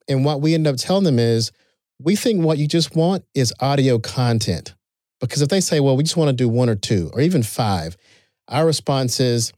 And 0.09 0.23
what 0.23 0.41
we 0.41 0.53
end 0.53 0.67
up 0.67 0.77
telling 0.77 1.03
them 1.03 1.19
is, 1.19 1.51
we 1.99 2.15
think 2.15 2.43
what 2.43 2.57
you 2.57 2.67
just 2.67 2.95
want 2.95 3.25
is 3.33 3.53
audio 3.59 3.99
content. 3.99 4.73
Because 5.19 5.41
if 5.41 5.49
they 5.49 5.59
say, 5.59 5.79
well, 5.79 5.97
we 5.97 6.03
just 6.03 6.17
want 6.17 6.29
to 6.29 6.35
do 6.35 6.47
one 6.47 6.69
or 6.69 6.75
two 6.75 7.09
or 7.13 7.21
even 7.21 7.43
five, 7.43 7.97
our 8.47 8.65
response 8.65 9.19
is, 9.19 9.51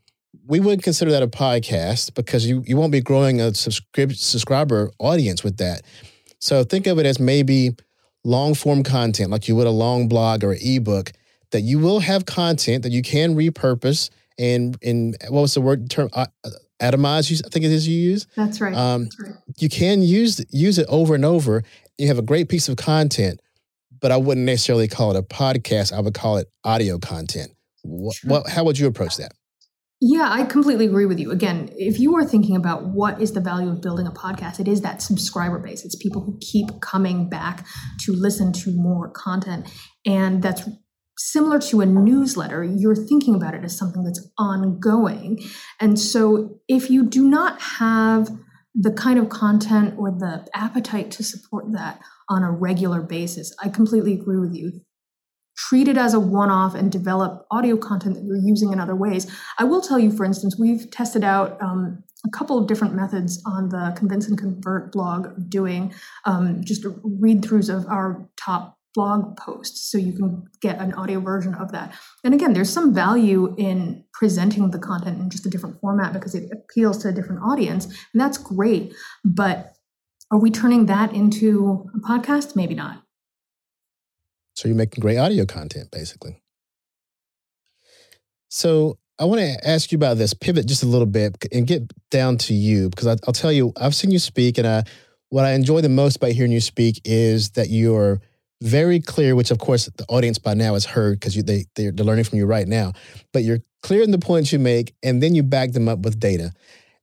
we 0.48 0.60
wouldn't 0.60 0.84
consider 0.84 1.12
that 1.12 1.24
a 1.24 1.28
podcast 1.28 2.14
because 2.16 2.48
you, 2.48 2.64
you 2.66 2.76
won't 2.76 2.92
be 2.92 3.02
growing 3.02 3.40
a 3.40 3.46
subscrib- 3.46 4.16
subscriber 4.16 4.92
audience 5.00 5.44
with 5.44 5.58
that. 5.58 5.84
So 6.40 6.64
think 6.64 6.88
of 6.88 6.98
it 6.98 7.06
as 7.06 7.20
maybe 7.20 7.76
long 8.24 8.54
form 8.54 8.84
content, 8.84 9.32
like 9.32 9.48
you 9.48 9.56
would 9.56 9.68
a 9.68 9.72
long 9.72 10.08
blog 10.08 10.44
or 10.44 10.56
ebook, 10.62 11.12
that 11.52 11.62
you 11.62 11.80
will 11.80 12.00
have 12.00 12.26
content 12.26 12.84
that 12.84 12.92
you 12.92 13.02
can 13.02 13.36
repurpose 13.36 14.10
and 14.38 14.78
in 14.82 15.16
what 15.30 15.42
was 15.42 15.54
the 15.54 15.62
word 15.62 15.90
term 15.90 16.10
uh, 16.14 16.28
atomize? 16.82 17.46
I 17.46 17.50
think 17.50 17.66
it 17.66 17.72
is 17.72 17.88
you 17.88 17.98
use. 17.98 18.26
That's 18.36 18.62
right. 18.62 18.74
Um, 18.74 19.04
That's 19.04 19.20
right. 19.20 19.34
You 19.58 19.70
can 19.70 20.02
use 20.02 20.44
use 20.50 20.78
it 20.78 20.88
over 20.88 21.14
and 21.14 21.26
over. 21.26 21.64
You 21.98 22.08
have 22.08 22.18
a 22.18 22.24
great 22.24 22.48
piece 22.48 22.70
of 22.70 22.78
content, 22.78 23.42
but 24.00 24.12
I 24.12 24.18
wouldn't 24.18 24.46
necessarily 24.46 24.88
call 24.88 25.12
it 25.12 25.18
a 25.18 25.24
podcast. 25.24 25.92
I 25.92 26.00
would 26.00 26.14
call 26.14 26.38
it 26.38 26.48
audio 26.64 26.98
content. 26.98 27.52
What, 27.84 28.16
sure. 28.16 28.30
what, 28.30 28.50
how 28.50 28.64
would 28.64 28.80
you 28.80 28.88
approach 28.88 29.18
that? 29.18 29.34
Yeah, 30.02 30.30
I 30.32 30.46
completely 30.46 30.86
agree 30.86 31.06
with 31.06 31.20
you. 31.20 31.30
Again, 31.30 31.70
if 31.76 32.00
you 32.00 32.16
are 32.16 32.24
thinking 32.24 32.56
about 32.56 32.88
what 32.88 33.22
is 33.22 33.34
the 33.34 33.42
value 33.42 33.70
of 33.70 33.82
building 33.82 34.08
a 34.08 34.12
podcast, 34.12 34.62
it 34.62 34.68
is 34.68 34.80
that 34.82 35.02
subscriber 35.02 35.60
base. 35.60 35.84
It's 35.84 35.96
people 35.96 36.22
who 36.22 36.40
keep 36.40 36.80
coming 36.80 37.30
back 37.30 37.66
to 38.06 38.14
listen 38.14 38.54
to 38.54 38.72
more 38.74 39.12
content. 39.12 39.68
And 40.06 40.42
that's 40.42 40.70
similar 41.18 41.60
to 41.60 41.82
a 41.82 41.86
newsletter, 41.86 42.64
you're 42.64 42.96
thinking 42.96 43.36
about 43.36 43.54
it 43.54 43.66
as 43.66 43.78
something 43.78 44.06
that's 44.06 44.26
ongoing. 44.38 45.40
And 45.82 46.00
so 46.00 46.62
if 46.70 46.90
you 46.90 47.06
do 47.06 47.28
not 47.28 47.60
have 47.62 48.30
the 48.74 48.94
kind 48.94 49.20
of 49.20 49.28
content 49.28 49.96
or 49.98 50.12
the 50.12 50.48
appetite 50.54 51.12
to 51.12 51.24
support 51.24 51.66
that 51.74 52.00
on 52.30 52.44
a 52.44 52.52
regular 52.52 53.02
basis, 53.02 53.54
I 53.62 53.68
completely 53.68 54.14
agree 54.14 54.40
with 54.40 54.56
you. 54.56 54.80
Treat 55.70 55.88
it 55.88 55.98
as 55.98 56.16
a 56.16 56.20
one 56.20 56.50
off 56.50 56.74
and 56.74 56.92
develop 56.92 57.46
audio 57.52 57.78
content 57.78 58.16
that 58.16 58.24
you're 58.24 58.42
using 58.44 58.74
in 58.74 58.80
other 58.80 58.96
ways. 58.96 59.32
I 59.60 59.66
will 59.66 59.82
tell 59.82 60.00
you, 60.00 60.12
for 60.12 60.26
instance, 60.26 60.58
we've 60.58 60.90
tested 60.90 61.24
out 61.24 61.62
um, 61.62 62.04
a 62.26 62.30
couple 62.32 62.58
of 62.58 62.66
different 62.66 62.96
methods 62.96 63.40
on 63.46 63.70
the 63.70 63.94
Convince 63.96 64.28
and 64.28 64.36
Convert 64.36 64.92
blog, 64.92 65.28
doing 65.48 65.94
um, 66.26 66.64
just 66.64 66.88
read 67.04 67.44
throughs 67.44 67.70
of 67.72 67.86
our 67.86 68.28
top 68.36 68.80
blog 68.96 69.38
posts 69.38 69.92
so 69.92 70.00
you 70.00 70.12
can 70.14 70.44
get 70.60 70.80
an 70.80 70.92
audio 70.96 71.20
version 71.20 71.54
of 71.54 71.72
that. 71.72 71.94
And 72.24 72.34
again, 72.34 72.54
there's 72.54 72.74
some 72.74 72.92
value 72.92 73.54
in 73.60 74.04
presenting 74.12 74.72
the 74.72 74.80
content 74.80 75.22
in 75.22 75.30
just 75.30 75.46
a 75.46 75.52
different 75.52 75.80
format 75.82 76.14
because 76.14 76.34
it 76.34 76.50
appeals 76.52 76.98
to 77.04 77.10
a 77.10 77.12
different 77.12 77.44
audience, 77.44 77.86
and 77.86 78.20
that's 78.20 78.40
great. 78.40 78.96
But 79.24 79.74
are 80.32 80.40
we 80.40 80.50
turning 80.50 80.88
that 80.88 81.14
into 81.14 81.88
a 81.96 82.00
podcast? 82.00 82.56
Maybe 82.56 82.74
not. 82.74 83.04
So 84.60 84.68
you're 84.68 84.76
making 84.76 85.00
great 85.00 85.18
audio 85.18 85.46
content, 85.46 85.90
basically. 85.90 86.42
So 88.50 88.98
I 89.18 89.24
want 89.24 89.40
to 89.40 89.58
ask 89.66 89.90
you 89.90 89.96
about 89.96 90.18
this, 90.18 90.34
pivot 90.34 90.66
just 90.66 90.84
a 90.84 90.86
little 90.86 91.06
bit 91.06 91.46
and 91.54 91.66
get 91.66 91.90
down 92.12 92.38
to 92.40 92.54
you 92.54 92.90
because 92.90 93.08
I, 93.08 93.16
will 93.26 93.32
tell 93.32 93.54
you, 93.54 93.72
I've 93.78 93.96
seen 93.96 94.12
you 94.12 94.20
speak, 94.20 94.58
and 94.58 94.68
I, 94.68 94.84
what 95.30 95.46
I 95.46 95.52
enjoy 95.52 95.80
the 95.80 95.88
most 95.88 96.18
about 96.18 96.32
hearing 96.32 96.52
you 96.52 96.60
speak 96.60 97.00
is 97.06 97.52
that 97.52 97.70
you're 97.70 98.20
very 98.62 99.00
clear, 99.00 99.34
which 99.34 99.50
of 99.50 99.60
course 99.60 99.86
the 99.86 100.06
audience 100.10 100.40
by 100.40 100.56
now 100.56 100.74
has 100.74 100.84
heard 100.84 101.22
because 101.22 101.42
they 101.42 101.64
they're, 101.76 101.94
they're 101.94 102.06
learning 102.06 102.26
from 102.26 102.38
you 102.38 102.46
right 102.46 102.68
now. 102.68 102.92
But 103.32 103.44
you're 103.44 103.60
clear 103.82 104.04
in 104.04 104.12
the 104.12 104.20
points 104.20 104.52
you 104.52 104.60
make, 104.60 104.94
and 105.02 105.24
then 105.24 105.36
you 105.36 105.44
back 105.44 105.72
them 105.72 105.88
up 105.88 106.00
with 106.00 106.20
data. 106.20 106.52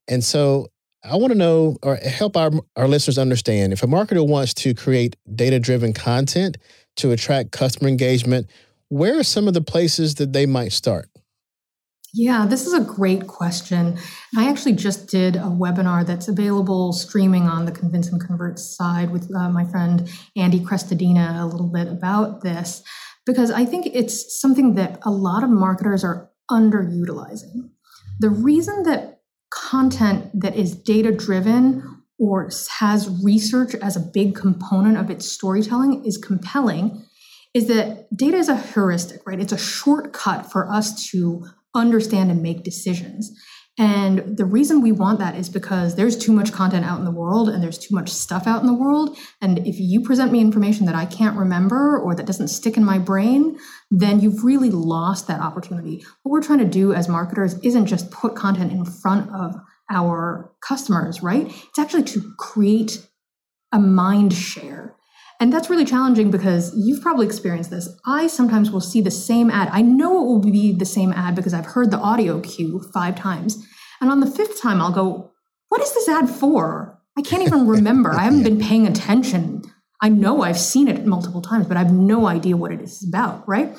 And 0.08 0.22
so 0.22 0.66
I 1.02 1.16
want 1.16 1.32
to 1.32 1.38
know 1.38 1.78
or 1.82 1.96
help 1.96 2.36
our, 2.36 2.50
our 2.76 2.86
listeners 2.86 3.16
understand 3.16 3.72
if 3.72 3.82
a 3.82 3.86
marketer 3.86 4.28
wants 4.28 4.52
to 4.54 4.74
create 4.74 5.16
data 5.34 5.58
driven 5.58 5.94
content 5.94 6.58
to 6.96 7.12
attract 7.12 7.52
customer 7.52 7.88
engagement, 7.88 8.48
where 8.88 9.18
are 9.18 9.24
some 9.24 9.48
of 9.48 9.54
the 9.54 9.60
places 9.60 10.16
that 10.16 10.32
they 10.32 10.46
might 10.46 10.72
start? 10.72 11.08
Yeah, 12.14 12.46
this 12.46 12.66
is 12.66 12.72
a 12.72 12.80
great 12.80 13.26
question. 13.26 13.98
I 14.36 14.48
actually 14.48 14.72
just 14.72 15.08
did 15.08 15.36
a 15.36 15.40
webinar 15.40 16.06
that's 16.06 16.28
available 16.28 16.94
streaming 16.94 17.42
on 17.42 17.66
the 17.66 17.72
Convince 17.72 18.10
and 18.10 18.18
Convert 18.18 18.58
side 18.58 19.10
with 19.10 19.30
uh, 19.34 19.50
my 19.50 19.64
friend 19.64 20.08
Andy 20.34 20.60
Crestodina 20.60 21.42
a 21.42 21.44
little 21.44 21.66
bit 21.66 21.88
about 21.88 22.42
this 22.42 22.82
because 23.26 23.50
I 23.50 23.66
think 23.66 23.88
it's 23.92 24.40
something 24.40 24.76
that 24.76 24.98
a 25.02 25.10
lot 25.10 25.44
of 25.44 25.50
marketers 25.50 26.04
are 26.04 26.30
underutilizing. 26.50 27.70
The 28.20 28.30
reason 28.30 28.84
that 28.84 29.20
content 29.50 30.30
that 30.40 30.56
is 30.56 30.74
data 30.74 31.12
driven 31.12 31.95
or 32.18 32.50
has 32.78 33.10
research 33.22 33.74
as 33.76 33.96
a 33.96 34.00
big 34.00 34.34
component 34.34 34.96
of 34.96 35.10
its 35.10 35.30
storytelling 35.30 36.04
is 36.04 36.16
compelling 36.16 37.04
is 37.54 37.68
that 37.68 38.06
data 38.14 38.36
is 38.36 38.50
a 38.50 38.56
heuristic, 38.56 39.26
right? 39.26 39.40
It's 39.40 39.52
a 39.52 39.58
shortcut 39.58 40.50
for 40.52 40.70
us 40.70 41.08
to 41.10 41.46
understand 41.74 42.30
and 42.30 42.42
make 42.42 42.64
decisions. 42.64 43.32
And 43.78 44.38
the 44.38 44.46
reason 44.46 44.80
we 44.80 44.92
want 44.92 45.18
that 45.18 45.36
is 45.36 45.50
because 45.50 45.96
there's 45.96 46.16
too 46.16 46.32
much 46.32 46.52
content 46.52 46.86
out 46.86 46.98
in 46.98 47.04
the 47.04 47.10
world 47.10 47.50
and 47.50 47.62
there's 47.62 47.78
too 47.78 47.94
much 47.94 48.08
stuff 48.08 48.46
out 48.46 48.62
in 48.62 48.66
the 48.66 48.74
world. 48.74 49.18
And 49.42 49.58
if 49.66 49.78
you 49.78 50.00
present 50.00 50.32
me 50.32 50.40
information 50.40 50.86
that 50.86 50.94
I 50.94 51.04
can't 51.04 51.36
remember 51.36 51.98
or 51.98 52.14
that 52.14 52.26
doesn't 52.26 52.48
stick 52.48 52.78
in 52.78 52.84
my 52.84 52.98
brain, 52.98 53.58
then 53.90 54.20
you've 54.20 54.44
really 54.44 54.70
lost 54.70 55.26
that 55.28 55.40
opportunity. 55.40 56.02
What 56.22 56.32
we're 56.32 56.42
trying 56.42 56.60
to 56.60 56.64
do 56.64 56.94
as 56.94 57.08
marketers 57.08 57.58
isn't 57.60 57.86
just 57.86 58.10
put 58.10 58.34
content 58.34 58.72
in 58.72 58.86
front 58.86 59.30
of 59.30 59.56
our 59.90 60.52
customers, 60.60 61.22
right? 61.22 61.46
It's 61.46 61.78
actually 61.78 62.04
to 62.04 62.32
create 62.38 63.06
a 63.72 63.78
mind 63.78 64.32
share 64.32 64.96
and 65.38 65.52
that's 65.52 65.68
really 65.68 65.84
challenging 65.84 66.30
because 66.30 66.72
you've 66.76 67.02
probably 67.02 67.26
experienced 67.26 67.70
this. 67.70 67.88
I 68.06 68.26
sometimes 68.26 68.70
will 68.70 68.80
see 68.80 69.00
the 69.00 69.10
same 69.10 69.50
ad. 69.50 69.68
I 69.70 69.82
know 69.82 70.22
it 70.22 70.26
will 70.26 70.40
be 70.40 70.72
the 70.72 70.86
same 70.86 71.12
ad 71.12 71.34
because 71.34 71.52
I've 71.52 71.66
heard 71.66 71.90
the 71.90 71.98
audio 71.98 72.40
cue 72.40 72.80
five 72.94 73.16
times. 73.16 73.62
And 74.00 74.10
on 74.10 74.20
the 74.20 74.30
fifth 74.30 74.60
time, 74.60 74.80
I'll 74.80 74.92
go, 74.92 75.32
What 75.68 75.82
is 75.82 75.92
this 75.92 76.08
ad 76.08 76.30
for? 76.30 76.98
I 77.18 77.22
can't 77.22 77.42
even 77.42 77.66
remember. 77.66 78.12
I 78.12 78.24
haven't 78.24 78.44
been 78.44 78.60
paying 78.60 78.86
attention. 78.86 79.62
I 80.00 80.08
know 80.08 80.42
I've 80.42 80.58
seen 80.58 80.88
it 80.88 81.06
multiple 81.06 81.42
times, 81.42 81.66
but 81.66 81.76
I 81.76 81.82
have 81.82 81.92
no 81.92 82.26
idea 82.26 82.56
what 82.56 82.72
it 82.72 82.80
is 82.80 83.06
about, 83.06 83.46
right? 83.48 83.74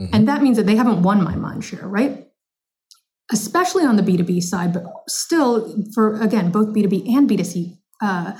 Mm-hmm. 0.00 0.06
And 0.12 0.28
that 0.28 0.42
means 0.42 0.56
that 0.56 0.66
they 0.66 0.76
haven't 0.76 1.02
won 1.02 1.22
my 1.22 1.36
mind 1.36 1.64
share, 1.64 1.86
right? 1.86 2.26
Especially 3.34 3.84
on 3.84 3.96
the 3.96 4.02
B2B 4.02 4.42
side, 4.42 4.72
but 4.72 4.84
still 5.08 5.84
for, 5.92 6.20
again, 6.20 6.50
both 6.50 6.68
B2B 6.68 7.08
and 7.08 7.28
B2C 7.28 7.76
uh, 8.00 8.32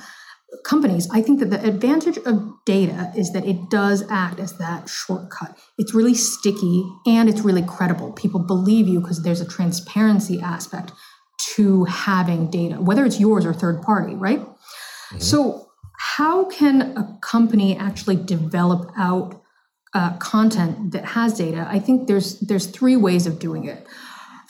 companies, 0.62 1.08
I 1.10 1.20
think 1.20 1.40
that 1.40 1.50
the 1.50 1.62
advantage 1.66 2.18
of 2.18 2.42
data 2.64 3.12
is 3.16 3.32
that 3.32 3.44
it 3.44 3.70
does 3.70 4.04
act 4.08 4.38
as 4.38 4.56
that 4.58 4.88
shortcut. 4.88 5.58
It's 5.78 5.94
really 5.94 6.14
sticky 6.14 6.84
and 7.06 7.28
it's 7.28 7.40
really 7.40 7.62
credible. 7.62 8.12
People 8.12 8.40
believe 8.40 8.86
you 8.86 9.00
because 9.00 9.22
there's 9.22 9.40
a 9.40 9.48
transparency 9.48 10.40
aspect 10.40 10.92
to 11.56 11.84
having 11.84 12.50
data, 12.50 12.76
whether 12.76 13.04
it's 13.04 13.20
yours 13.20 13.44
or 13.44 13.52
third 13.52 13.82
party, 13.82 14.14
right? 14.14 14.40
Mm-hmm. 14.40 15.18
So, 15.18 15.68
how 16.16 16.44
can 16.44 16.96
a 16.96 17.18
company 17.22 17.76
actually 17.76 18.16
develop 18.16 18.90
out 18.96 19.40
uh, 19.94 20.16
content 20.18 20.92
that 20.92 21.04
has 21.04 21.34
data? 21.34 21.66
I 21.68 21.78
think 21.78 22.08
there's 22.08 22.40
there's 22.40 22.66
three 22.66 22.96
ways 22.96 23.26
of 23.26 23.38
doing 23.38 23.64
it. 23.64 23.86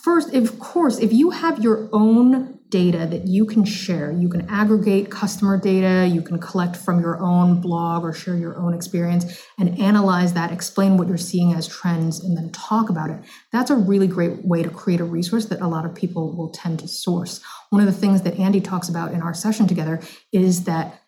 First, 0.04 0.34
of 0.34 0.58
course, 0.58 0.98
if 0.98 1.12
you 1.12 1.30
have 1.30 1.64
your 1.64 1.88
own 1.92 2.54
data 2.74 3.06
that 3.06 3.28
you 3.28 3.46
can 3.46 3.64
share. 3.64 4.10
You 4.10 4.28
can 4.28 4.50
aggregate 4.50 5.08
customer 5.08 5.60
data, 5.60 6.08
you 6.12 6.20
can 6.22 6.40
collect 6.40 6.74
from 6.74 6.98
your 6.98 7.22
own 7.22 7.60
blog 7.60 8.02
or 8.02 8.12
share 8.12 8.36
your 8.36 8.58
own 8.58 8.74
experience 8.74 9.40
and 9.60 9.78
analyze 9.78 10.32
that, 10.32 10.50
explain 10.50 10.96
what 10.96 11.06
you're 11.06 11.16
seeing 11.16 11.52
as 11.52 11.68
trends, 11.68 12.18
and 12.18 12.36
then 12.36 12.50
talk 12.50 12.90
about 12.90 13.10
it. 13.10 13.20
That's 13.52 13.70
a 13.70 13.76
really 13.76 14.08
great 14.08 14.44
way 14.44 14.64
to 14.64 14.70
create 14.70 15.00
a 15.00 15.04
resource 15.04 15.46
that 15.46 15.60
a 15.60 15.68
lot 15.68 15.84
of 15.84 15.94
people 15.94 16.36
will 16.36 16.50
tend 16.50 16.80
to 16.80 16.88
source. 16.88 17.40
One 17.70 17.80
of 17.80 17.86
the 17.86 18.00
things 18.00 18.22
that 18.22 18.40
Andy 18.40 18.60
talks 18.60 18.88
about 18.88 19.12
in 19.12 19.22
our 19.22 19.34
session 19.34 19.68
together 19.68 20.00
is 20.32 20.64
that 20.64 21.00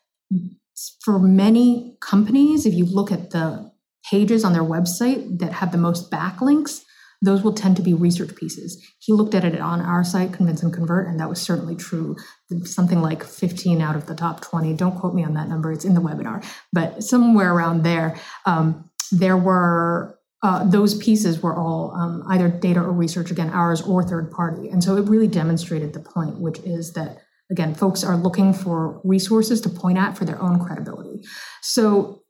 for 1.02 1.18
many 1.18 1.96
companies, 2.00 2.64
if 2.64 2.74
you 2.74 2.85
look 2.85 3.11
at 3.11 3.30
the 3.30 3.72
pages 4.09 4.44
on 4.44 4.52
their 4.52 4.62
website 4.62 5.40
that 5.40 5.54
have 5.54 5.72
the 5.72 5.78
most 5.78 6.12
backlinks, 6.12 6.82
those 7.22 7.42
will 7.42 7.52
tend 7.52 7.76
to 7.76 7.83
be 7.83 7.94
research 7.94 8.35
pieces. 8.37 8.83
He 8.98 9.12
looked 9.12 9.35
at 9.35 9.44
it 9.44 9.61
on 9.61 9.81
our 9.81 10.05
site, 10.05 10.33
Convince 10.33 10.62
and 10.62 10.72
Convert, 10.72 11.09
and 11.09 11.18
that 11.20 11.29
was 11.29 11.40
certainly 11.40 11.76
true. 11.76 12.16
Something 12.64 13.00
like 13.00 13.24
15 13.24 13.81
out 13.81 13.96
of 13.96 14.07
the 14.07 14.14
top 14.14 14.40
20. 14.42 14.74
Don't 14.74 14.98
quote 14.98 15.14
me 15.14 15.24
on 15.24 15.35
that 15.35 15.48
number, 15.48 15.72
it's 15.72 15.85
in 15.85 15.94
the 15.94 16.00
webinar, 16.00 16.44
but 16.72 17.02
somewhere 17.02 17.52
around 17.52 17.83
there, 17.83 18.18
um, 18.44 18.90
there 19.12 19.37
were 19.37 20.18
uh, 20.42 20.64
those 20.64 20.94
pieces 20.94 21.42
were 21.42 21.57
all 21.57 21.92
um, 21.92 22.22
either 22.29 22.48
data 22.48 22.81
or 22.81 22.92
research, 22.92 23.31
again, 23.31 23.50
ours 23.50 23.81
or 23.83 24.02
third 24.02 24.31
party. 24.31 24.68
And 24.68 24.85
so 24.85 24.96
it 24.96 25.09
really 25.09 25.26
demonstrated 25.26 25.92
the 25.92 26.00
point, 26.00 26.38
which 26.38 26.59
is 26.61 26.92
that, 26.92 27.18
again, 27.50 27.74
folks 27.74 28.05
are 28.05 28.16
looking 28.16 28.52
for 28.52 29.00
resources 29.02 29.61
to 29.62 29.68
point 29.68 29.98
at 29.98 30.16
for 30.16 30.24
their 30.24 30.40
own 30.40 30.64
credibility. 30.64 31.24
So 31.62 32.22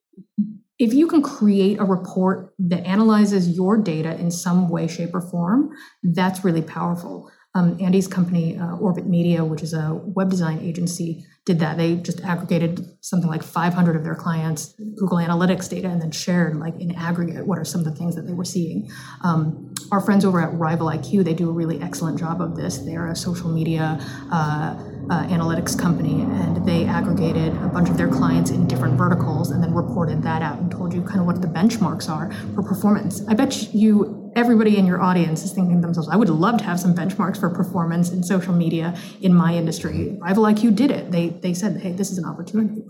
if 0.79 0.93
you 0.93 1.07
can 1.07 1.23
create 1.23 1.79
a 1.79 1.85
report 1.85 2.53
that 2.59 2.85
analyzes 2.87 3.49
your 3.49 3.79
data 3.79 4.19
in 4.19 4.31
some 4.31 4.69
way, 4.69 4.87
shape, 4.87 5.15
or 5.15 5.21
form, 5.21 5.71
that's 6.03 6.45
really 6.45 6.63
powerful. 6.63 7.31
Um, 7.55 7.79
Andy's 7.81 8.07
company, 8.07 8.59
uh, 8.59 8.77
Orbit 8.77 9.07
Media, 9.07 9.43
which 9.43 9.63
is 9.63 9.73
a 9.73 9.99
web 10.05 10.29
design 10.29 10.59
agency, 10.61 11.25
did 11.47 11.61
that. 11.61 11.79
They 11.79 11.97
just 11.97 12.21
aggregated 12.21 12.85
something 13.01 13.31
like 13.31 13.43
500 13.43 13.97
of 13.97 14.05
their 14.05 14.15
clients' 14.15 14.75
Google 14.99 15.17
Analytics 15.17 15.71
data 15.71 15.89
and 15.89 16.03
then 16.03 16.11
shared, 16.11 16.57
like 16.57 16.79
in 16.79 16.95
aggregate, 16.95 17.47
what 17.47 17.59
are 17.59 17.65
some 17.65 17.81
of 17.81 17.87
the 17.87 17.95
things 17.95 18.15
that 18.17 18.27
they 18.27 18.35
were 18.35 18.45
seeing. 18.45 18.91
Um, 19.23 19.73
our 19.91 20.03
friends 20.03 20.27
over 20.27 20.43
at 20.43 20.53
Rival 20.53 20.89
IQ, 20.89 21.25
they 21.25 21.33
do 21.33 21.49
a 21.49 21.53
really 21.53 21.81
excellent 21.81 22.19
job 22.19 22.43
of 22.43 22.57
this. 22.57 22.79
They're 22.79 23.07
a 23.07 23.17
social 23.17 23.49
media. 23.49 23.99
Uh, 24.31 24.75
uh, 25.11 25.25
analytics 25.27 25.79
company, 25.79 26.23
and 26.23 26.67
they 26.67 26.85
aggregated 26.85 27.53
a 27.63 27.69
bunch 27.69 27.89
of 27.89 27.97
their 27.97 28.09
clients 28.09 28.51
in 28.51 28.67
different 28.67 28.95
verticals 28.95 29.51
and 29.51 29.63
then 29.63 29.75
reported 29.75 30.23
that 30.23 30.43
out 30.43 30.59
and 30.59 30.71
told 30.71 30.93
you 30.93 31.03
kind 31.03 31.21
of 31.21 31.27
what 31.27 31.41
the 31.41 31.49
benchmarks 31.49 32.09
are 32.09 32.33
for 32.55 32.63
performance. 32.63 33.23
I 33.29 33.35
bet 33.35 33.75
you 33.75 34.33
everybody 34.37 34.77
in 34.77 34.87
your 34.87 35.01
audience 35.01 35.43
is 35.43 35.53
thinking 35.53 35.77
to 35.77 35.81
themselves, 35.81 36.09
I 36.09 36.17
would 36.17 36.29
love 36.29 36.59
to 36.59 36.65
have 36.65 36.79
some 36.79 36.95
benchmarks 36.95 37.41
for 37.41 37.49
performance 37.49 38.11
in 38.11 38.23
social 38.23 38.53
media 38.53 38.97
in 39.21 39.35
my 39.35 39.55
industry. 39.55 40.17
Rival 40.21 40.45
IQ 40.45 40.77
did 40.77 40.91
it. 40.91 41.11
They 41.11 41.31
they 41.31 41.55
said, 41.55 41.81
hey, 41.81 41.93
this 41.93 42.11
is 42.11 42.19
an 42.19 42.25
opportunity. 42.25 42.83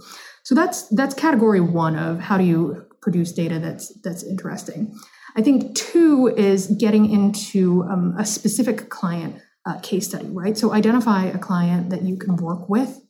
So 0.43 0.55
that's 0.55 0.89
that's 0.89 1.15
category 1.15 1.61
one 1.61 1.97
of 1.97 2.19
how 2.21 2.39
do 2.39 2.45
you 2.45 2.87
produce 3.01 3.33
data 3.33 3.59
that's 3.59 3.95
that's 4.01 4.25
interesting. 4.25 4.95
I 5.37 5.43
think 5.43 5.75
two 5.75 6.33
is 6.37 6.67
getting 6.79 7.11
into 7.11 7.85
um, 7.85 8.15
a 8.19 8.25
specific 8.25 8.89
client 8.89 9.37
uh, 9.67 9.79
case 9.81 10.09
study, 10.09 10.29
right? 10.29 10.57
So 10.57 10.73
identify 10.73 11.25
a 11.25 11.39
client 11.39 11.91
that 11.91 12.03
you 12.03 12.17
can 12.17 12.37
work 12.37 12.69
with 12.69 13.01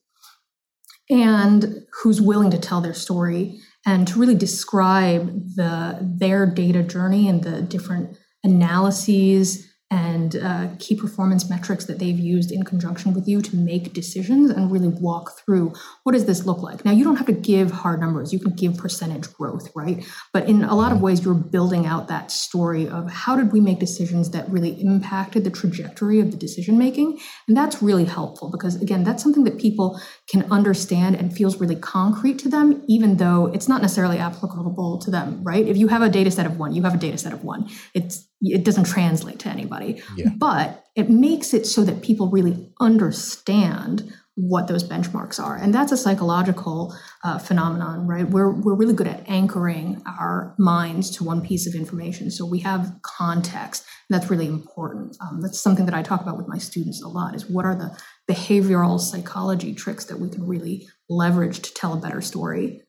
and 1.11 1.87
who's 2.03 2.21
willing 2.21 2.51
to 2.51 2.59
tell 2.59 2.81
their 2.81 2.95
story 2.95 3.61
and 3.85 4.09
to 4.09 4.19
really 4.19 4.35
describe 4.35 5.29
the 5.55 5.99
their 6.01 6.47
data 6.47 6.83
journey 6.83 7.29
and 7.29 7.45
the 7.45 7.63
different 7.63 8.17
analyses 8.43 9.71
and 9.91 10.37
uh, 10.37 10.69
key 10.81 10.97
performance 10.97 11.49
metrics 11.49 11.85
that 11.85 12.01
they've 12.01 12.19
used 12.19 12.51
in 12.51 12.65
conjunction 12.65 13.15
with 13.15 13.29
you 13.29 13.41
to 13.41 13.55
make 13.57 13.93
decisions 13.93 14.51
and 14.51 14.73
really 14.73 14.89
walk 14.89 15.39
through 15.39 15.73
what 16.03 16.13
does 16.13 16.25
this 16.25 16.45
look 16.45 16.59
like. 16.59 16.85
Now 16.85 16.91
you 16.91 17.05
don't 17.05 17.17
have 17.17 17.27
to 17.27 17.33
give 17.33 17.71
hard 17.71 18.01
numbers. 18.01 18.33
You 18.33 18.41
can 18.41 18.53
give 18.53 18.77
percentage 18.77 19.33
growth 19.35 19.71
right? 19.77 20.05
But 20.33 20.49
in 20.49 20.65
a 20.65 20.75
lot 20.75 20.91
of 20.91 21.01
ways 21.01 21.25
you're 21.25 21.35
building 21.35 21.87
out 21.87 22.09
that 22.09 22.33
story 22.33 22.89
of 22.89 23.11
how 23.11 23.37
did 23.37 23.53
we 23.53 23.61
make 23.61 23.79
decisions 23.79 24.31
that 24.31 24.49
really 24.51 24.81
impacted 24.81 25.45
the 25.45 25.51
trajectory 25.51 26.19
of 26.19 26.33
the 26.33 26.37
decision 26.37 26.79
making 26.79 27.21
and 27.47 27.57
that's 27.57 27.81
really 27.81 28.05
helpful 28.05 28.51
because 28.51 28.81
again 28.83 29.05
that's 29.05 29.23
something 29.23 29.45
that 29.45 29.59
people 29.59 30.01
can 30.29 30.51
understand 30.51 31.15
and 31.15 31.33
feels 31.33 31.61
really 31.61 31.77
concrete 31.77 32.39
to 32.41 32.49
them 32.49 32.83
even 32.89 33.19
though 33.19 33.47
it's 33.47 33.69
not 33.69 33.83
necessarily 33.83 34.19
applicable 34.19 34.99
to 34.99 35.11
them 35.11 35.43
right? 35.45 35.67
If 35.67 35.77
you 35.77 35.87
have 35.89 36.03
a 36.03 36.09
data 36.09 36.31
set 36.31 36.47
of 36.47 36.59
one 36.59 36.75
you 36.75 36.83
have 36.83 36.95
a 36.95 36.99
data 36.99 37.19
set 37.19 37.33
of 37.33 37.45
one. 37.45 37.69
It's 37.95 38.27
it 38.41 38.65
doesn't 38.65 38.85
translate 38.85 39.39
to 39.41 39.49
anybody. 39.49 40.03
Yeah. 40.17 40.31
But 40.37 40.85
it 40.95 41.11
makes 41.11 41.55
it 41.55 41.67
so 41.67 41.85
that 41.85 42.03
people 42.03 42.31
really 42.31 42.73
understand 42.81 44.13
what 44.37 44.69
those 44.69 44.85
benchmarks 44.85 45.43
are. 45.43 45.57
And 45.57 45.75
that's 45.75 45.93
a 45.93 45.97
psychological 45.97 46.95
uh, 47.25 47.39
phenomenon, 47.39 48.07
right? 48.07 48.29
We're, 48.29 48.53
we're 48.53 48.75
really 48.75 48.93
good 48.93 49.07
at 49.07 49.27
anchoring 49.27 50.03
our 50.07 50.55
minds 50.59 51.11
to 51.17 51.25
one 51.25 51.41
piece 51.41 51.67
of 51.67 51.75
information. 51.75 52.31
So 52.31 52.45
we 52.45 52.59
have 52.61 52.99
context. 53.01 53.87
And 54.09 54.21
that's 54.21 54.31
really 54.31 54.47
important. 54.47 55.17
Um, 55.23 55.41
that's 55.41 55.59
something 55.59 55.87
that 55.87 55.95
I 55.95 56.03
talk 56.03 56.21
about 56.21 56.37
with 56.37 56.49
my 56.49 56.59
students 56.59 57.03
a 57.03 57.09
lot 57.09 57.35
is 57.35 57.49
what 57.49 57.65
are 57.65 57.75
the 57.75 57.99
behavioral 58.31 59.01
psychology 59.01 59.75
tricks 59.75 60.05
that 60.05 60.21
we 60.21 60.29
can 60.29 60.47
really 60.47 60.87
leverage 61.09 61.61
to 61.61 61.73
tell 61.73 61.95
a 61.95 62.01
better 62.01 62.21
story 62.21 62.83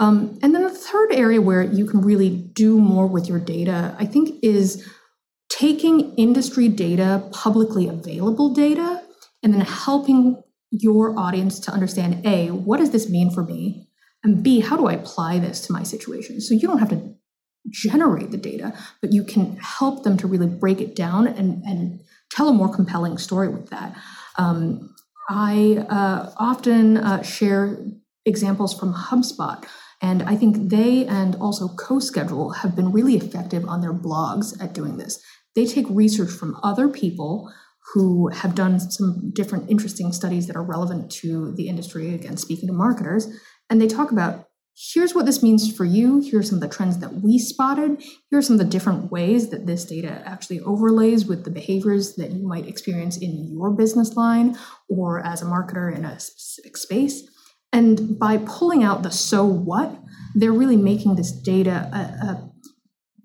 um, 0.00 0.38
and 0.42 0.54
then 0.54 0.62
the 0.62 0.70
third 0.70 1.12
area 1.12 1.42
where 1.42 1.62
you 1.62 1.86
can 1.86 2.00
really 2.00 2.30
do 2.30 2.78
more 2.78 3.06
with 3.06 3.28
your 3.28 3.38
data, 3.38 3.94
I 3.98 4.06
think, 4.06 4.42
is 4.42 4.88
taking 5.50 6.14
industry 6.14 6.68
data, 6.68 7.28
publicly 7.32 7.86
available 7.86 8.54
data, 8.54 9.02
and 9.42 9.52
then 9.52 9.60
helping 9.60 10.42
your 10.70 11.18
audience 11.18 11.60
to 11.60 11.70
understand 11.70 12.24
A, 12.24 12.48
what 12.48 12.78
does 12.78 12.92
this 12.92 13.10
mean 13.10 13.30
for 13.30 13.44
me? 13.44 13.88
And 14.24 14.42
B, 14.42 14.60
how 14.60 14.76
do 14.76 14.86
I 14.86 14.94
apply 14.94 15.38
this 15.38 15.60
to 15.66 15.72
my 15.72 15.82
situation? 15.82 16.40
So 16.40 16.54
you 16.54 16.66
don't 16.66 16.78
have 16.78 16.90
to 16.90 17.14
generate 17.68 18.30
the 18.30 18.38
data, 18.38 18.72
but 19.02 19.12
you 19.12 19.22
can 19.22 19.56
help 19.56 20.02
them 20.02 20.16
to 20.16 20.26
really 20.26 20.46
break 20.46 20.80
it 20.80 20.96
down 20.96 21.26
and, 21.26 21.62
and 21.64 22.00
tell 22.30 22.48
a 22.48 22.54
more 22.54 22.74
compelling 22.74 23.18
story 23.18 23.48
with 23.48 23.68
that. 23.68 23.94
Um, 24.38 24.94
I 25.28 25.84
uh, 25.90 26.32
often 26.38 26.96
uh, 26.96 27.22
share 27.22 27.78
examples 28.24 28.78
from 28.78 28.94
HubSpot. 28.94 29.64
And 30.02 30.22
I 30.22 30.36
think 30.36 30.70
they 30.70 31.06
and 31.06 31.36
also 31.36 31.68
CoSchedule 31.68 32.56
have 32.56 32.74
been 32.74 32.92
really 32.92 33.16
effective 33.16 33.66
on 33.66 33.80
their 33.80 33.92
blogs 33.92 34.60
at 34.62 34.72
doing 34.72 34.96
this. 34.96 35.22
They 35.54 35.66
take 35.66 35.86
research 35.90 36.30
from 36.30 36.56
other 36.62 36.88
people 36.88 37.52
who 37.92 38.28
have 38.28 38.54
done 38.54 38.78
some 38.78 39.32
different 39.34 39.68
interesting 39.68 40.12
studies 40.12 40.46
that 40.46 40.56
are 40.56 40.62
relevant 40.62 41.10
to 41.10 41.52
the 41.56 41.68
industry, 41.68 42.14
again, 42.14 42.36
speaking 42.36 42.68
to 42.68 42.72
marketers, 42.72 43.26
and 43.68 43.80
they 43.80 43.88
talk 43.88 44.12
about 44.12 44.46
here's 44.94 45.14
what 45.14 45.26
this 45.26 45.42
means 45.42 45.74
for 45.74 45.84
you. 45.84 46.20
Here 46.20 46.38
are 46.38 46.42
some 46.42 46.56
of 46.56 46.62
the 46.62 46.68
trends 46.68 46.98
that 46.98 47.22
we 47.22 47.38
spotted. 47.38 48.02
Here 48.30 48.38
are 48.38 48.42
some 48.42 48.54
of 48.54 48.60
the 48.60 48.70
different 48.70 49.10
ways 49.10 49.50
that 49.50 49.66
this 49.66 49.84
data 49.84 50.22
actually 50.24 50.60
overlays 50.60 51.26
with 51.26 51.44
the 51.44 51.50
behaviors 51.50 52.14
that 52.16 52.30
you 52.30 52.46
might 52.46 52.66
experience 52.66 53.18
in 53.18 53.50
your 53.52 53.70
business 53.72 54.16
line 54.16 54.56
or 54.88 55.20
as 55.20 55.42
a 55.42 55.46
marketer 55.46 55.94
in 55.94 56.04
a 56.04 56.18
specific 56.18 56.76
space. 56.76 57.28
And 57.72 58.18
by 58.18 58.38
pulling 58.38 58.82
out 58.82 59.02
the 59.02 59.10
so 59.10 59.44
what, 59.44 59.96
they're 60.34 60.52
really 60.52 60.76
making 60.76 61.16
this 61.16 61.32
data 61.32 61.88
a, 61.92 62.26
a 62.26 62.50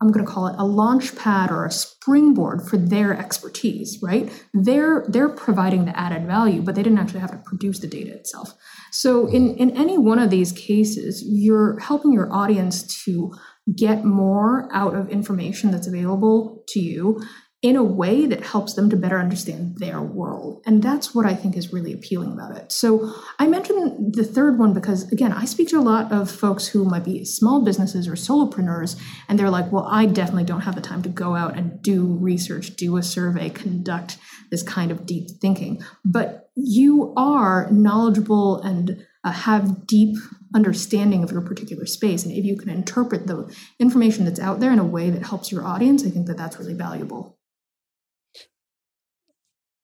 I'm 0.01 0.11
going 0.11 0.25
to 0.25 0.31
call 0.31 0.47
it 0.47 0.55
a 0.57 0.65
launch 0.65 1.15
pad 1.15 1.51
or 1.51 1.65
a 1.65 1.71
springboard 1.71 2.67
for 2.67 2.77
their 2.77 3.17
expertise, 3.17 3.99
right? 4.03 4.31
They're 4.53 5.05
they're 5.07 5.29
providing 5.29 5.85
the 5.85 5.97
added 5.97 6.27
value, 6.27 6.61
but 6.61 6.75
they 6.75 6.83
didn't 6.83 6.99
actually 6.99 7.21
have 7.21 7.31
to 7.31 7.37
produce 7.37 7.79
the 7.79 7.87
data 7.87 8.13
itself. 8.13 8.53
So 8.91 9.27
in, 9.27 9.55
in 9.55 9.71
any 9.71 9.97
one 9.97 10.19
of 10.19 10.29
these 10.29 10.51
cases, 10.51 11.23
you're 11.25 11.79
helping 11.79 12.13
your 12.13 12.31
audience 12.31 13.03
to 13.05 13.33
get 13.75 14.05
more 14.05 14.69
out 14.71 14.95
of 14.95 15.09
information 15.09 15.71
that's 15.71 15.87
available 15.87 16.63
to 16.69 16.79
you 16.79 17.21
in 17.65 17.75
a 17.75 17.83
way 17.83 18.27
that 18.27 18.43
helps 18.43 18.75
them 18.75 18.91
to 18.91 18.95
better 18.95 19.17
understand 19.19 19.75
their 19.79 19.99
world. 19.99 20.61
And 20.67 20.83
that's 20.83 21.15
what 21.15 21.25
I 21.25 21.33
think 21.33 21.57
is 21.57 21.73
really 21.73 21.93
appealing 21.93 22.31
about 22.31 22.55
it. 22.55 22.71
So 22.71 23.11
I 23.39 23.47
mentioned 23.47 24.13
the 24.13 24.23
third 24.23 24.59
one 24.59 24.71
because, 24.71 25.11
again, 25.11 25.33
I 25.33 25.45
speak 25.45 25.69
to 25.69 25.79
a 25.79 25.81
lot 25.81 26.11
of 26.11 26.29
folks 26.29 26.67
who 26.67 26.85
might 26.85 27.03
be 27.03 27.25
small 27.25 27.65
businesses 27.65 28.07
or 28.07 28.11
solopreneurs, 28.11 29.01
and 29.27 29.39
they're 29.39 29.49
like, 29.49 29.71
well, 29.71 29.87
I 29.89 30.05
definitely 30.05 30.43
don't 30.43 30.61
have 30.61 30.75
the 30.75 30.81
time 30.81 31.01
to 31.01 31.09
go 31.09 31.33
out 31.33 31.57
and 31.57 31.81
do 31.81 32.15
research, 32.21 32.75
do 32.75 32.97
a 32.97 33.03
survey, 33.03 33.49
conduct 33.49 34.19
this 34.51 34.61
kind 34.61 34.91
of 34.91 35.07
deep 35.07 35.31
thinking. 35.41 35.83
But 36.05 36.51
you 36.53 37.15
are 37.17 37.67
knowledgeable 37.71 38.61
and 38.61 39.03
uh, 39.23 39.31
have 39.31 39.87
deep 39.87 40.15
understanding 40.53 41.23
of 41.23 41.31
your 41.31 41.41
particular 41.41 41.87
space. 41.87 42.23
And 42.23 42.31
if 42.31 42.45
you 42.45 42.55
can 42.57 42.69
interpret 42.69 43.25
the 43.25 43.51
information 43.79 44.23
that's 44.25 44.39
out 44.39 44.59
there 44.59 44.71
in 44.71 44.77
a 44.77 44.85
way 44.85 45.09
that 45.09 45.25
helps 45.25 45.51
your 45.51 45.65
audience, 45.65 46.05
I 46.05 46.11
think 46.11 46.27
that 46.27 46.37
that's 46.37 46.59
really 46.59 46.75
valuable. 46.75 47.34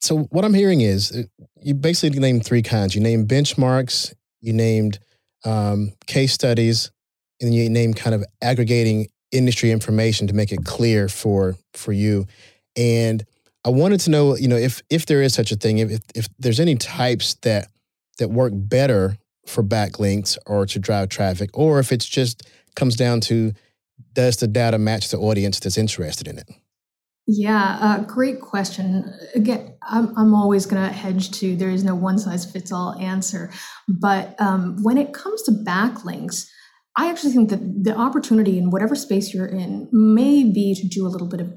So 0.02 0.24
what 0.32 0.44
I'm 0.44 0.54
hearing 0.54 0.82
is 0.82 1.12
uh, 1.12 1.46
you 1.62 1.76
basically 1.76 2.20
named 2.20 2.46
three 2.46 2.64
kinds. 2.64 2.96
You 2.96 3.02
named 3.02 3.28
benchmarks, 3.28 4.14
you 4.42 4.52
named 4.52 5.00
um, 5.46 5.94
case 6.08 6.34
studies, 6.34 6.92
and 7.40 7.54
you 7.54 7.70
named 7.70 7.96
kind 7.96 8.16
of 8.16 8.24
aggregating 8.42 9.08
industry 9.32 9.72
information 9.72 10.28
to 10.28 10.34
make 10.34 10.52
it 10.52 10.66
clear 10.66 11.08
for 11.08 11.56
for 11.74 11.94
you. 11.94 12.26
And 12.76 13.24
I 13.64 13.70
wanted 13.70 14.00
to 14.02 14.10
know, 14.10 14.36
you 14.36 14.48
know, 14.48 14.58
if 14.58 14.82
if 14.90 15.06
there 15.06 15.22
is 15.22 15.34
such 15.34 15.52
a 15.52 15.56
thing, 15.56 15.78
if 15.78 16.00
if 16.16 16.28
there's 16.40 16.60
any 16.60 16.76
types 16.76 17.36
that 17.42 17.68
that 18.18 18.30
work 18.30 18.54
better 18.56 19.18
for 19.46 19.64
backlinks 19.64 20.38
or 20.48 20.66
to 20.66 20.80
drive 20.80 21.10
traffic, 21.10 21.52
or 21.54 21.80
if 21.80 21.92
it's 21.92 22.08
just 22.08 22.50
comes 22.76 22.96
down 22.96 23.22
to 23.22 23.54
does 24.14 24.38
the 24.38 24.48
data 24.48 24.78
match 24.78 25.10
the 25.10 25.18
audience 25.18 25.60
that's 25.60 25.78
interested 25.78 26.28
in 26.28 26.40
it? 26.40 26.50
Yeah, 27.28 27.78
uh, 27.80 28.04
great 28.04 28.42
question. 28.42 29.14
Again, 29.36 29.76
I'm, 29.84 30.18
I'm 30.18 30.34
always 30.34 30.66
going 30.66 30.82
to 30.82 30.94
hedge 30.94 31.32
to 31.40 31.56
there 31.56 31.70
is 31.70 31.84
no 31.84 31.96
one 31.96 32.18
size 32.18 32.50
fits 32.50 32.72
all 32.72 32.96
answer. 33.00 33.52
But 33.88 34.40
um, 34.42 34.78
when 34.82 34.98
it 34.98 35.14
comes 35.14 35.44
to 35.44 35.52
backlinks, 35.52 36.48
I 36.98 37.10
actually 37.10 37.32
think 37.32 37.50
that 37.50 37.84
the 37.84 37.96
opportunity 37.96 38.58
in 38.58 38.72
whatever 38.72 38.96
space 38.96 39.34
you're 39.34 39.46
in 39.46 39.88
may 39.92 40.44
be 40.44 40.76
to 40.76 40.88
do 40.88 41.06
a 41.06 41.10
little 41.10 41.30
bit 41.30 41.42
of 41.42 41.54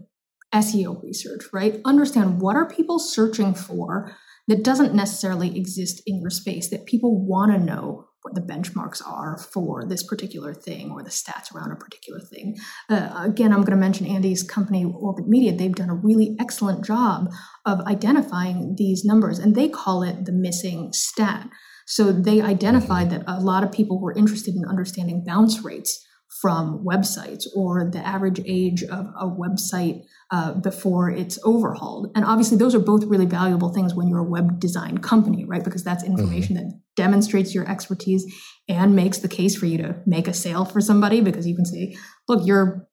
SEO 0.55 1.03
research, 1.03 1.43
right? 1.53 1.81
Understand 1.85 2.41
what 2.41 2.57
are 2.57 2.69
people 2.69 2.99
searching 2.99 3.55
for 3.55 4.15
that 4.47 4.63
doesn't 4.63 4.95
necessarily 4.95 5.57
exist 5.57 6.03
in 6.07 6.21
your 6.21 6.31
space 6.31 6.71
that 6.71 6.87
people 6.87 7.27
want 7.27 7.51
to 7.53 7.59
know 7.59 8.07
what 8.25 8.35
the 8.35 8.41
benchmarks 8.41 9.07
are 9.07 9.37
for 9.37 9.85
this 9.85 10.03
particular 10.03 10.55
thing 10.55 10.91
or 10.91 11.03
the 11.03 11.11
stats 11.11 11.55
around 11.55 11.71
a 11.71 11.77
particular 11.77 12.19
thing. 12.19 12.57
Uh, 12.89 13.11
again, 13.23 13.53
I'm 13.53 13.61
going 13.61 13.73
to 13.73 13.77
mention 13.77 14.07
Andy's 14.07 14.43
company, 14.43 14.83
Orbit 14.83 15.29
Media. 15.29 15.55
They've 15.55 15.75
done 15.75 15.91
a 15.91 15.95
really 15.95 16.35
excellent 16.41 16.87
job 16.87 17.31
of 17.67 17.81
identifying 17.81 18.77
these 18.79 19.05
numbers, 19.05 19.39
and 19.39 19.55
they 19.55 19.69
call 19.69 20.03
it 20.03 20.25
the 20.25 20.33
missing 20.33 20.91
stat. 20.95 21.51
So 21.87 22.13
they 22.13 22.41
identified 22.41 23.11
that 23.11 23.25
a 23.27 23.41
lot 23.41 23.63
of 23.63 23.71
people 23.71 24.01
were 24.01 24.15
interested 24.15 24.55
in 24.55 24.65
understanding 24.65 25.23
bounce 25.27 25.63
rates 25.63 26.04
from 26.41 26.85
websites 26.85 27.45
or 27.55 27.89
the 27.91 28.05
average 28.05 28.41
age 28.45 28.83
of 28.83 29.07
a 29.19 29.27
website 29.27 30.03
uh, 30.31 30.53
before 30.55 31.11
it's 31.11 31.39
overhauled. 31.45 32.11
And 32.15 32.25
obviously, 32.25 32.57
those 32.57 32.75
are 32.75 32.81
both 32.81 33.05
really 33.05 33.27
valuable 33.27 33.73
things 33.73 33.95
when 33.95 34.09
you're 34.09 34.19
a 34.19 34.25
web 34.25 34.59
design 34.59 34.99
company, 34.99 35.45
right? 35.45 35.63
Because 35.63 35.85
that's 35.85 36.03
mm-hmm. 36.03 36.19
information 36.19 36.57
mm-hmm. 36.57 36.69
that 36.69 36.81
demonstrates 36.97 37.55
your 37.55 37.69
expertise 37.71 38.25
and 38.69 38.97
makes 38.97 39.19
the 39.19 39.29
case 39.29 39.57
for 39.57 39.67
you 39.67 39.79
to 39.79 39.97
make 40.07 40.27
a 40.27 40.35
sale 40.35 40.65
for 40.65 40.81
somebody 40.81 41.21
because 41.21 41.47
you 41.47 41.55
can 41.55 41.65
say, 41.65 41.97
look, 42.29 42.47
your 42.47 42.89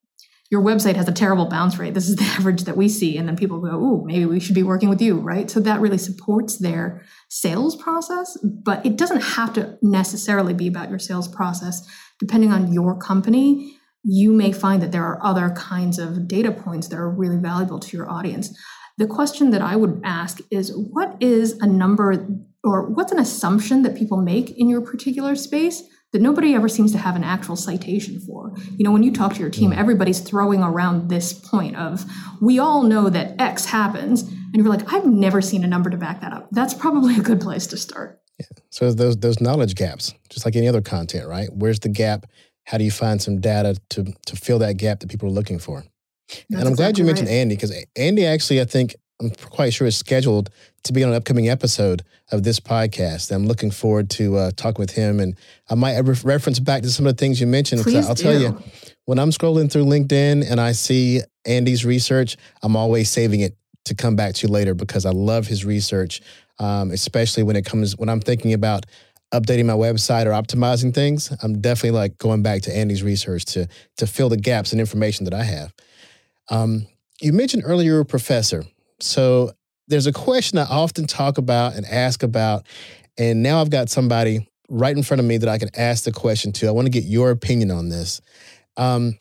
your 0.52 0.62
website 0.62 0.96
has 0.96 1.08
a 1.08 1.12
terrible 1.12 1.46
bounce 1.46 1.78
rate. 1.78 1.94
This 1.94 2.08
is 2.08 2.16
the 2.16 2.24
average 2.38 2.64
that 2.64 2.76
we 2.76 2.88
see. 2.88 3.16
And 3.16 3.26
then 3.26 3.36
people 3.36 3.58
go, 3.58 3.70
ooh, 3.70 4.04
maybe 4.04 4.26
we 4.26 4.38
should 4.38 4.54
be 4.54 4.62
working 4.62 4.88
with 4.90 5.02
you, 5.02 5.18
right? 5.18 5.50
So 5.50 5.58
that 5.60 5.80
really 5.80 5.98
supports 5.98 6.58
their 6.58 7.02
sales 7.28 7.74
process, 7.74 8.36
but 8.44 8.84
it 8.86 8.96
doesn't 8.96 9.22
have 9.22 9.54
to 9.54 9.78
necessarily 9.82 10.52
be 10.52 10.68
about 10.68 10.90
your 10.90 11.00
sales 11.00 11.26
process 11.26 11.84
depending 12.22 12.52
on 12.52 12.72
your 12.72 12.96
company, 12.96 13.76
you 14.04 14.32
may 14.32 14.52
find 14.52 14.80
that 14.80 14.92
there 14.92 15.04
are 15.04 15.24
other 15.24 15.50
kinds 15.50 15.98
of 15.98 16.28
data 16.28 16.52
points 16.52 16.86
that 16.86 16.96
are 16.96 17.10
really 17.10 17.36
valuable 17.36 17.80
to 17.80 17.96
your 17.96 18.08
audience. 18.08 18.56
The 18.96 19.08
question 19.08 19.50
that 19.50 19.60
I 19.60 19.74
would 19.74 20.00
ask 20.04 20.38
is 20.48 20.72
what 20.76 21.16
is 21.18 21.58
a 21.60 21.66
number 21.66 22.28
or 22.62 22.88
what's 22.90 23.10
an 23.10 23.18
assumption 23.18 23.82
that 23.82 23.96
people 23.96 24.18
make 24.22 24.56
in 24.56 24.68
your 24.68 24.82
particular 24.82 25.34
space 25.34 25.82
that 26.12 26.20
nobody 26.20 26.54
ever 26.54 26.68
seems 26.68 26.92
to 26.92 26.98
have 26.98 27.16
an 27.16 27.24
actual 27.24 27.56
citation 27.56 28.20
for. 28.20 28.52
You 28.76 28.84
know, 28.84 28.92
when 28.92 29.02
you 29.02 29.12
talk 29.12 29.34
to 29.34 29.40
your 29.40 29.50
team, 29.50 29.70
mm. 29.70 29.76
everybody's 29.76 30.20
throwing 30.20 30.62
around 30.62 31.08
this 31.08 31.32
point 31.32 31.76
of, 31.76 32.04
we 32.40 32.58
all 32.58 32.82
know 32.82 33.08
that 33.08 33.40
X 33.40 33.64
happens. 33.64 34.22
And 34.22 34.56
you're 34.56 34.68
like, 34.68 34.92
I've 34.92 35.06
never 35.06 35.40
seen 35.40 35.64
a 35.64 35.66
number 35.66 35.88
to 35.88 35.96
back 35.96 36.20
that 36.20 36.32
up. 36.32 36.48
That's 36.50 36.74
probably 36.74 37.16
a 37.16 37.22
good 37.22 37.40
place 37.40 37.66
to 37.68 37.76
start. 37.76 38.20
Yeah. 38.38 38.46
So 38.70 38.92
those 38.92 39.16
those 39.16 39.40
knowledge 39.40 39.74
gaps, 39.74 40.14
just 40.28 40.44
like 40.44 40.56
any 40.56 40.68
other 40.68 40.82
content, 40.82 41.28
right? 41.28 41.48
Where's 41.52 41.80
the 41.80 41.88
gap? 41.88 42.26
How 42.64 42.78
do 42.78 42.84
you 42.84 42.90
find 42.90 43.20
some 43.20 43.40
data 43.40 43.76
to 43.90 44.04
to 44.26 44.36
fill 44.36 44.58
that 44.60 44.76
gap 44.76 45.00
that 45.00 45.08
people 45.10 45.28
are 45.28 45.32
looking 45.32 45.58
for? 45.58 45.84
That's 46.28 46.44
and 46.50 46.60
I'm 46.60 46.68
exactly 46.68 46.76
glad 46.76 46.98
you 46.98 47.04
mentioned 47.04 47.28
right. 47.28 47.34
Andy 47.34 47.54
because 47.54 47.84
Andy 47.96 48.26
actually, 48.26 48.60
I 48.60 48.64
think, 48.64 48.96
I'm 49.22 49.30
quite 49.30 49.72
sure 49.72 49.86
is 49.86 49.96
scheduled 49.96 50.50
to 50.84 50.92
be 50.92 51.04
on 51.04 51.10
an 51.10 51.16
upcoming 51.16 51.48
episode 51.48 52.02
of 52.30 52.42
this 52.42 52.58
podcast. 52.58 53.30
I'm 53.30 53.46
looking 53.46 53.70
forward 53.70 54.10
to 54.10 54.36
uh, 54.36 54.50
talking 54.56 54.80
with 54.80 54.90
him, 54.90 55.20
and 55.20 55.36
I 55.70 55.74
might 55.74 55.96
re- 55.98 56.16
reference 56.24 56.58
back 56.58 56.82
to 56.82 56.90
some 56.90 57.06
of 57.06 57.16
the 57.16 57.20
things 57.20 57.40
you 57.40 57.46
mentioned. 57.46 57.82
Please 57.82 58.08
I'll 58.08 58.14
do. 58.14 58.22
tell 58.22 58.38
you, 58.38 58.62
when 59.04 59.18
I'm 59.18 59.30
scrolling 59.30 59.70
through 59.70 59.84
LinkedIn 59.84 60.50
and 60.50 60.60
I 60.60 60.72
see 60.72 61.20
Andy's 61.46 61.84
research, 61.84 62.36
I'm 62.62 62.76
always 62.76 63.10
saving 63.10 63.40
it 63.40 63.56
to 63.84 63.94
come 63.94 64.14
back 64.14 64.34
to 64.34 64.48
later 64.48 64.74
because 64.74 65.06
I 65.06 65.10
love 65.10 65.46
his 65.46 65.64
research 65.64 66.20
um, 66.58 66.90
especially 66.92 67.42
when 67.42 67.56
it 67.56 67.64
comes 67.64 67.96
when 67.96 68.08
I'm 68.08 68.20
thinking 68.20 68.52
about 68.52 68.86
updating 69.34 69.66
my 69.66 69.72
website 69.72 70.26
or 70.26 70.30
optimizing 70.30 70.94
things. 70.94 71.34
I'm 71.42 71.60
definitely 71.60 71.98
like 71.98 72.18
going 72.18 72.42
back 72.42 72.62
to 72.62 72.76
Andy's 72.76 73.02
research 73.02 73.44
to 73.46 73.68
to 73.96 74.06
fill 74.06 74.28
the 74.28 74.36
gaps 74.36 74.72
in 74.72 74.80
information 74.80 75.24
that 75.24 75.34
I 75.34 75.44
have. 75.44 75.74
Um, 76.50 76.86
you 77.20 77.32
mentioned 77.32 77.64
earlier 77.66 78.00
a 78.00 78.04
professor, 78.04 78.64
so 79.02 79.52
there's 79.88 80.06
a 80.06 80.12
question 80.12 80.58
I 80.58 80.64
often 80.64 81.06
talk 81.06 81.38
about 81.38 81.74
and 81.74 81.84
ask 81.86 82.22
about, 82.22 82.66
and 83.18 83.42
now 83.42 83.60
I've 83.60 83.70
got 83.70 83.90
somebody 83.90 84.48
right 84.68 84.96
in 84.96 85.02
front 85.02 85.20
of 85.20 85.26
me 85.26 85.36
that 85.36 85.48
I 85.48 85.58
can 85.58 85.68
ask 85.76 86.04
the 86.04 86.12
question 86.12 86.52
to. 86.52 86.68
I 86.68 86.70
want 86.70 86.86
to 86.86 86.90
get 86.90 87.04
your 87.04 87.30
opinion 87.30 87.70
on 87.70 87.88
this. 87.88 88.20
Um, 88.76 89.18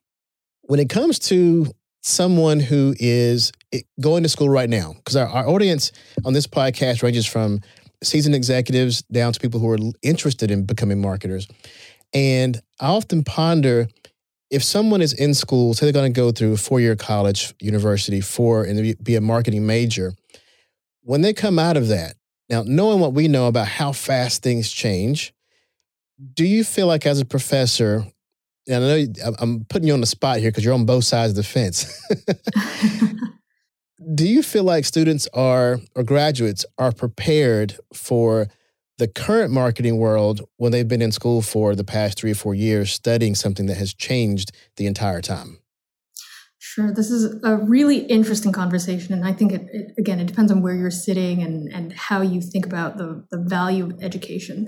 when 0.62 0.80
it 0.80 0.89
comes 0.89 1.20
to 1.20 1.67
someone 2.02 2.60
who 2.60 2.96
is 2.98 3.52
eh, 3.74 3.82
going 4.00 4.24
to 4.24 4.30
school 4.30 4.50
right 4.50 4.70
now, 4.70 4.94
because 4.94 5.15
our, 5.15 5.28
our 5.28 5.48
audience 5.48 5.91
on 6.24 6.34
this 6.34 6.48
podcast 6.48 7.04
ranges 7.04 7.26
from 7.26 7.60
seasoned 8.04 8.36
executives 8.36 9.02
down 9.04 9.34
to 9.34 9.39
people 9.39 9.60
who 9.60 9.70
are 9.70 9.78
interested 10.02 10.52
in 10.52 10.65
becoming 10.65 11.02
marketers. 11.02 11.48
And 12.13 12.62
I 12.80 12.88
often 12.88 13.24
ponder 13.24 13.88
if 14.51 14.63
someone 14.63 15.01
is 15.01 15.13
in 15.13 15.33
school, 15.33 15.73
say 15.73 15.85
they're 15.85 15.93
going 15.93 16.13
to 16.13 16.15
go 16.15 16.31
through 16.31 16.53
a 16.53 16.57
four 16.57 16.81
year 16.81 16.95
college, 16.95 17.53
university, 17.59 18.19
four, 18.19 18.65
and 18.65 19.01
be 19.01 19.15
a 19.15 19.21
marketing 19.21 19.65
major, 19.65 20.13
when 21.01 21.21
they 21.21 21.33
come 21.33 21.57
out 21.57 21.77
of 21.77 21.87
that, 21.87 22.15
Now, 22.49 22.63
knowing 22.65 22.99
what 22.99 23.13
we 23.13 23.29
know 23.29 23.47
about 23.47 23.67
how 23.67 23.93
fast 23.93 24.43
things 24.43 24.69
change, 24.69 25.33
do 26.33 26.45
you 26.45 26.63
feel 26.63 26.85
like 26.85 27.05
as 27.05 27.21
a 27.21 27.25
professor, 27.25 28.05
and 28.67 28.83
I 28.83 29.05
know 29.05 29.33
I'm 29.39 29.65
putting 29.65 29.87
you 29.87 29.93
on 29.93 30.01
the 30.01 30.05
spot 30.05 30.39
here 30.39 30.51
because 30.51 30.65
you're 30.65 30.73
on 30.73 30.85
both 30.85 31.05
sides 31.05 31.31
of 31.31 31.37
the 31.37 31.43
fence. 31.43 31.87
do 34.15 34.27
you 34.27 34.43
feel 34.43 34.63
like 34.63 34.83
students 34.83 35.27
are 35.33 35.79
or 35.95 36.03
graduates 36.03 36.65
are 36.77 36.91
prepared 36.91 37.77
for 37.93 38.47
the 39.01 39.07
current 39.07 39.51
marketing 39.51 39.97
world 39.97 40.41
when 40.57 40.71
they've 40.71 40.87
been 40.87 41.01
in 41.01 41.11
school 41.11 41.41
for 41.41 41.73
the 41.73 41.83
past 41.83 42.19
three 42.19 42.29
or 42.29 42.35
four 42.35 42.53
years 42.53 42.93
studying 42.93 43.33
something 43.33 43.65
that 43.65 43.77
has 43.77 43.95
changed 43.95 44.51
the 44.77 44.85
entire 44.85 45.21
time? 45.21 45.57
Sure. 46.59 46.93
This 46.93 47.09
is 47.09 47.41
a 47.43 47.57
really 47.57 47.97
interesting 48.05 48.51
conversation. 48.51 49.15
And 49.15 49.25
I 49.25 49.33
think, 49.33 49.53
it, 49.53 49.63
it, 49.73 49.95
again, 49.97 50.19
it 50.19 50.27
depends 50.27 50.51
on 50.51 50.61
where 50.61 50.75
you're 50.75 50.91
sitting 50.91 51.41
and, 51.41 51.67
and 51.73 51.91
how 51.93 52.21
you 52.21 52.41
think 52.41 52.63
about 52.63 52.97
the, 52.97 53.25
the 53.31 53.39
value 53.39 53.85
of 53.85 54.03
education 54.03 54.67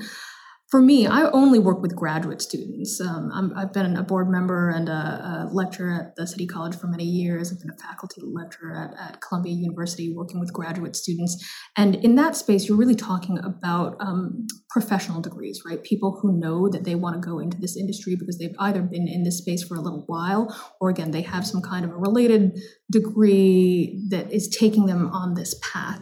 for 0.73 0.81
me, 0.81 1.05
I 1.05 1.29
only 1.29 1.59
work 1.59 1.83
with 1.83 1.95
graduate 1.95 2.41
students. 2.41 2.99
Um, 2.99 3.53
i 3.55 3.59
have 3.59 3.73
been 3.73 3.95
a 3.95 4.01
board 4.01 4.27
member 4.27 4.71
and 4.71 4.89
a, 4.89 4.91
a, 4.91 5.49
lecturer 5.53 5.93
at 5.93 6.15
the 6.15 6.25
City 6.25 6.47
College 6.47 6.75
for 6.75 6.88
many 6.88 7.03
years. 7.03 7.51
I've 7.51 7.59
been 7.59 7.69
a 7.69 7.77
faculty 7.77 8.21
lecturer 8.23 8.73
at, 8.75 8.99
at, 8.99 9.21
Columbia 9.21 9.53
University 9.53 10.12
working 10.12 10.39
with 10.39 10.51
graduate 10.51 10.95
students. 10.95 11.47
And 11.77 11.93
in 11.97 12.15
that 12.15 12.36
space, 12.36 12.67
you're 12.67 12.75
really 12.75 12.95
talking 12.95 13.38
about 13.38 13.97
um, 13.99 14.47
professional 14.71 15.21
degrees, 15.21 15.62
right? 15.63 15.83
People 15.83 16.17
who 16.19 16.39
know 16.39 16.67
that 16.69 16.86
they 16.86 16.95
want 16.95 17.21
to 17.21 17.29
go 17.29 17.38
into 17.38 17.62
this 17.62 17.77
industry 17.77 18.15
because 18.15 18.39
they've 18.39 18.55
either 18.57 18.81
been 18.81 19.07
in 19.07 19.21
this 19.21 19.38
space 19.38 19.62
for 19.62 19.75
a 19.75 19.79
little 19.79 20.05
while, 20.07 20.47
or 20.81 20.89
again, 20.89 21.12
they 21.12 21.21
have 21.21 21.45
some 21.45 21.62
kind 21.62 21.86
of 21.86 21.91
a 21.91 21.97
related 21.97 22.57
degree 22.91 24.03
that 24.09 24.33
is 24.33 24.47
taking 24.47 24.88
them 24.88 25.12
on 25.12 25.36
this 25.36 25.53
path. 25.62 26.01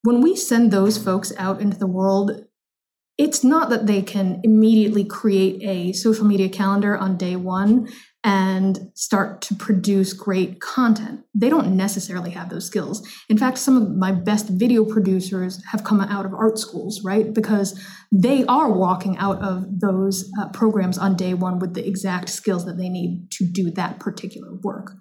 When 0.00 0.22
we 0.22 0.34
send 0.34 0.70
those 0.70 0.96
folks 0.96 1.30
out 1.36 1.60
into 1.60 1.76
the 1.76 1.86
world, 1.86 2.46
it's 3.18 3.44
not 3.44 3.70
that 3.70 3.86
they 3.86 4.02
can 4.02 4.40
immediately 4.42 5.04
create 5.04 5.62
a 5.62 5.92
social 5.92 6.24
media 6.24 6.48
calendar 6.48 6.96
on 6.96 7.16
day 7.16 7.36
one 7.36 7.88
and 8.24 8.90
start 8.94 9.42
to 9.42 9.54
produce 9.54 10.12
great 10.12 10.60
content. 10.60 11.20
They 11.34 11.50
don't 11.50 11.76
necessarily 11.76 12.30
have 12.30 12.50
those 12.50 12.66
skills. 12.66 13.06
In 13.28 13.36
fact, 13.36 13.58
some 13.58 13.76
of 13.76 13.90
my 13.96 14.12
best 14.12 14.48
video 14.48 14.84
producers 14.84 15.62
have 15.72 15.82
come 15.82 16.00
out 16.00 16.24
of 16.24 16.32
art 16.32 16.58
schools, 16.58 17.02
right? 17.04 17.34
Because 17.34 17.78
they 18.12 18.44
are 18.44 18.72
walking 18.72 19.16
out 19.18 19.42
of 19.42 19.80
those 19.80 20.30
uh, 20.40 20.48
programs 20.50 20.98
on 20.98 21.16
day 21.16 21.34
one 21.34 21.58
with 21.58 21.74
the 21.74 21.86
exact 21.86 22.28
skills 22.28 22.64
that 22.64 22.78
they 22.78 22.88
need 22.88 23.28
to 23.32 23.44
do 23.44 23.70
that 23.72 23.98
particular 23.98 24.54
work. 24.62 24.92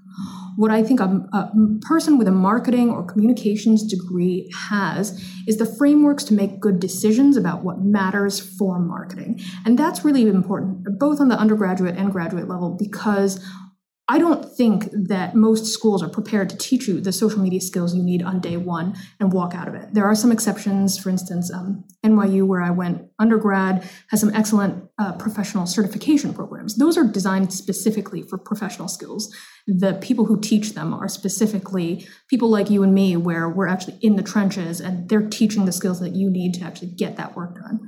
What 0.58 0.72
I 0.72 0.84
think 0.84 1.00
a, 1.00 1.06
a 1.34 1.52
person 1.82 2.18
with 2.18 2.28
a 2.28 2.32
marketing 2.32 2.90
or 2.90 3.04
communications 3.04 3.84
degree 3.84 4.52
has 4.70 5.20
is 5.48 5.58
the 5.58 5.66
frameworks 5.66 6.24
to 6.26 6.34
make 6.34 6.60
good 6.60 6.80
decisions 6.80 7.38
about 7.38 7.64
what 7.64 7.80
matters 7.80 8.40
for 8.40 8.78
marketing. 8.80 9.40
And 9.66 9.78
that's 9.78 10.04
really 10.04 10.24
important, 10.24 11.00
both 11.00 11.22
on 11.22 11.30
the 11.30 11.38
undergraduate 11.38 11.96
and 11.96 12.12
graduate 12.12 12.48
level, 12.48 12.76
because 12.78 13.44
I 14.08 14.20
don't 14.20 14.44
think 14.58 14.90
that 14.92 15.36
most 15.36 15.68
schools 15.68 16.04
are 16.04 16.10
prepared 16.10 16.50
to 16.50 16.58
teach 16.58 16.88
you 16.88 17.00
the 17.00 17.14
social 17.14 17.40
media 17.40 17.62
skills 17.62 17.96
you 17.96 18.04
need 18.04 18.22
on 18.22 18.42
day 18.42 18.58
one 18.58 18.96
and 19.20 19.32
walk 19.32 19.56
out 19.56 19.70
of 19.70 19.76
it. 19.76 19.94
There 19.94 20.04
are 20.04 20.16
some 20.16 20.32
exceptions. 20.32 20.98
For 20.98 21.10
instance, 21.10 21.52
um, 21.54 21.86
NYU, 22.06 22.46
where 22.46 22.62
I 22.62 22.72
went 22.72 23.10
undergrad, 23.20 23.90
has 24.10 24.20
some 24.20 24.34
excellent 24.36 24.84
uh, 24.98 25.14
professional 25.14 25.66
certification 25.66 26.34
programs. 26.34 26.76
Those 26.76 26.98
are 26.98 27.06
designed 27.06 27.54
specifically 27.54 28.22
for 28.22 28.38
professional 28.38 28.90
skills. 28.90 29.34
The 29.66 29.94
people 30.02 30.26
who 30.26 30.42
teach 30.42 30.74
them 30.74 30.94
are 30.94 31.08
specifically 31.08 32.06
people 32.28 32.50
like 32.50 32.70
you 32.70 32.84
and 32.84 32.94
me, 32.94 33.16
where 33.16 33.50
we're 33.50 33.68
actually 33.68 33.98
in 34.02 34.18
the 34.18 34.24
trenches 34.24 34.82
and 34.82 35.08
they're 35.08 35.30
teaching 35.30 35.66
the 35.66 35.72
skills 35.72 36.00
that 36.02 36.16
you 36.16 36.30
need 36.30 36.54
to 36.56 36.66
actually 36.66 36.92
get 36.92 37.16
that 37.16 37.36
work 37.36 37.56
done. 37.56 37.80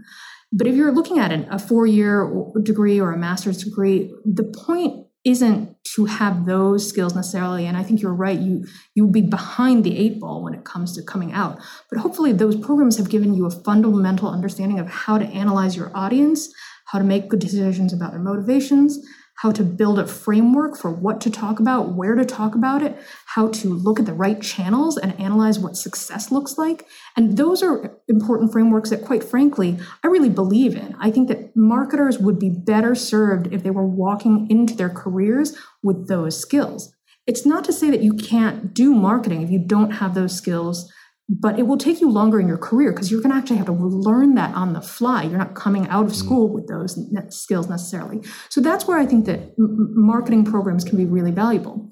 But 0.54 0.68
if 0.68 0.76
you're 0.76 0.92
looking 0.92 1.18
at 1.18 1.32
a 1.52 1.58
four 1.58 1.88
year 1.88 2.32
degree 2.62 3.02
or 3.02 3.12
a 3.12 3.18
master's 3.18 3.64
degree, 3.64 4.14
the 4.24 4.44
point 4.44 5.03
isn't 5.26 5.76
to 5.96 6.06
have 6.06 6.46
those 6.46 6.88
skills 6.88 7.16
necessarily. 7.16 7.66
And 7.66 7.78
i 7.78 7.84
think 7.84 8.02
you're 8.02 8.14
right. 8.14 8.40
You 8.40 8.66
you 8.94 9.06
will 9.06 9.12
be 9.12 9.22
behind 9.22 9.84
the 9.84 9.98
eight 9.98 10.20
ball 10.20 10.44
when 10.44 10.54
it 10.54 10.66
comes 10.66 10.96
to 10.96 11.04
coming 11.04 11.32
out. 11.34 11.60
But 11.90 12.00
hopefully 12.00 12.34
those 12.34 12.56
programs 12.56 12.98
have 12.98 13.10
given 13.10 13.34
you 13.34 13.46
a 13.46 13.52
fundamental 13.52 14.30
understanding 14.30 14.80
of 14.80 14.88
how 14.88 15.18
to 15.18 15.26
analyze 15.26 15.76
your 15.76 15.92
audience 15.96 16.50
how 16.86 17.00
to 17.00 17.06
make 17.06 17.30
good 17.30 17.40
decisions 17.40 17.94
about 17.94 18.12
their 18.12 18.22
motivations 18.22 19.00
how 19.36 19.52
to 19.52 19.64
build 19.64 20.00
a 20.00 20.08
framework 20.08 20.78
for 20.78 20.92
what 20.92 21.20
to 21.22 21.30
talk 21.30 21.60
about, 21.60 21.94
where 21.94 22.16
to 22.16 22.24
talk 22.24 22.56
about 22.56 22.82
it, 22.82 22.98
how 23.26 23.48
to 23.50 23.70
look 23.70 24.00
at 24.00 24.06
the 24.06 24.14
right 24.14 24.42
channels 24.42 24.98
and 24.98 25.20
analyze 25.20 25.60
what 25.60 25.76
success 25.76 26.32
looks 26.32 26.58
like. 26.58 26.86
And 27.18 27.36
those 27.36 27.62
are 27.64 27.98
important 28.08 28.52
frameworks 28.52 28.90
that, 28.92 29.04
quite 29.04 29.24
frankly, 29.24 29.78
I 30.04 30.08
really 30.08 30.30
believe 30.30 30.76
in. 30.76 30.96
I 31.00 31.12
think 31.12 31.28
that 31.30 31.56
marketers 31.56 32.20
would 32.20 32.40
be 32.40 32.50
better 32.50 32.96
served 32.96 33.52
if 33.52 33.64
they 33.64 33.72
were 33.72 33.88
walking 33.88 34.48
into 34.50 34.76
their 34.76 34.90
careers 34.90 35.58
with 35.82 36.08
those 36.08 36.40
skills. 36.40 36.94
It's 37.26 37.46
not 37.46 37.64
to 37.66 37.74
say 37.74 37.90
that 37.90 38.04
you 38.04 38.14
can't 38.14 38.74
do 38.74 38.94
marketing 38.94 39.42
if 39.42 39.50
you 39.50 39.60
don't 39.60 39.92
have 39.92 40.14
those 40.14 40.36
skills 40.36 40.92
but 41.30 41.58
it 41.58 41.64
will 41.64 41.78
take 41.78 42.02
you 42.02 42.10
longer 42.10 42.40
in 42.40 42.48
your 42.48 42.58
career 42.58 42.92
because 42.92 43.10
you're 43.10 43.22
going 43.22 43.32
to 43.32 43.38
actually 43.38 43.58
have 43.58 43.66
to 43.68 43.72
learn 43.72 44.36
that 44.36 44.54
on 44.56 44.74
the 44.74 44.82
fly. 44.82 45.24
You're 45.24 45.38
not 45.38 45.56
coming 45.56 45.88
out 45.88 46.06
of 46.06 46.12
mm. 46.12 46.16
school 46.16 46.50
with 46.52 46.68
those 46.68 47.00
skills 47.30 47.70
necessarily. 47.70 48.22
So 48.50 48.62
that's 48.62 48.88
where 48.88 48.98
I 48.98 49.06
think 49.06 49.26
that 49.26 49.54
marketing 49.58 50.44
programs 50.46 50.84
can 50.84 50.98
be 50.98 51.06
really 51.06 51.32
valuable. 51.32 51.92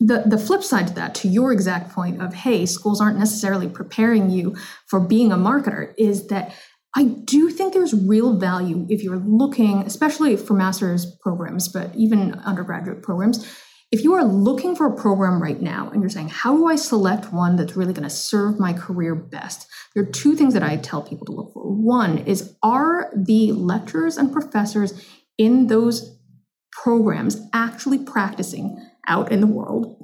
The, 0.00 0.22
the 0.24 0.38
flip 0.38 0.62
side 0.62 0.88
to 0.88 0.94
that, 0.94 1.14
to 1.16 1.28
your 1.28 1.52
exact 1.52 1.92
point 1.92 2.22
of, 2.22 2.32
hey, 2.32 2.64
schools 2.64 3.02
aren't 3.02 3.18
necessarily 3.18 3.68
preparing 3.68 4.30
you 4.30 4.56
for 4.86 4.98
being 4.98 5.30
a 5.30 5.36
marketer, 5.36 5.92
is 5.98 6.28
that 6.28 6.54
I 6.96 7.04
do 7.04 7.50
think 7.50 7.74
there's 7.74 7.94
real 7.94 8.36
value 8.38 8.86
if 8.88 9.04
you're 9.04 9.18
looking, 9.18 9.80
especially 9.80 10.36
for 10.36 10.54
master's 10.54 11.06
programs, 11.20 11.68
but 11.68 11.94
even 11.94 12.34
undergraduate 12.40 13.02
programs, 13.02 13.46
if 13.92 14.04
you 14.04 14.14
are 14.14 14.24
looking 14.24 14.76
for 14.76 14.86
a 14.86 14.94
program 14.94 15.42
right 15.42 15.60
now 15.60 15.90
and 15.90 16.00
you're 16.00 16.10
saying, 16.10 16.28
how 16.28 16.56
do 16.56 16.66
I 16.66 16.76
select 16.76 17.32
one 17.32 17.56
that's 17.56 17.76
really 17.76 17.92
going 17.92 18.08
to 18.08 18.10
serve 18.10 18.60
my 18.60 18.72
career 18.72 19.16
best? 19.16 19.66
There 19.94 20.04
are 20.04 20.10
two 20.10 20.36
things 20.36 20.54
that 20.54 20.62
I 20.62 20.76
tell 20.76 21.02
people 21.02 21.26
to 21.26 21.32
look 21.32 21.52
for. 21.52 21.62
One 21.62 22.18
is, 22.18 22.54
are 22.62 23.10
the 23.16 23.52
lecturers 23.52 24.16
and 24.16 24.32
professors 24.32 25.04
in 25.38 25.66
those 25.66 26.18
programs 26.70 27.40
actually 27.52 27.98
practicing 27.98 28.80
out 29.08 29.32
in 29.32 29.40
the 29.40 29.48
world? 29.48 29.96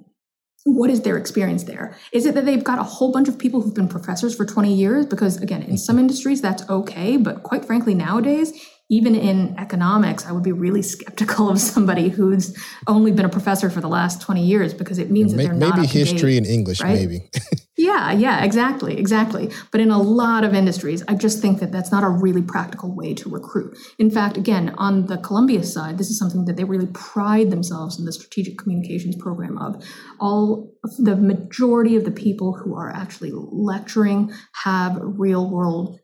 What 0.65 0.91
is 0.91 1.03
their 1.03 1.17
experience 1.17 1.63
there? 1.63 1.97
Is 2.11 2.27
it 2.27 2.35
that 2.35 2.45
they've 2.45 2.65
got 2.65 2.81
a 2.81 2.83
whole 2.83 3.13
bunch 3.13 3.29
of 3.29 3.39
people 3.39 3.61
who've 3.61 3.75
been 3.75 3.87
professors 3.87 4.35
for 4.35 4.45
20 4.45 4.75
years? 4.75 5.07
Because 5.07 5.41
again, 5.41 5.63
in 5.63 5.79
some 5.79 6.01
industries 6.01 6.43
that's 6.43 6.69
okay, 6.69 7.17
but 7.17 7.45
quite 7.45 7.65
frankly, 7.65 7.95
nowadays, 7.95 8.53
even 8.89 9.17
in 9.17 9.59
economics, 9.59 10.25
I 10.27 10.33
would 10.33 10.45
be 10.45 10.53
really 10.53 10.83
skeptical 10.83 11.51
of 11.51 11.61
somebody 11.61 12.09
who's 12.09 12.57
only 12.87 13.11
been 13.11 13.25
a 13.25 13.29
professor 13.29 13.69
for 13.69 13.81
the 13.81 13.89
last 13.89 14.21
20 14.21 14.45
years 14.45 14.73
because 14.73 14.99
it 14.99 15.11
means 15.11 15.33
that 15.33 15.39
they're 15.39 15.53
maybe 15.53 15.71
not 15.71 15.77
maybe 15.79 15.89
history 15.89 16.37
and 16.37 16.47
English, 16.47 16.81
right? 16.81 16.95
maybe. 16.95 17.29
yeah, 17.77 18.13
yeah, 18.13 18.45
exactly, 18.45 18.97
exactly. 18.97 19.51
But 19.73 19.81
in 19.81 19.91
a 19.91 20.01
lot 20.01 20.45
of 20.45 20.55
industries, 20.55 21.03
I 21.09 21.15
just 21.15 21.41
think 21.41 21.59
that 21.59 21.73
that's 21.73 21.91
not 21.91 22.05
a 22.05 22.09
really 22.09 22.43
practical 22.43 22.95
way 22.95 23.13
to 23.15 23.29
recruit. 23.29 23.77
In 23.99 24.11
fact, 24.11 24.37
again, 24.37 24.73
on 24.79 25.07
the 25.07 25.19
Columbia 25.19 25.65
side, 25.65 25.99
this 25.99 26.09
is 26.09 26.19
something 26.19 26.45
that 26.45 26.57
they 26.57 26.65
really 26.65 26.89
pride 26.95 27.51
themselves 27.51 27.99
in 27.99 28.05
the 28.05 28.13
strategic 28.13 28.57
communications 28.57 29.17
program 29.17 29.59
of. 29.59 29.85
All 30.21 30.71
the 30.99 31.17
majority 31.17 31.97
of 31.97 32.05
the 32.05 32.13
people 32.13 32.53
who 32.53 32.77
are 32.77 32.91
actually 32.91 33.33
lecturing 33.35 34.33
have 34.65 34.97
real 35.01 35.51
world 35.51 35.99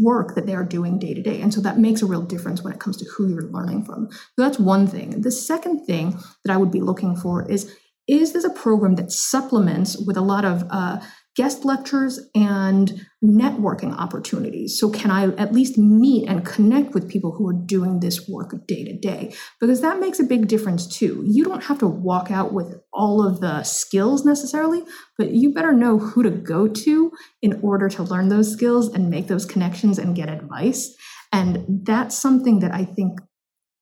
work 0.00 0.34
that 0.34 0.46
they 0.46 0.54
are 0.54 0.64
doing 0.64 0.98
day 0.98 1.14
to 1.14 1.22
day. 1.22 1.40
And 1.40 1.52
so 1.52 1.60
that 1.60 1.78
makes 1.78 2.02
a 2.02 2.06
real 2.06 2.22
difference 2.22 2.62
when 2.62 2.72
it 2.72 2.80
comes 2.80 2.96
to 2.98 3.04
who 3.10 3.28
you're 3.28 3.50
learning 3.50 3.84
from. 3.84 4.08
So 4.10 4.18
that's 4.38 4.58
one 4.58 4.86
thing. 4.86 5.20
The 5.20 5.30
second 5.30 5.84
thing 5.84 6.18
that 6.44 6.52
I 6.52 6.56
would 6.56 6.70
be 6.70 6.80
looking 6.80 7.16
for 7.16 7.48
is 7.50 7.74
is 8.06 8.32
this 8.34 8.44
a 8.44 8.50
program 8.50 8.96
that 8.96 9.10
supplements 9.10 9.96
with 9.96 10.18
a 10.18 10.20
lot 10.20 10.44
of 10.44 10.64
uh, 10.70 11.00
guest 11.36 11.64
lectures 11.64 12.20
and 12.34 13.06
networking 13.24 13.92
opportunities. 13.96 14.78
So, 14.78 14.90
can 14.90 15.10
I 15.10 15.34
at 15.36 15.52
least 15.52 15.78
meet 15.78 16.28
and 16.28 16.44
connect 16.44 16.94
with 16.94 17.08
people 17.08 17.32
who 17.32 17.48
are 17.48 17.52
doing 17.66 18.00
this 18.00 18.28
work 18.28 18.54
day 18.66 18.84
to 18.84 18.96
day? 18.96 19.34
Because 19.60 19.80
that 19.80 20.00
makes 20.00 20.20
a 20.20 20.24
big 20.24 20.48
difference 20.48 20.86
too. 20.86 21.22
You 21.26 21.44
don't 21.44 21.64
have 21.64 21.78
to 21.80 21.86
walk 21.86 22.30
out 22.30 22.52
with 22.52 22.80
all 22.92 23.26
of 23.26 23.40
the 23.40 23.62
skills 23.62 24.24
necessarily, 24.24 24.82
but 25.18 25.30
you 25.30 25.52
better 25.52 25.72
know 25.72 25.98
who 25.98 26.22
to 26.22 26.30
go 26.30 26.68
to 26.68 27.12
in 27.42 27.60
order 27.62 27.88
to 27.88 28.02
learn 28.02 28.28
those 28.28 28.52
skills 28.52 28.92
and 28.92 29.10
make 29.10 29.26
those 29.26 29.46
connections 29.46 29.98
and 29.98 30.16
get 30.16 30.28
advice. 30.28 30.94
And 31.32 31.84
that's 31.84 32.16
something 32.16 32.60
that 32.60 32.72
I 32.72 32.84
think 32.84 33.18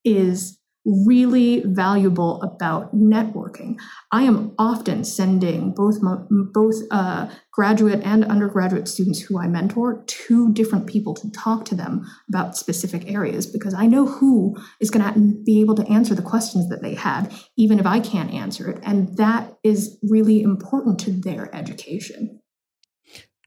is 0.04 0.58
really 0.84 1.62
valuable 1.64 2.42
about 2.42 2.94
networking. 2.94 3.76
I 4.10 4.22
am 4.22 4.54
often 4.58 5.04
sending 5.04 5.72
both 5.72 5.98
both 6.30 6.76
uh, 6.90 7.30
graduate 7.52 8.00
and 8.02 8.24
undergraduate 8.24 8.88
students 8.88 9.20
who 9.20 9.38
I 9.38 9.46
mentor 9.46 10.02
to 10.06 10.52
different 10.52 10.86
people 10.86 11.14
to 11.14 11.30
talk 11.30 11.64
to 11.66 11.74
them 11.74 12.04
about 12.28 12.56
specific 12.56 13.10
areas 13.10 13.46
because 13.46 13.74
I 13.74 13.86
know 13.86 14.06
who 14.06 14.56
is 14.80 14.90
going 14.90 15.12
to 15.12 15.42
be 15.44 15.60
able 15.60 15.76
to 15.76 15.86
answer 15.88 16.14
the 16.14 16.22
questions 16.22 16.68
that 16.68 16.82
they 16.82 16.94
have, 16.94 17.46
even 17.56 17.78
if 17.78 17.86
I 17.86 18.00
can't 18.00 18.32
answer 18.32 18.68
it, 18.70 18.80
and 18.82 19.16
that 19.18 19.56
is 19.62 19.98
really 20.02 20.42
important 20.42 20.98
to 21.00 21.12
their 21.12 21.54
education. 21.54 22.40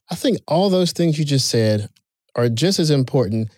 I 0.09 0.15
think 0.15 0.37
all 0.47 0.69
those 0.69 0.91
things 0.91 1.17
you 1.17 1.25
just 1.25 1.49
said 1.49 1.89
are 2.35 2.47
just 2.49 2.79
as 2.79 2.91
important 2.91 3.49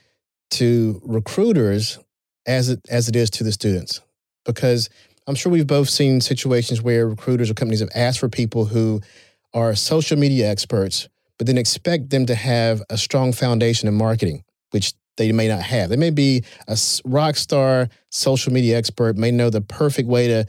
to 0.52 1.02
recruiters 1.04 2.00
as 2.48 2.70
it 2.70 2.80
as 2.90 3.08
it 3.08 3.16
is 3.16 3.30
to 3.30 3.44
the 3.44 3.52
students 3.52 4.02
because 4.48 4.90
I'm 5.28 5.36
sure 5.36 5.52
we've 5.52 5.68
both 5.68 5.90
seen 5.90 6.22
situations 6.22 6.82
where 6.82 7.08
recruiters 7.08 7.52
or 7.52 7.54
companies 7.54 7.82
have 7.82 7.92
asked 7.94 8.20
for 8.20 8.30
people 8.30 8.66
who 8.66 9.02
are 9.54 9.76
social 9.76 10.18
media 10.18 10.50
experts, 10.50 11.10
but 11.38 11.46
then 11.46 11.58
expect 11.58 12.10
them 12.10 12.26
to 12.26 12.34
have 12.34 12.82
a 12.90 12.98
strong 12.98 13.34
foundation 13.34 13.88
in 13.90 13.94
marketing, 13.94 14.44
which 14.72 14.94
they 15.18 15.32
may 15.32 15.48
not 15.48 15.62
have. 15.62 15.90
They 15.90 15.98
may 15.98 16.12
be 16.12 16.44
a 16.68 16.78
rock 17.04 17.36
star 17.36 17.90
social 18.10 18.54
media 18.54 18.78
expert, 18.78 19.18
may 19.18 19.32
know 19.32 19.50
the 19.50 19.62
perfect 19.62 20.08
way 20.08 20.28
to 20.28 20.46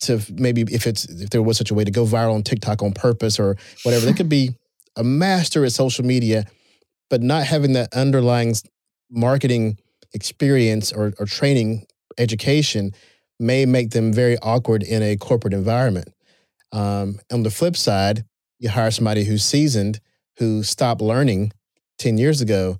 to 0.00 0.20
maybe 0.32 0.62
if 0.62 0.86
it's 0.86 1.04
if 1.04 1.30
there 1.30 1.42
was 1.42 1.56
such 1.56 1.70
a 1.70 1.74
way 1.74 1.84
to 1.84 1.90
go 1.90 2.04
viral 2.04 2.34
on 2.34 2.42
TikTok 2.42 2.82
on 2.82 2.92
purpose 2.92 3.38
or 3.38 3.56
whatever. 3.84 4.04
they 4.04 4.12
could 4.12 4.28
be 4.28 4.50
a 4.96 5.04
master 5.04 5.64
at 5.64 5.72
social 5.72 6.04
media, 6.04 6.44
but 7.08 7.22
not 7.22 7.44
having 7.44 7.72
that 7.74 7.94
underlying 7.94 8.54
marketing 9.08 9.78
experience 10.14 10.92
or, 10.92 11.12
or 11.18 11.26
training 11.26 11.86
education 12.18 12.92
may 13.38 13.66
make 13.66 13.90
them 13.90 14.12
very 14.12 14.38
awkward 14.38 14.82
in 14.82 15.02
a 15.02 15.16
corporate 15.16 15.54
environment. 15.54 16.12
Um, 16.72 17.18
on 17.30 17.42
the 17.42 17.50
flip 17.50 17.76
side, 17.76 18.24
you 18.58 18.68
hire 18.68 18.90
somebody 18.90 19.24
who's 19.24 19.44
seasoned, 19.44 20.00
who 20.38 20.62
stopped 20.62 21.00
learning 21.00 21.52
10 21.98 22.18
years 22.18 22.40
ago, 22.40 22.78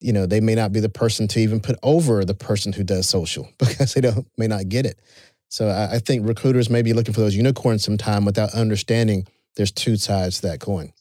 you 0.00 0.12
know, 0.12 0.26
they 0.26 0.40
may 0.40 0.54
not 0.54 0.72
be 0.72 0.80
the 0.80 0.88
person 0.88 1.28
to 1.28 1.40
even 1.40 1.60
put 1.60 1.78
over 1.82 2.24
the 2.24 2.34
person 2.34 2.72
who 2.72 2.82
does 2.82 3.08
social 3.08 3.48
because 3.58 3.94
they 3.94 4.00
don't 4.00 4.26
may 4.36 4.46
not 4.46 4.68
get 4.68 4.84
it. 4.84 5.00
So 5.48 5.68
I, 5.68 5.96
I 5.96 5.98
think 5.98 6.26
recruiters 6.26 6.70
may 6.70 6.82
be 6.82 6.92
looking 6.92 7.14
for 7.14 7.20
those 7.20 7.36
unicorns 7.36 7.84
sometime 7.84 8.24
without 8.24 8.54
understanding 8.54 9.26
there's 9.56 9.72
two 9.72 9.96
sides 9.96 10.40
to 10.40 10.48
that 10.48 10.60
coin. 10.60 10.92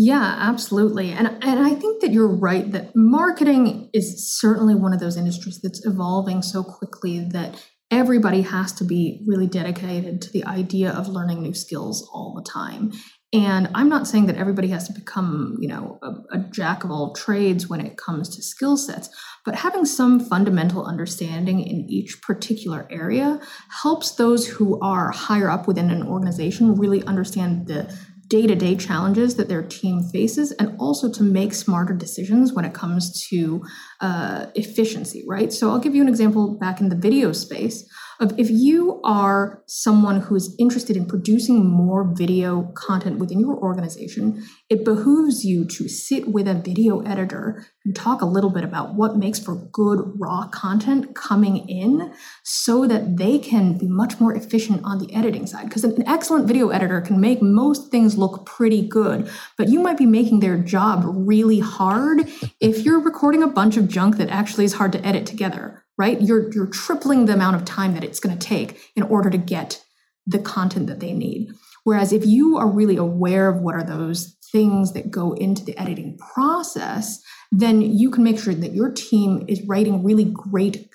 Yeah, 0.00 0.36
absolutely. 0.38 1.10
And 1.10 1.26
and 1.42 1.58
I 1.58 1.74
think 1.74 2.00
that 2.02 2.12
you're 2.12 2.28
right 2.28 2.70
that 2.70 2.94
marketing 2.94 3.90
is 3.92 4.32
certainly 4.38 4.76
one 4.76 4.92
of 4.92 5.00
those 5.00 5.16
industries 5.16 5.60
that's 5.60 5.84
evolving 5.84 6.40
so 6.40 6.62
quickly 6.62 7.28
that 7.32 7.60
everybody 7.90 8.42
has 8.42 8.72
to 8.74 8.84
be 8.84 9.24
really 9.26 9.48
dedicated 9.48 10.22
to 10.22 10.30
the 10.30 10.44
idea 10.44 10.92
of 10.92 11.08
learning 11.08 11.42
new 11.42 11.54
skills 11.54 12.08
all 12.14 12.32
the 12.36 12.48
time. 12.48 12.92
And 13.32 13.68
I'm 13.74 13.88
not 13.88 14.06
saying 14.06 14.26
that 14.26 14.36
everybody 14.36 14.68
has 14.68 14.86
to 14.86 14.92
become, 14.94 15.56
you 15.60 15.68
know, 15.68 15.98
a, 16.02 16.36
a 16.36 16.38
jack 16.50 16.84
of 16.84 16.90
all 16.90 17.12
trades 17.12 17.68
when 17.68 17.80
it 17.80 17.96
comes 17.96 18.34
to 18.34 18.42
skill 18.42 18.76
sets, 18.76 19.10
but 19.44 19.54
having 19.54 19.84
some 19.84 20.20
fundamental 20.20 20.86
understanding 20.86 21.60
in 21.60 21.84
each 21.90 22.22
particular 22.22 22.86
area 22.90 23.38
helps 23.82 24.12
those 24.12 24.46
who 24.46 24.80
are 24.80 25.10
higher 25.10 25.50
up 25.50 25.66
within 25.66 25.90
an 25.90 26.06
organization 26.06 26.76
really 26.76 27.02
understand 27.04 27.66
the 27.66 27.94
day 28.28 28.46
to 28.46 28.54
day 28.54 28.76
challenges 28.76 29.36
that 29.36 29.48
their 29.48 29.62
team 29.62 30.02
faces 30.02 30.52
and 30.52 30.76
also 30.78 31.10
to 31.10 31.22
make 31.22 31.54
smarter 31.54 31.94
decisions 31.94 32.52
when 32.52 32.64
it 32.64 32.74
comes 32.74 33.26
to 33.28 33.62
uh, 34.00 34.46
efficiency, 34.54 35.24
right? 35.26 35.52
So 35.52 35.70
I'll 35.70 35.78
give 35.78 35.94
you 35.94 36.02
an 36.02 36.08
example 36.08 36.58
back 36.58 36.80
in 36.80 36.90
the 36.90 36.96
video 36.96 37.32
space 37.32 37.88
of 38.20 38.38
if 38.38 38.50
you 38.50 39.00
are 39.04 39.62
someone 39.66 40.20
who 40.20 40.34
is 40.34 40.54
interested 40.58 40.96
in 40.96 41.06
producing 41.06 41.64
more 41.64 42.12
video 42.16 42.72
content 42.74 43.18
within 43.18 43.38
your 43.38 43.56
organization, 43.56 44.44
it 44.68 44.84
behooves 44.84 45.44
you 45.44 45.64
to 45.64 45.88
sit 45.88 46.28
with 46.28 46.48
a 46.48 46.54
video 46.54 47.00
editor 47.00 47.64
and 47.84 47.94
talk 47.94 48.20
a 48.20 48.26
little 48.26 48.50
bit 48.50 48.64
about 48.64 48.94
what 48.94 49.16
makes 49.16 49.38
for 49.38 49.68
good 49.72 50.00
raw 50.18 50.48
content 50.48 51.14
coming 51.14 51.68
in 51.68 52.12
so 52.42 52.86
that 52.86 53.16
they 53.16 53.38
can 53.38 53.78
be 53.78 53.86
much 53.88 54.18
more 54.18 54.34
efficient 54.34 54.80
on 54.84 54.98
the 54.98 55.14
editing 55.14 55.46
side. 55.46 55.68
Because 55.68 55.84
an 55.84 56.06
excellent 56.08 56.48
video 56.48 56.70
editor 56.70 57.00
can 57.00 57.20
make 57.20 57.40
most 57.40 57.90
things 57.90 58.18
look 58.18 58.44
pretty 58.44 58.86
good, 58.86 59.30
but 59.56 59.68
you 59.68 59.80
might 59.80 59.96
be 59.96 60.06
making 60.06 60.40
their 60.40 60.58
job 60.58 61.04
really 61.06 61.60
hard 61.60 62.28
if 62.60 62.84
you're 62.84 63.00
recording 63.00 63.42
a 63.42 63.48
bunch 63.48 63.76
of 63.76 63.88
junk 63.88 64.16
that 64.16 64.28
actually 64.28 64.64
is 64.64 64.74
hard 64.74 64.92
to 64.92 65.06
edit 65.06 65.24
together 65.24 65.84
right? 65.98 66.20
You're 66.22 66.50
you're 66.52 66.66
tripling 66.66 67.26
the 67.26 67.34
amount 67.34 67.56
of 67.56 67.64
time 67.64 67.94
that 67.94 68.04
it's 68.04 68.20
going 68.20 68.38
to 68.38 68.46
take 68.46 68.80
in 68.96 69.02
order 69.02 69.28
to 69.28 69.38
get 69.38 69.84
the 70.26 70.38
content 70.38 70.86
that 70.86 71.00
they 71.00 71.12
need. 71.12 71.50
Whereas 71.84 72.12
if 72.12 72.24
you 72.24 72.56
are 72.56 72.68
really 72.68 72.96
aware 72.96 73.48
of 73.48 73.60
what 73.60 73.74
are 73.74 73.84
those 73.84 74.36
things 74.52 74.92
that 74.92 75.10
go 75.10 75.32
into 75.32 75.64
the 75.64 75.76
editing 75.78 76.18
process, 76.18 77.22
then 77.50 77.80
you 77.80 78.10
can 78.10 78.24
make 78.24 78.38
sure 78.38 78.54
that 78.54 78.74
your 78.74 78.90
team 78.90 79.44
is 79.48 79.62
writing 79.62 80.04
really 80.04 80.24
great 80.24 80.88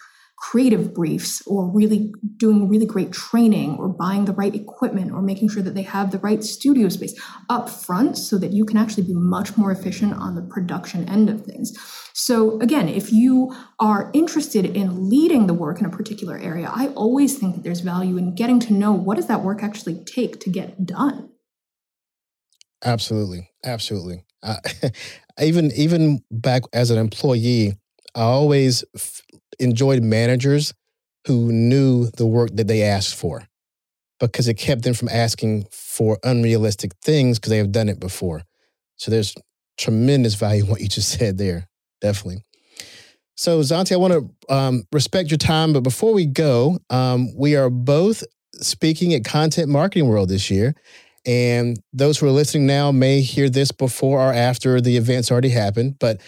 creative 0.43 0.93
briefs 0.93 1.41
or 1.47 1.69
really 1.69 2.13
doing 2.35 2.67
really 2.67 2.85
great 2.85 3.13
training 3.13 3.77
or 3.77 3.87
buying 3.87 4.25
the 4.25 4.33
right 4.33 4.53
equipment 4.53 5.09
or 5.09 5.21
making 5.21 5.47
sure 5.47 5.63
that 5.63 5.73
they 5.73 5.83
have 5.83 6.11
the 6.11 6.19
right 6.19 6.43
studio 6.43 6.89
space 6.89 7.17
up 7.49 7.69
front 7.69 8.17
so 8.17 8.37
that 8.37 8.51
you 8.51 8.65
can 8.65 8.75
actually 8.75 9.03
be 9.03 9.13
much 9.13 9.55
more 9.55 9.71
efficient 9.71 10.13
on 10.13 10.35
the 10.35 10.41
production 10.41 11.07
end 11.07 11.29
of 11.29 11.45
things. 11.45 11.71
So 12.11 12.59
again, 12.59 12.89
if 12.89 13.09
you 13.13 13.55
are 13.79 14.11
interested 14.13 14.65
in 14.65 15.09
leading 15.09 15.47
the 15.47 15.53
work 15.53 15.79
in 15.79 15.85
a 15.85 15.89
particular 15.89 16.37
area, 16.37 16.69
I 16.69 16.87
always 16.89 17.37
think 17.37 17.55
that 17.55 17.63
there's 17.63 17.79
value 17.79 18.17
in 18.17 18.35
getting 18.35 18.59
to 18.61 18.73
know 18.73 18.91
what 18.91 19.15
does 19.15 19.27
that 19.27 19.43
work 19.43 19.63
actually 19.63 20.03
take 20.03 20.41
to 20.41 20.49
get 20.49 20.85
done. 20.85 21.29
Absolutely, 22.83 23.49
absolutely. 23.63 24.25
Uh, 24.43 24.57
even 25.41 25.71
even 25.71 26.21
back 26.29 26.63
as 26.73 26.91
an 26.91 26.97
employee, 26.97 27.77
I 28.15 28.21
always 28.21 28.83
f- 28.95 29.21
enjoyed 29.59 30.03
managers 30.03 30.73
who 31.27 31.51
knew 31.51 32.09
the 32.11 32.25
work 32.25 32.51
that 32.55 32.67
they 32.67 32.83
asked 32.83 33.15
for 33.15 33.47
because 34.19 34.47
it 34.47 34.55
kept 34.55 34.83
them 34.83 34.93
from 34.93 35.09
asking 35.09 35.65
for 35.71 36.19
unrealistic 36.23 36.91
things 37.01 37.39
because 37.39 37.49
they 37.49 37.57
have 37.57 37.71
done 37.71 37.89
it 37.89 37.99
before. 37.99 38.43
So 38.97 39.11
there's 39.11 39.35
tremendous 39.77 40.35
value 40.35 40.63
in 40.63 40.69
what 40.69 40.81
you 40.81 40.87
just 40.87 41.09
said 41.19 41.37
there. 41.37 41.67
Definitely. 42.01 42.43
So, 43.35 43.61
Zontee, 43.61 43.93
I 43.93 43.97
want 43.97 44.13
to 44.13 44.53
um, 44.53 44.83
respect 44.91 45.31
your 45.31 45.39
time, 45.39 45.73
but 45.73 45.81
before 45.81 46.13
we 46.13 46.25
go, 46.25 46.77
um, 46.89 47.35
we 47.35 47.55
are 47.55 47.69
both 47.69 48.23
speaking 48.53 49.13
at 49.13 49.25
Content 49.25 49.69
Marketing 49.69 50.07
World 50.07 50.29
this 50.29 50.51
year. 50.51 50.75
And 51.25 51.77
those 51.93 52.19
who 52.19 52.27
are 52.27 52.31
listening 52.31 52.67
now 52.67 52.91
may 52.91 53.21
hear 53.21 53.49
this 53.49 53.71
before 53.71 54.19
or 54.19 54.33
after 54.33 54.81
the 54.81 54.97
event's 54.97 55.31
already 55.31 55.49
happened. 55.49 55.97
But 55.99 56.21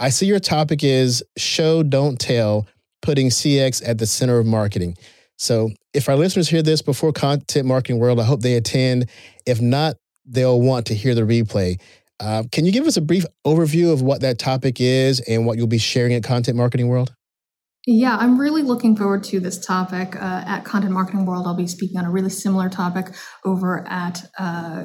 I 0.00 0.08
see 0.08 0.24
your 0.24 0.40
topic 0.40 0.82
is 0.82 1.22
show, 1.36 1.82
don't 1.82 2.18
tell, 2.18 2.66
putting 3.02 3.28
CX 3.28 3.86
at 3.86 3.98
the 3.98 4.06
center 4.06 4.38
of 4.38 4.46
marketing. 4.46 4.96
So 5.36 5.70
if 5.92 6.08
our 6.08 6.16
listeners 6.16 6.48
hear 6.48 6.62
this 6.62 6.80
before 6.80 7.12
Content 7.12 7.66
Marketing 7.66 7.98
World, 7.98 8.18
I 8.18 8.24
hope 8.24 8.40
they 8.40 8.56
attend. 8.56 9.10
If 9.46 9.60
not, 9.60 9.96
they'll 10.24 10.60
want 10.60 10.86
to 10.86 10.94
hear 10.94 11.14
the 11.14 11.22
replay. 11.22 11.78
Uh, 12.18 12.44
can 12.50 12.64
you 12.64 12.72
give 12.72 12.86
us 12.86 12.96
a 12.96 13.02
brief 13.02 13.26
overview 13.46 13.92
of 13.92 14.00
what 14.00 14.22
that 14.22 14.38
topic 14.38 14.80
is 14.80 15.20
and 15.20 15.44
what 15.44 15.58
you'll 15.58 15.66
be 15.66 15.78
sharing 15.78 16.14
at 16.14 16.24
Content 16.24 16.56
Marketing 16.56 16.88
World? 16.88 17.14
Yeah, 17.86 18.16
I'm 18.16 18.38
really 18.38 18.62
looking 18.62 18.96
forward 18.96 19.24
to 19.24 19.40
this 19.40 19.58
topic. 19.64 20.16
Uh, 20.16 20.44
at 20.46 20.64
Content 20.64 20.92
Marketing 20.92 21.26
World, 21.26 21.46
I'll 21.46 21.56
be 21.56 21.66
speaking 21.66 21.98
on 21.98 22.06
a 22.06 22.10
really 22.10 22.30
similar 22.30 22.70
topic 22.70 23.08
over 23.44 23.86
at 23.88 24.24
uh, 24.38 24.84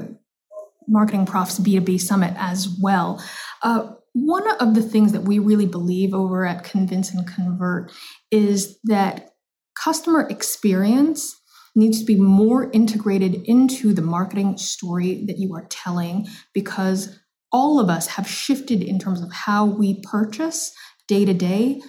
Marketing 0.88 1.26
Profs 1.26 1.60
B2B 1.60 2.00
Summit 2.02 2.34
as 2.38 2.78
well. 2.82 3.24
Uh, 3.62 3.94
one 4.16 4.50
of 4.62 4.76
the 4.76 4.82
things 4.82 5.12
that 5.12 5.24
we 5.24 5.40
really 5.40 5.66
believe 5.66 6.14
over 6.14 6.46
at 6.46 6.64
Convince 6.64 7.14
and 7.14 7.28
Convert 7.28 7.92
is 8.32 8.80
that 8.86 9.32
customer 9.78 10.22
experience 10.30 11.36
needs 11.76 12.00
to 12.00 12.06
be 12.06 12.16
more 12.16 12.72
integrated 12.72 13.36
into 13.44 13.94
the 13.94 14.02
marketing 14.02 14.58
story 14.58 15.26
that 15.28 15.38
you 15.38 15.54
are 15.54 15.66
telling 15.70 16.26
because 16.54 17.20
all 17.52 17.78
of 17.78 17.90
us 17.90 18.08
have 18.08 18.26
shifted 18.26 18.82
in 18.82 19.00
terms 19.00 19.22
of 19.22 19.34
how 19.34 19.66
we 19.66 20.02
purchase 20.02 20.74
day 21.10 21.26
to 21.26 21.34
day 21.34 21.82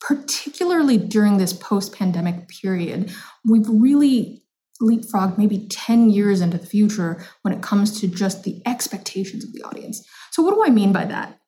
particularly 0.00 0.96
during 0.96 1.36
this 1.36 1.52
post 1.52 1.94
pandemic 1.94 2.48
period 2.48 3.12
we've 3.44 3.68
really 3.68 4.42
leapfrogged 4.80 5.38
maybe 5.38 5.66
10 5.68 6.10
years 6.10 6.40
into 6.40 6.58
the 6.58 6.66
future 6.66 7.22
when 7.42 7.54
it 7.54 7.62
comes 7.62 8.00
to 8.00 8.06
just 8.06 8.44
the 8.44 8.60
expectations 8.66 9.44
of 9.44 9.52
the 9.52 9.62
audience. 9.62 10.06
So, 10.36 10.42
what 10.42 10.52
do 10.52 10.62
I 10.62 10.68
mean 10.68 10.92
by 10.92 11.06
that? 11.06 11.38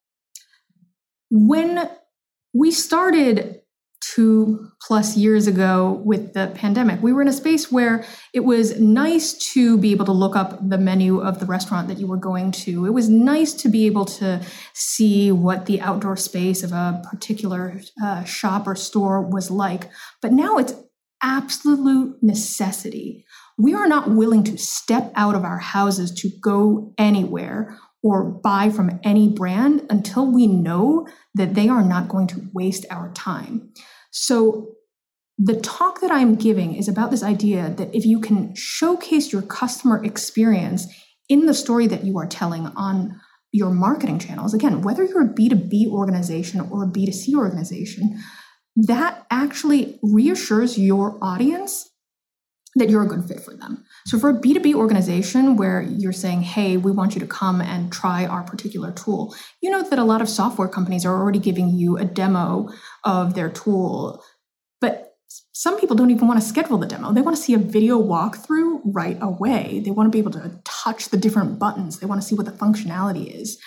When 1.31 1.91
we 2.55 2.71
started 2.71 3.61
two 4.01 4.71
plus 4.81 5.15
years 5.15 5.47
ago 5.47 6.01
with 6.07 6.33
the 6.33 6.51
pandemic, 6.55 7.03
we 7.03 7.13
were 7.13 7.21
in 7.21 7.29
a 7.29 7.35
space 7.35 7.71
where 7.71 8.07
it 8.33 8.47
was 8.47 8.81
nice 8.81 9.35
to 9.53 9.77
be 9.77 9.91
able 9.91 10.07
to 10.07 10.13
look 10.13 10.37
up 10.37 10.71
the 10.71 10.79
menu 10.79 11.21
of 11.21 11.39
the 11.39 11.45
restaurant 11.45 11.89
that 11.89 11.99
you 11.99 12.07
were 12.07 12.17
going 12.17 12.51
to. 12.51 12.87
It 12.87 12.95
was 12.95 13.11
nice 13.11 13.53
to 13.57 13.69
be 13.69 13.85
able 13.85 14.07
to 14.07 14.41
see 14.73 15.33
what 15.33 15.67
the 15.67 15.83
outdoor 15.83 16.17
space 16.17 16.63
of 16.63 16.73
a 16.73 17.03
particular 17.11 17.83
uh, 18.03 18.25
shop 18.25 18.67
or 18.67 18.75
store 18.75 19.21
was 19.21 19.51
like. 19.51 19.91
But 20.23 20.33
now 20.33 20.57
it's 20.57 20.73
absolute 21.23 22.17
necessity. 22.23 23.27
We 23.59 23.75
are 23.75 23.89
not 23.89 24.09
willing 24.09 24.45
to 24.45 24.57
step 24.57 25.13
out 25.15 25.35
of 25.35 25.45
our 25.45 25.59
houses 25.59 26.11
to 26.23 26.31
go 26.41 26.95
anywhere 26.97 27.77
or 28.09 28.25
buy 28.25 28.71
from 28.71 28.99
any 29.05 29.29
brand 29.29 29.85
until 29.91 30.27
we 30.27 30.47
know 30.47 31.07
that 31.35 31.55
they 31.55 31.69
are 31.69 31.83
not 31.83 32.09
going 32.09 32.27
to 32.27 32.49
waste 32.55 32.87
our 32.91 33.13
time. 33.13 33.71
So, 34.11 34.73
the 35.41 35.61
talk 35.61 36.01
that 36.01 36.11
I'm 36.11 36.35
giving 36.35 36.75
is 36.75 36.89
about 36.89 37.13
this 37.13 37.23
idea 37.23 37.71
that 37.77 37.95
if 37.95 38.05
you 38.05 38.19
can 38.19 38.55
showcase 38.57 39.33
your 39.33 39.43
customer 39.43 40.03
experience 40.03 40.87
in 41.29 41.47
the 41.47 41.55
story 41.55 41.87
that 41.87 42.03
you 42.03 42.19
are 42.19 42.27
telling 42.27 42.67
on 42.69 43.21
your 43.53 43.71
marketing 43.71 44.19
channels, 44.19 44.53
again, 44.53 44.83
whether 44.83 45.05
you're 45.05 45.31
a 45.31 45.35
B2B 45.35 45.91
organization 45.91 46.61
or 46.61 46.83
a 46.83 46.89
B2C 46.89 47.35
organization, 47.35 48.19
that 48.75 49.27
actually 49.31 50.01
reassures 50.03 50.77
your 50.77 51.19
audience 51.23 51.89
that 52.75 52.91
you're 52.91 53.03
a 53.03 53.09
good 53.09 53.25
fit 53.25 53.41
for 53.41 53.55
them. 53.55 53.85
So, 54.09 54.19
for 54.19 54.31
a 54.31 54.33
B2B 54.33 54.73
organization 54.73 55.59
where 55.59 55.83
you're 55.83 56.15
saying, 56.15 56.41
hey, 56.41 56.79
we 56.79 56.91
want 56.91 57.15
you 57.15 57.21
to 57.21 57.27
come 57.27 57.61
and 57.61 57.93
try 57.93 58.25
our 58.25 58.43
particular 58.43 58.91
tool, 58.91 59.35
you 59.61 59.69
know 59.69 59.87
that 59.87 59.99
a 59.99 60.05
lot 60.05 60.23
of 60.23 60.31
software 60.31 60.67
companies 60.67 61.05
are 61.05 61.15
already 61.15 61.39
giving 61.39 61.69
you 61.69 61.99
a 61.99 62.07
demo 62.07 62.71
of 63.05 63.35
their 63.35 63.51
tool. 63.51 64.25
But 64.81 65.15
some 65.53 65.79
people 65.79 65.95
don't 65.95 66.09
even 66.11 66.27
want 66.27 66.41
to 66.41 66.47
schedule 66.47 66.79
the 66.79 66.87
demo. 66.87 67.13
They 67.13 67.21
want 67.21 67.37
to 67.37 67.43
see 67.43 67.53
a 67.53 67.59
video 67.59 68.03
walkthrough 68.03 68.81
right 68.83 69.19
away. 69.21 69.83
They 69.85 69.91
want 69.91 70.07
to 70.07 70.11
be 70.11 70.21
able 70.21 70.33
to 70.33 70.59
touch 70.65 71.11
the 71.11 71.19
different 71.19 71.59
buttons, 71.59 71.99
they 71.99 72.07
want 72.07 72.23
to 72.23 72.27
see 72.27 72.35
what 72.35 72.47
the 72.47 72.53
functionality 72.53 73.27
is 73.31 73.59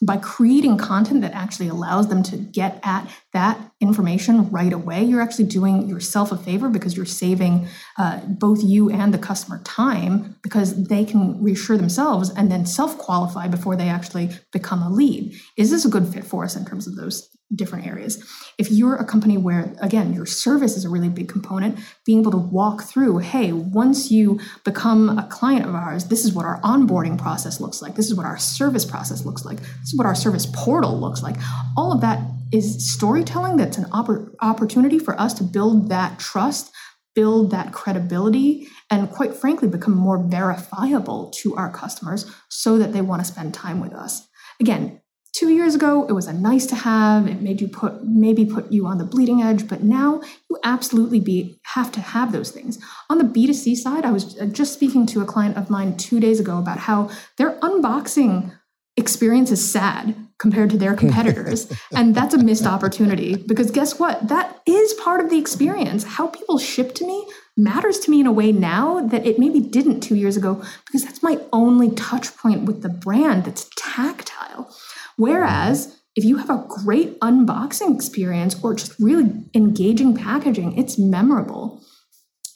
by 0.00 0.16
creating 0.16 0.78
content 0.78 1.20
that 1.20 1.32
actually 1.32 1.68
allows 1.68 2.08
them 2.08 2.22
to 2.22 2.38
get 2.38 2.80
at 2.82 3.10
that 3.34 3.71
information 3.82 4.48
right 4.50 4.72
away, 4.72 5.02
you're 5.02 5.20
actually 5.20 5.44
doing 5.44 5.88
yourself 5.88 6.32
a 6.32 6.36
favor 6.36 6.68
because 6.68 6.96
you're 6.96 7.04
saving 7.04 7.66
uh, 7.98 8.20
both 8.26 8.62
you 8.62 8.90
and 8.90 9.12
the 9.12 9.18
customer 9.18 9.60
time 9.64 10.36
because 10.42 10.84
they 10.84 11.04
can 11.04 11.42
reassure 11.42 11.76
themselves 11.76 12.30
and 12.30 12.50
then 12.50 12.64
self 12.64 12.96
qualify 12.96 13.48
before 13.48 13.76
they 13.76 13.88
actually 13.88 14.30
become 14.52 14.82
a 14.82 14.88
lead. 14.88 15.34
Is 15.56 15.70
this 15.70 15.84
a 15.84 15.88
good 15.88 16.06
fit 16.06 16.24
for 16.24 16.44
us 16.44 16.56
in 16.56 16.64
terms 16.64 16.86
of 16.86 16.96
those 16.96 17.28
different 17.54 17.86
areas. 17.86 18.22
If 18.58 18.70
you're 18.70 18.96
a 18.96 19.04
company 19.04 19.36
where, 19.36 19.74
again, 19.80 20.12
your 20.12 20.26
service 20.26 20.76
is 20.76 20.84
a 20.84 20.88
really 20.88 21.08
big 21.08 21.28
component, 21.28 21.78
being 22.06 22.20
able 22.20 22.30
to 22.32 22.38
walk 22.38 22.84
through, 22.84 23.18
hey, 23.18 23.52
once 23.52 24.10
you 24.10 24.40
become 24.64 25.18
a 25.18 25.26
client 25.28 25.66
of 25.66 25.74
ours, 25.74 26.06
this 26.06 26.24
is 26.24 26.32
what 26.32 26.46
our 26.46 26.60
onboarding 26.62 27.18
process 27.18 27.60
looks 27.60 27.82
like. 27.82 27.94
This 27.94 28.06
is 28.06 28.14
what 28.14 28.26
our 28.26 28.38
service 28.38 28.84
process 28.84 29.24
looks 29.24 29.44
like. 29.44 29.58
This 29.60 29.92
is 29.92 29.98
what 29.98 30.06
our 30.06 30.14
service 30.14 30.46
portal 30.46 30.98
looks 30.98 31.22
like. 31.22 31.36
All 31.76 31.92
of 31.92 32.00
that 32.00 32.20
is 32.52 32.92
storytelling 32.92 33.56
that's 33.72 33.86
an 33.86 33.90
oppor- 33.90 34.34
opportunity 34.40 34.98
for 34.98 35.18
us 35.18 35.32
to 35.34 35.44
build 35.44 35.88
that 35.88 36.18
trust, 36.18 36.72
build 37.14 37.50
that 37.52 37.72
credibility, 37.72 38.68
and 38.90 39.10
quite 39.10 39.34
frankly, 39.34 39.68
become 39.68 39.94
more 39.94 40.18
verifiable 40.18 41.30
to 41.30 41.56
our 41.56 41.70
customers 41.70 42.30
so 42.50 42.78
that 42.78 42.92
they 42.92 43.00
want 43.00 43.22
to 43.22 43.30
spend 43.30 43.54
time 43.54 43.80
with 43.80 43.94
us. 43.94 44.28
Again, 44.60 45.00
two 45.32 45.48
years 45.48 45.74
ago 45.74 46.06
it 46.06 46.12
was 46.12 46.26
a 46.26 46.32
nice 46.34 46.66
to 46.66 46.74
have 46.74 47.26
it 47.26 47.40
made 47.40 47.58
you 47.58 47.66
put 47.66 48.04
maybe 48.04 48.44
put 48.44 48.70
you 48.70 48.86
on 48.86 48.98
the 48.98 49.04
bleeding 49.04 49.42
edge 49.42 49.66
but 49.66 49.82
now 49.82 50.20
you 50.50 50.58
absolutely 50.62 51.18
be 51.18 51.58
have 51.62 51.90
to 51.90 52.00
have 52.00 52.32
those 52.32 52.50
things 52.50 52.78
on 53.08 53.16
the 53.16 53.24
b2c 53.24 53.74
side 53.74 54.04
i 54.04 54.12
was 54.12 54.38
uh, 54.38 54.44
just 54.44 54.74
speaking 54.74 55.06
to 55.06 55.22
a 55.22 55.24
client 55.24 55.56
of 55.56 55.70
mine 55.70 55.96
two 55.96 56.20
days 56.20 56.38
ago 56.38 56.58
about 56.58 56.76
how 56.76 57.08
they're 57.38 57.58
unboxing 57.60 58.54
experience 58.96 59.50
is 59.50 59.72
sad 59.72 60.14
compared 60.38 60.70
to 60.70 60.76
their 60.76 60.94
competitors 61.02 61.72
and 61.92 62.14
that's 62.14 62.34
a 62.34 62.38
missed 62.38 62.66
opportunity 62.66 63.36
because 63.36 63.70
guess 63.70 63.98
what? 63.98 64.28
That 64.28 64.60
is 64.66 64.94
part 64.94 65.20
of 65.20 65.30
the 65.30 65.38
experience. 65.38 66.04
How 66.04 66.28
people 66.28 66.58
ship 66.58 66.94
to 66.96 67.06
me 67.06 67.26
matters 67.56 67.98
to 68.00 68.10
me 68.10 68.20
in 68.20 68.26
a 68.26 68.32
way 68.32 68.50
now 68.52 69.06
that 69.06 69.26
it 69.26 69.38
maybe 69.38 69.60
didn't 69.60 70.00
two 70.00 70.16
years 70.16 70.36
ago 70.36 70.62
because 70.86 71.04
that's 71.04 71.22
my 71.22 71.38
only 71.52 71.90
touch 71.90 72.36
point 72.36 72.64
with 72.64 72.82
the 72.82 72.88
brand 72.88 73.44
that's 73.44 73.68
tactile. 73.76 74.74
Whereas 75.16 75.98
if 76.14 76.24
you 76.24 76.36
have 76.36 76.50
a 76.50 76.64
great 76.68 77.18
unboxing 77.20 77.94
experience 77.94 78.62
or 78.62 78.74
just 78.74 78.98
really 78.98 79.30
engaging 79.54 80.14
packaging, 80.14 80.76
it's 80.76 80.98
memorable. 80.98 81.82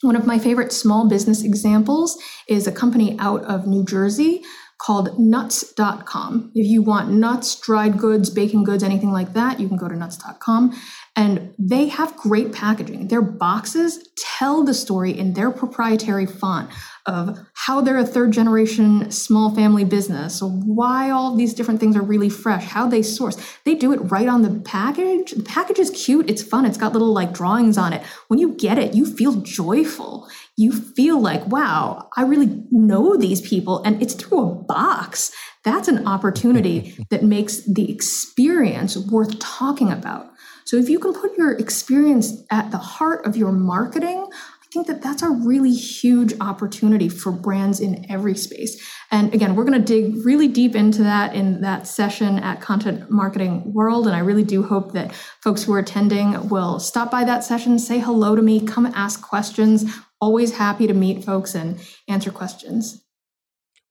One 0.01 0.15
of 0.15 0.27
my 0.27 0.37
favorite 0.37 0.71
small 0.71 1.09
business 1.09 1.43
examples 1.43 2.21
is 2.47 2.67
a 2.67 2.71
company 2.71 3.17
out 3.17 3.43
of 3.45 3.65
New 3.65 3.83
Jersey 3.83 4.43
called 4.79 5.19
nuts.com. 5.19 6.51
If 6.53 6.67
you 6.67 6.81
want 6.81 7.09
nuts, 7.09 7.55
dried 7.59 7.97
goods, 7.97 8.29
baking 8.29 8.63
goods, 8.63 8.83
anything 8.83 9.11
like 9.11 9.33
that, 9.33 9.59
you 9.59 9.67
can 9.67 9.77
go 9.77 9.87
to 9.87 9.95
nuts.com. 9.95 10.79
And 11.15 11.55
they 11.57 11.87
have 11.87 12.15
great 12.15 12.53
packaging. 12.53 13.07
Their 13.07 13.23
boxes 13.23 14.07
tell 14.15 14.63
the 14.63 14.75
story 14.75 15.17
in 15.17 15.33
their 15.33 15.49
proprietary 15.49 16.27
font 16.27 16.69
of 17.07 17.39
how 17.53 17.81
they're 17.81 17.97
a 17.97 18.05
third 18.05 18.31
generation 18.31 19.09
small 19.09 19.55
family 19.55 19.85
business, 19.85 20.41
why 20.41 21.09
all 21.09 21.35
these 21.35 21.53
different 21.53 21.79
things 21.79 21.95
are 21.95 22.01
really 22.01 22.29
fresh, 22.29 22.65
how 22.65 22.87
they 22.87 23.01
source. 23.01 23.37
They 23.63 23.73
do 23.73 23.93
it 23.93 23.97
right 24.11 24.27
on 24.27 24.41
the 24.41 24.59
package. 24.59 25.31
The 25.31 25.43
package 25.43 25.79
is 25.79 25.89
cute, 25.89 26.29
it's 26.29 26.43
fun, 26.43 26.65
it's 26.65 26.77
got 26.77 26.93
little 26.93 27.13
like 27.13 27.33
drawings 27.33 27.77
on 27.77 27.93
it. 27.93 28.03
When 28.27 28.39
you 28.39 28.53
get 28.53 28.77
it, 28.77 28.93
you 28.93 29.05
feel 29.05 29.41
joyful. 29.41 30.27
You 30.57 30.71
feel 30.71 31.21
like, 31.21 31.45
wow, 31.47 32.09
I 32.17 32.23
really 32.23 32.63
know 32.71 33.15
these 33.15 33.41
people, 33.41 33.81
and 33.83 34.01
it's 34.01 34.15
through 34.15 34.41
a 34.41 34.55
box. 34.55 35.31
That's 35.63 35.87
an 35.87 36.07
opportunity 36.07 36.97
that 37.09 37.23
makes 37.23 37.61
the 37.61 37.91
experience 37.91 38.97
worth 38.97 39.39
talking 39.39 39.91
about. 39.91 40.31
So 40.65 40.75
if 40.75 40.89
you 40.89 40.99
can 40.99 41.13
put 41.13 41.37
your 41.37 41.53
experience 41.53 42.43
at 42.51 42.71
the 42.71 42.77
heart 42.77 43.25
of 43.25 43.37
your 43.37 43.53
marketing, 43.53 44.27
I 44.67 44.69
think 44.73 44.87
that 44.87 45.01
that's 45.01 45.21
a 45.21 45.29
really 45.29 45.73
huge 45.73 46.33
opportunity 46.41 47.07
for 47.07 47.31
brands 47.31 47.79
in 47.79 48.05
every 48.11 48.35
space. 48.35 48.83
And 49.09 49.33
again, 49.33 49.55
we're 49.55 49.63
going 49.63 49.81
to 49.81 49.85
dig 49.85 50.25
really 50.25 50.49
deep 50.49 50.75
into 50.75 51.03
that 51.03 51.33
in 51.33 51.61
that 51.61 51.87
session 51.87 52.39
at 52.39 52.59
Content 52.59 53.09
Marketing 53.09 53.73
World. 53.73 54.07
And 54.07 54.15
I 54.15 54.19
really 54.19 54.43
do 54.43 54.63
hope 54.63 54.91
that 54.91 55.13
folks 55.41 55.63
who 55.63 55.73
are 55.73 55.79
attending 55.79 56.49
will 56.49 56.81
stop 56.81 57.09
by 57.09 57.23
that 57.23 57.45
session, 57.45 57.79
say 57.79 57.99
hello 57.99 58.35
to 58.35 58.41
me, 58.41 58.59
come 58.59 58.87
ask 58.87 59.21
questions. 59.21 59.85
Always 60.19 60.55
happy 60.55 60.87
to 60.87 60.93
meet 60.93 61.23
folks 61.23 61.55
and 61.55 61.79
answer 62.07 62.31
questions. 62.31 63.03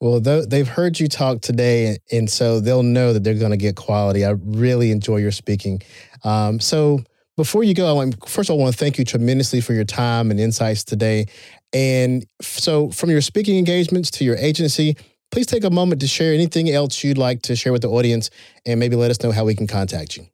Well, 0.01 0.21
they've 0.21 0.69
heard 0.69 1.01
you 1.01 1.09
talk 1.09 1.41
today, 1.41 1.97
and 2.13 2.29
so 2.29 2.61
they'll 2.61 2.83
know 2.83 3.15
that 3.15 3.25
they're 3.25 3.35
going 3.35 3.53
to 3.53 3.57
get 3.57 3.77
quality. 3.77 4.27
I 4.27 4.31
really 4.31 4.91
enjoy 4.91 5.17
your 5.17 5.33
speaking. 5.33 5.81
Um, 6.23 6.61
so, 6.61 7.03
before 7.37 7.65
you 7.65 7.75
go, 7.75 7.89
I 7.89 7.93
want, 7.93 8.29
first 8.29 8.49
of 8.49 8.55
all, 8.55 8.61
I 8.61 8.65
want 8.65 8.75
to 8.75 8.79
thank 8.79 8.99
you 8.99 9.05
tremendously 9.05 9.61
for 9.61 9.73
your 9.73 9.85
time 9.85 10.31
and 10.31 10.39
insights 10.39 10.85
today. 10.85 11.27
And 11.73 12.27
so, 12.43 12.91
from 12.91 13.09
your 13.09 13.23
speaking 13.23 13.57
engagements 13.57 14.11
to 14.13 14.25
your 14.25 14.37
agency, 14.37 14.97
please 15.31 15.47
take 15.47 15.65
a 15.65 15.71
moment 15.71 16.03
to 16.03 16.07
share 16.07 16.35
anything 16.35 16.71
else 16.71 17.03
you'd 17.03 17.19
like 17.19 17.41
to 17.43 17.57
share 17.57 17.73
with 17.73 17.83
the 17.83 17.91
audience 17.91 18.29
and 18.67 18.79
maybe 18.79 18.97
let 18.97 19.11
us 19.11 19.23
know 19.23 19.33
how 19.33 19.45
we 19.47 19.55
can 19.55 19.67
contact 19.67 20.17
you. 20.17 20.27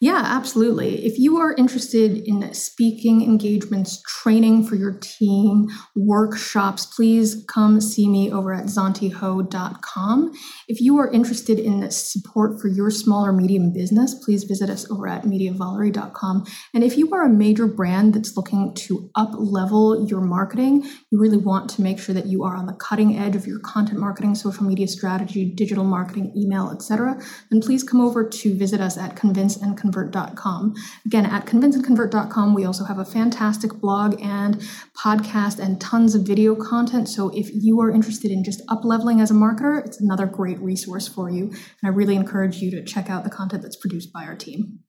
Yeah, 0.00 0.22
absolutely. 0.24 1.06
If 1.06 1.18
you 1.18 1.38
are 1.38 1.54
interested 1.54 2.18
in 2.26 2.52
speaking 2.52 3.22
engagements, 3.22 4.02
training 4.02 4.66
for 4.66 4.74
your 4.74 4.98
team, 5.00 5.68
workshops, 5.94 6.86
please 6.86 7.44
come 7.48 7.80
see 7.80 8.08
me 8.08 8.32
over 8.32 8.52
at 8.52 8.66
zonteehou.com. 8.66 10.32
If 10.68 10.80
you 10.80 10.98
are 10.98 11.10
interested 11.10 11.58
in 11.58 11.90
support 11.90 12.60
for 12.60 12.68
your 12.68 12.90
small 12.90 13.24
or 13.24 13.32
medium 13.32 13.72
business, 13.72 14.14
please 14.24 14.44
visit 14.44 14.68
us 14.68 14.90
over 14.90 15.08
at 15.08 15.22
mediavolery.com. 15.22 16.44
And 16.74 16.84
if 16.84 16.96
you 16.96 17.12
are 17.14 17.24
a 17.24 17.28
major 17.28 17.66
brand 17.66 18.14
that's 18.14 18.36
looking 18.36 18.74
to 18.74 19.10
up 19.14 19.30
level 19.34 20.06
your 20.08 20.20
marketing, 20.20 20.82
you 21.10 21.18
really 21.20 21.36
want 21.36 21.70
to 21.70 21.82
make 21.82 21.98
sure 21.98 22.14
that 22.14 22.26
you 22.26 22.42
are 22.44 22.56
on 22.56 22.66
the 22.66 22.72
cutting 22.74 23.16
edge 23.16 23.36
of 23.36 23.46
your 23.46 23.60
content 23.60 24.00
marketing, 24.00 24.34
social 24.34 24.64
media 24.64 24.88
strategy, 24.88 25.44
digital 25.44 25.84
marketing, 25.84 26.32
email, 26.36 26.70
etc., 26.70 27.20
then 27.50 27.60
please 27.60 27.82
come 27.82 28.00
over 28.00 28.28
to 28.28 28.54
visit 28.54 28.80
us 28.80 28.98
at 28.98 29.16
Convince 29.16 29.56
and 29.56 29.76
convinceandconvert.com. 29.84 30.74
Again, 31.06 31.26
at 31.26 31.46
convinceandconvert.com, 31.46 32.54
we 32.54 32.64
also 32.64 32.84
have 32.84 32.98
a 32.98 33.04
fantastic 33.04 33.74
blog 33.74 34.20
and 34.22 34.56
podcast 34.96 35.58
and 35.58 35.80
tons 35.80 36.14
of 36.14 36.22
video 36.22 36.54
content. 36.54 37.08
So 37.08 37.30
if 37.30 37.50
you 37.52 37.80
are 37.80 37.90
interested 37.90 38.30
in 38.30 38.44
just 38.44 38.62
up 38.68 38.84
leveling 38.84 39.20
as 39.20 39.30
a 39.30 39.34
marketer, 39.34 39.84
it's 39.84 40.00
another 40.00 40.26
great 40.26 40.58
resource 40.60 41.08
for 41.08 41.30
you. 41.30 41.48
And 41.48 41.84
I 41.84 41.88
really 41.88 42.16
encourage 42.16 42.56
you 42.56 42.70
to 42.72 42.84
check 42.84 43.10
out 43.10 43.24
the 43.24 43.30
content 43.30 43.62
that's 43.62 43.76
produced 43.76 44.12
by 44.12 44.24
our 44.24 44.36
team. 44.36 44.80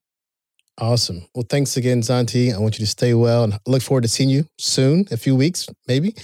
Awesome. 0.77 1.25
Well, 1.33 1.45
thanks 1.47 1.77
again, 1.77 2.01
Zontee. 2.01 2.53
I 2.53 2.57
want 2.59 2.77
you 2.77 2.85
to 2.85 2.91
stay 2.91 3.13
well 3.13 3.45
and 3.45 3.57
look 3.65 3.81
forward 3.81 4.01
to 4.01 4.09
seeing 4.09 4.29
you 4.29 4.45
soon, 4.57 5.05
a 5.09 5.15
few 5.15 5.33
weeks, 5.35 5.67
maybe. 5.87 6.15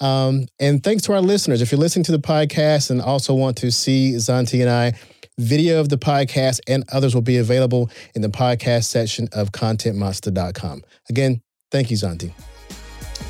Um, 0.00 0.46
and 0.60 0.84
thanks 0.84 1.02
to 1.04 1.14
our 1.14 1.22
listeners. 1.22 1.62
If 1.62 1.72
you're 1.72 1.80
listening 1.80 2.04
to 2.04 2.12
the 2.12 2.18
podcast 2.18 2.90
and 2.90 3.00
also 3.00 3.32
want 3.32 3.56
to 3.58 3.72
see 3.72 4.12
Zontee 4.12 4.60
and 4.60 4.68
I, 4.68 4.92
Video 5.38 5.80
of 5.80 5.90
the 5.90 5.98
podcast 5.98 6.60
and 6.66 6.84
others 6.92 7.14
will 7.14 7.22
be 7.22 7.36
available 7.36 7.90
in 8.14 8.22
the 8.22 8.28
podcast 8.28 8.84
section 8.84 9.28
of 9.32 9.52
contentmonsta.com. 9.52 10.82
Again, 11.10 11.42
thank 11.70 11.90
you, 11.90 11.96
Zontee. 11.96 12.32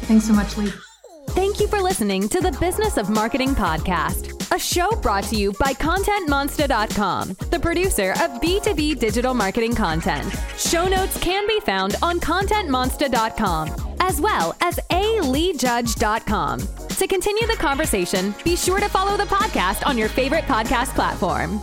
Thanks 0.06 0.26
so 0.26 0.32
much, 0.32 0.56
Lee. 0.56 0.72
Thank 1.30 1.58
you 1.58 1.66
for 1.66 1.82
listening 1.82 2.28
to 2.28 2.40
the 2.40 2.52
Business 2.60 2.96
of 2.96 3.10
Marketing 3.10 3.54
podcast, 3.54 4.54
a 4.54 4.58
show 4.58 4.88
brought 5.00 5.24
to 5.24 5.36
you 5.36 5.52
by 5.58 5.72
ContentMonsta.com, 5.74 7.36
the 7.50 7.58
producer 7.58 8.12
of 8.12 8.40
B2B 8.40 9.00
digital 9.00 9.34
marketing 9.34 9.74
content. 9.74 10.32
Show 10.56 10.86
notes 10.86 11.18
can 11.18 11.46
be 11.48 11.58
found 11.60 11.96
on 12.02 12.20
ContentMonsta.com 12.20 13.96
as 14.00 14.20
well 14.20 14.56
as 14.60 14.76
aleejudge.com. 14.90 16.60
To 16.60 17.06
continue 17.08 17.46
the 17.48 17.56
conversation, 17.58 18.32
be 18.44 18.54
sure 18.56 18.78
to 18.78 18.88
follow 18.88 19.16
the 19.16 19.24
podcast 19.24 19.84
on 19.84 19.98
your 19.98 20.08
favorite 20.08 20.44
podcast 20.44 20.94
platform. 20.94 21.60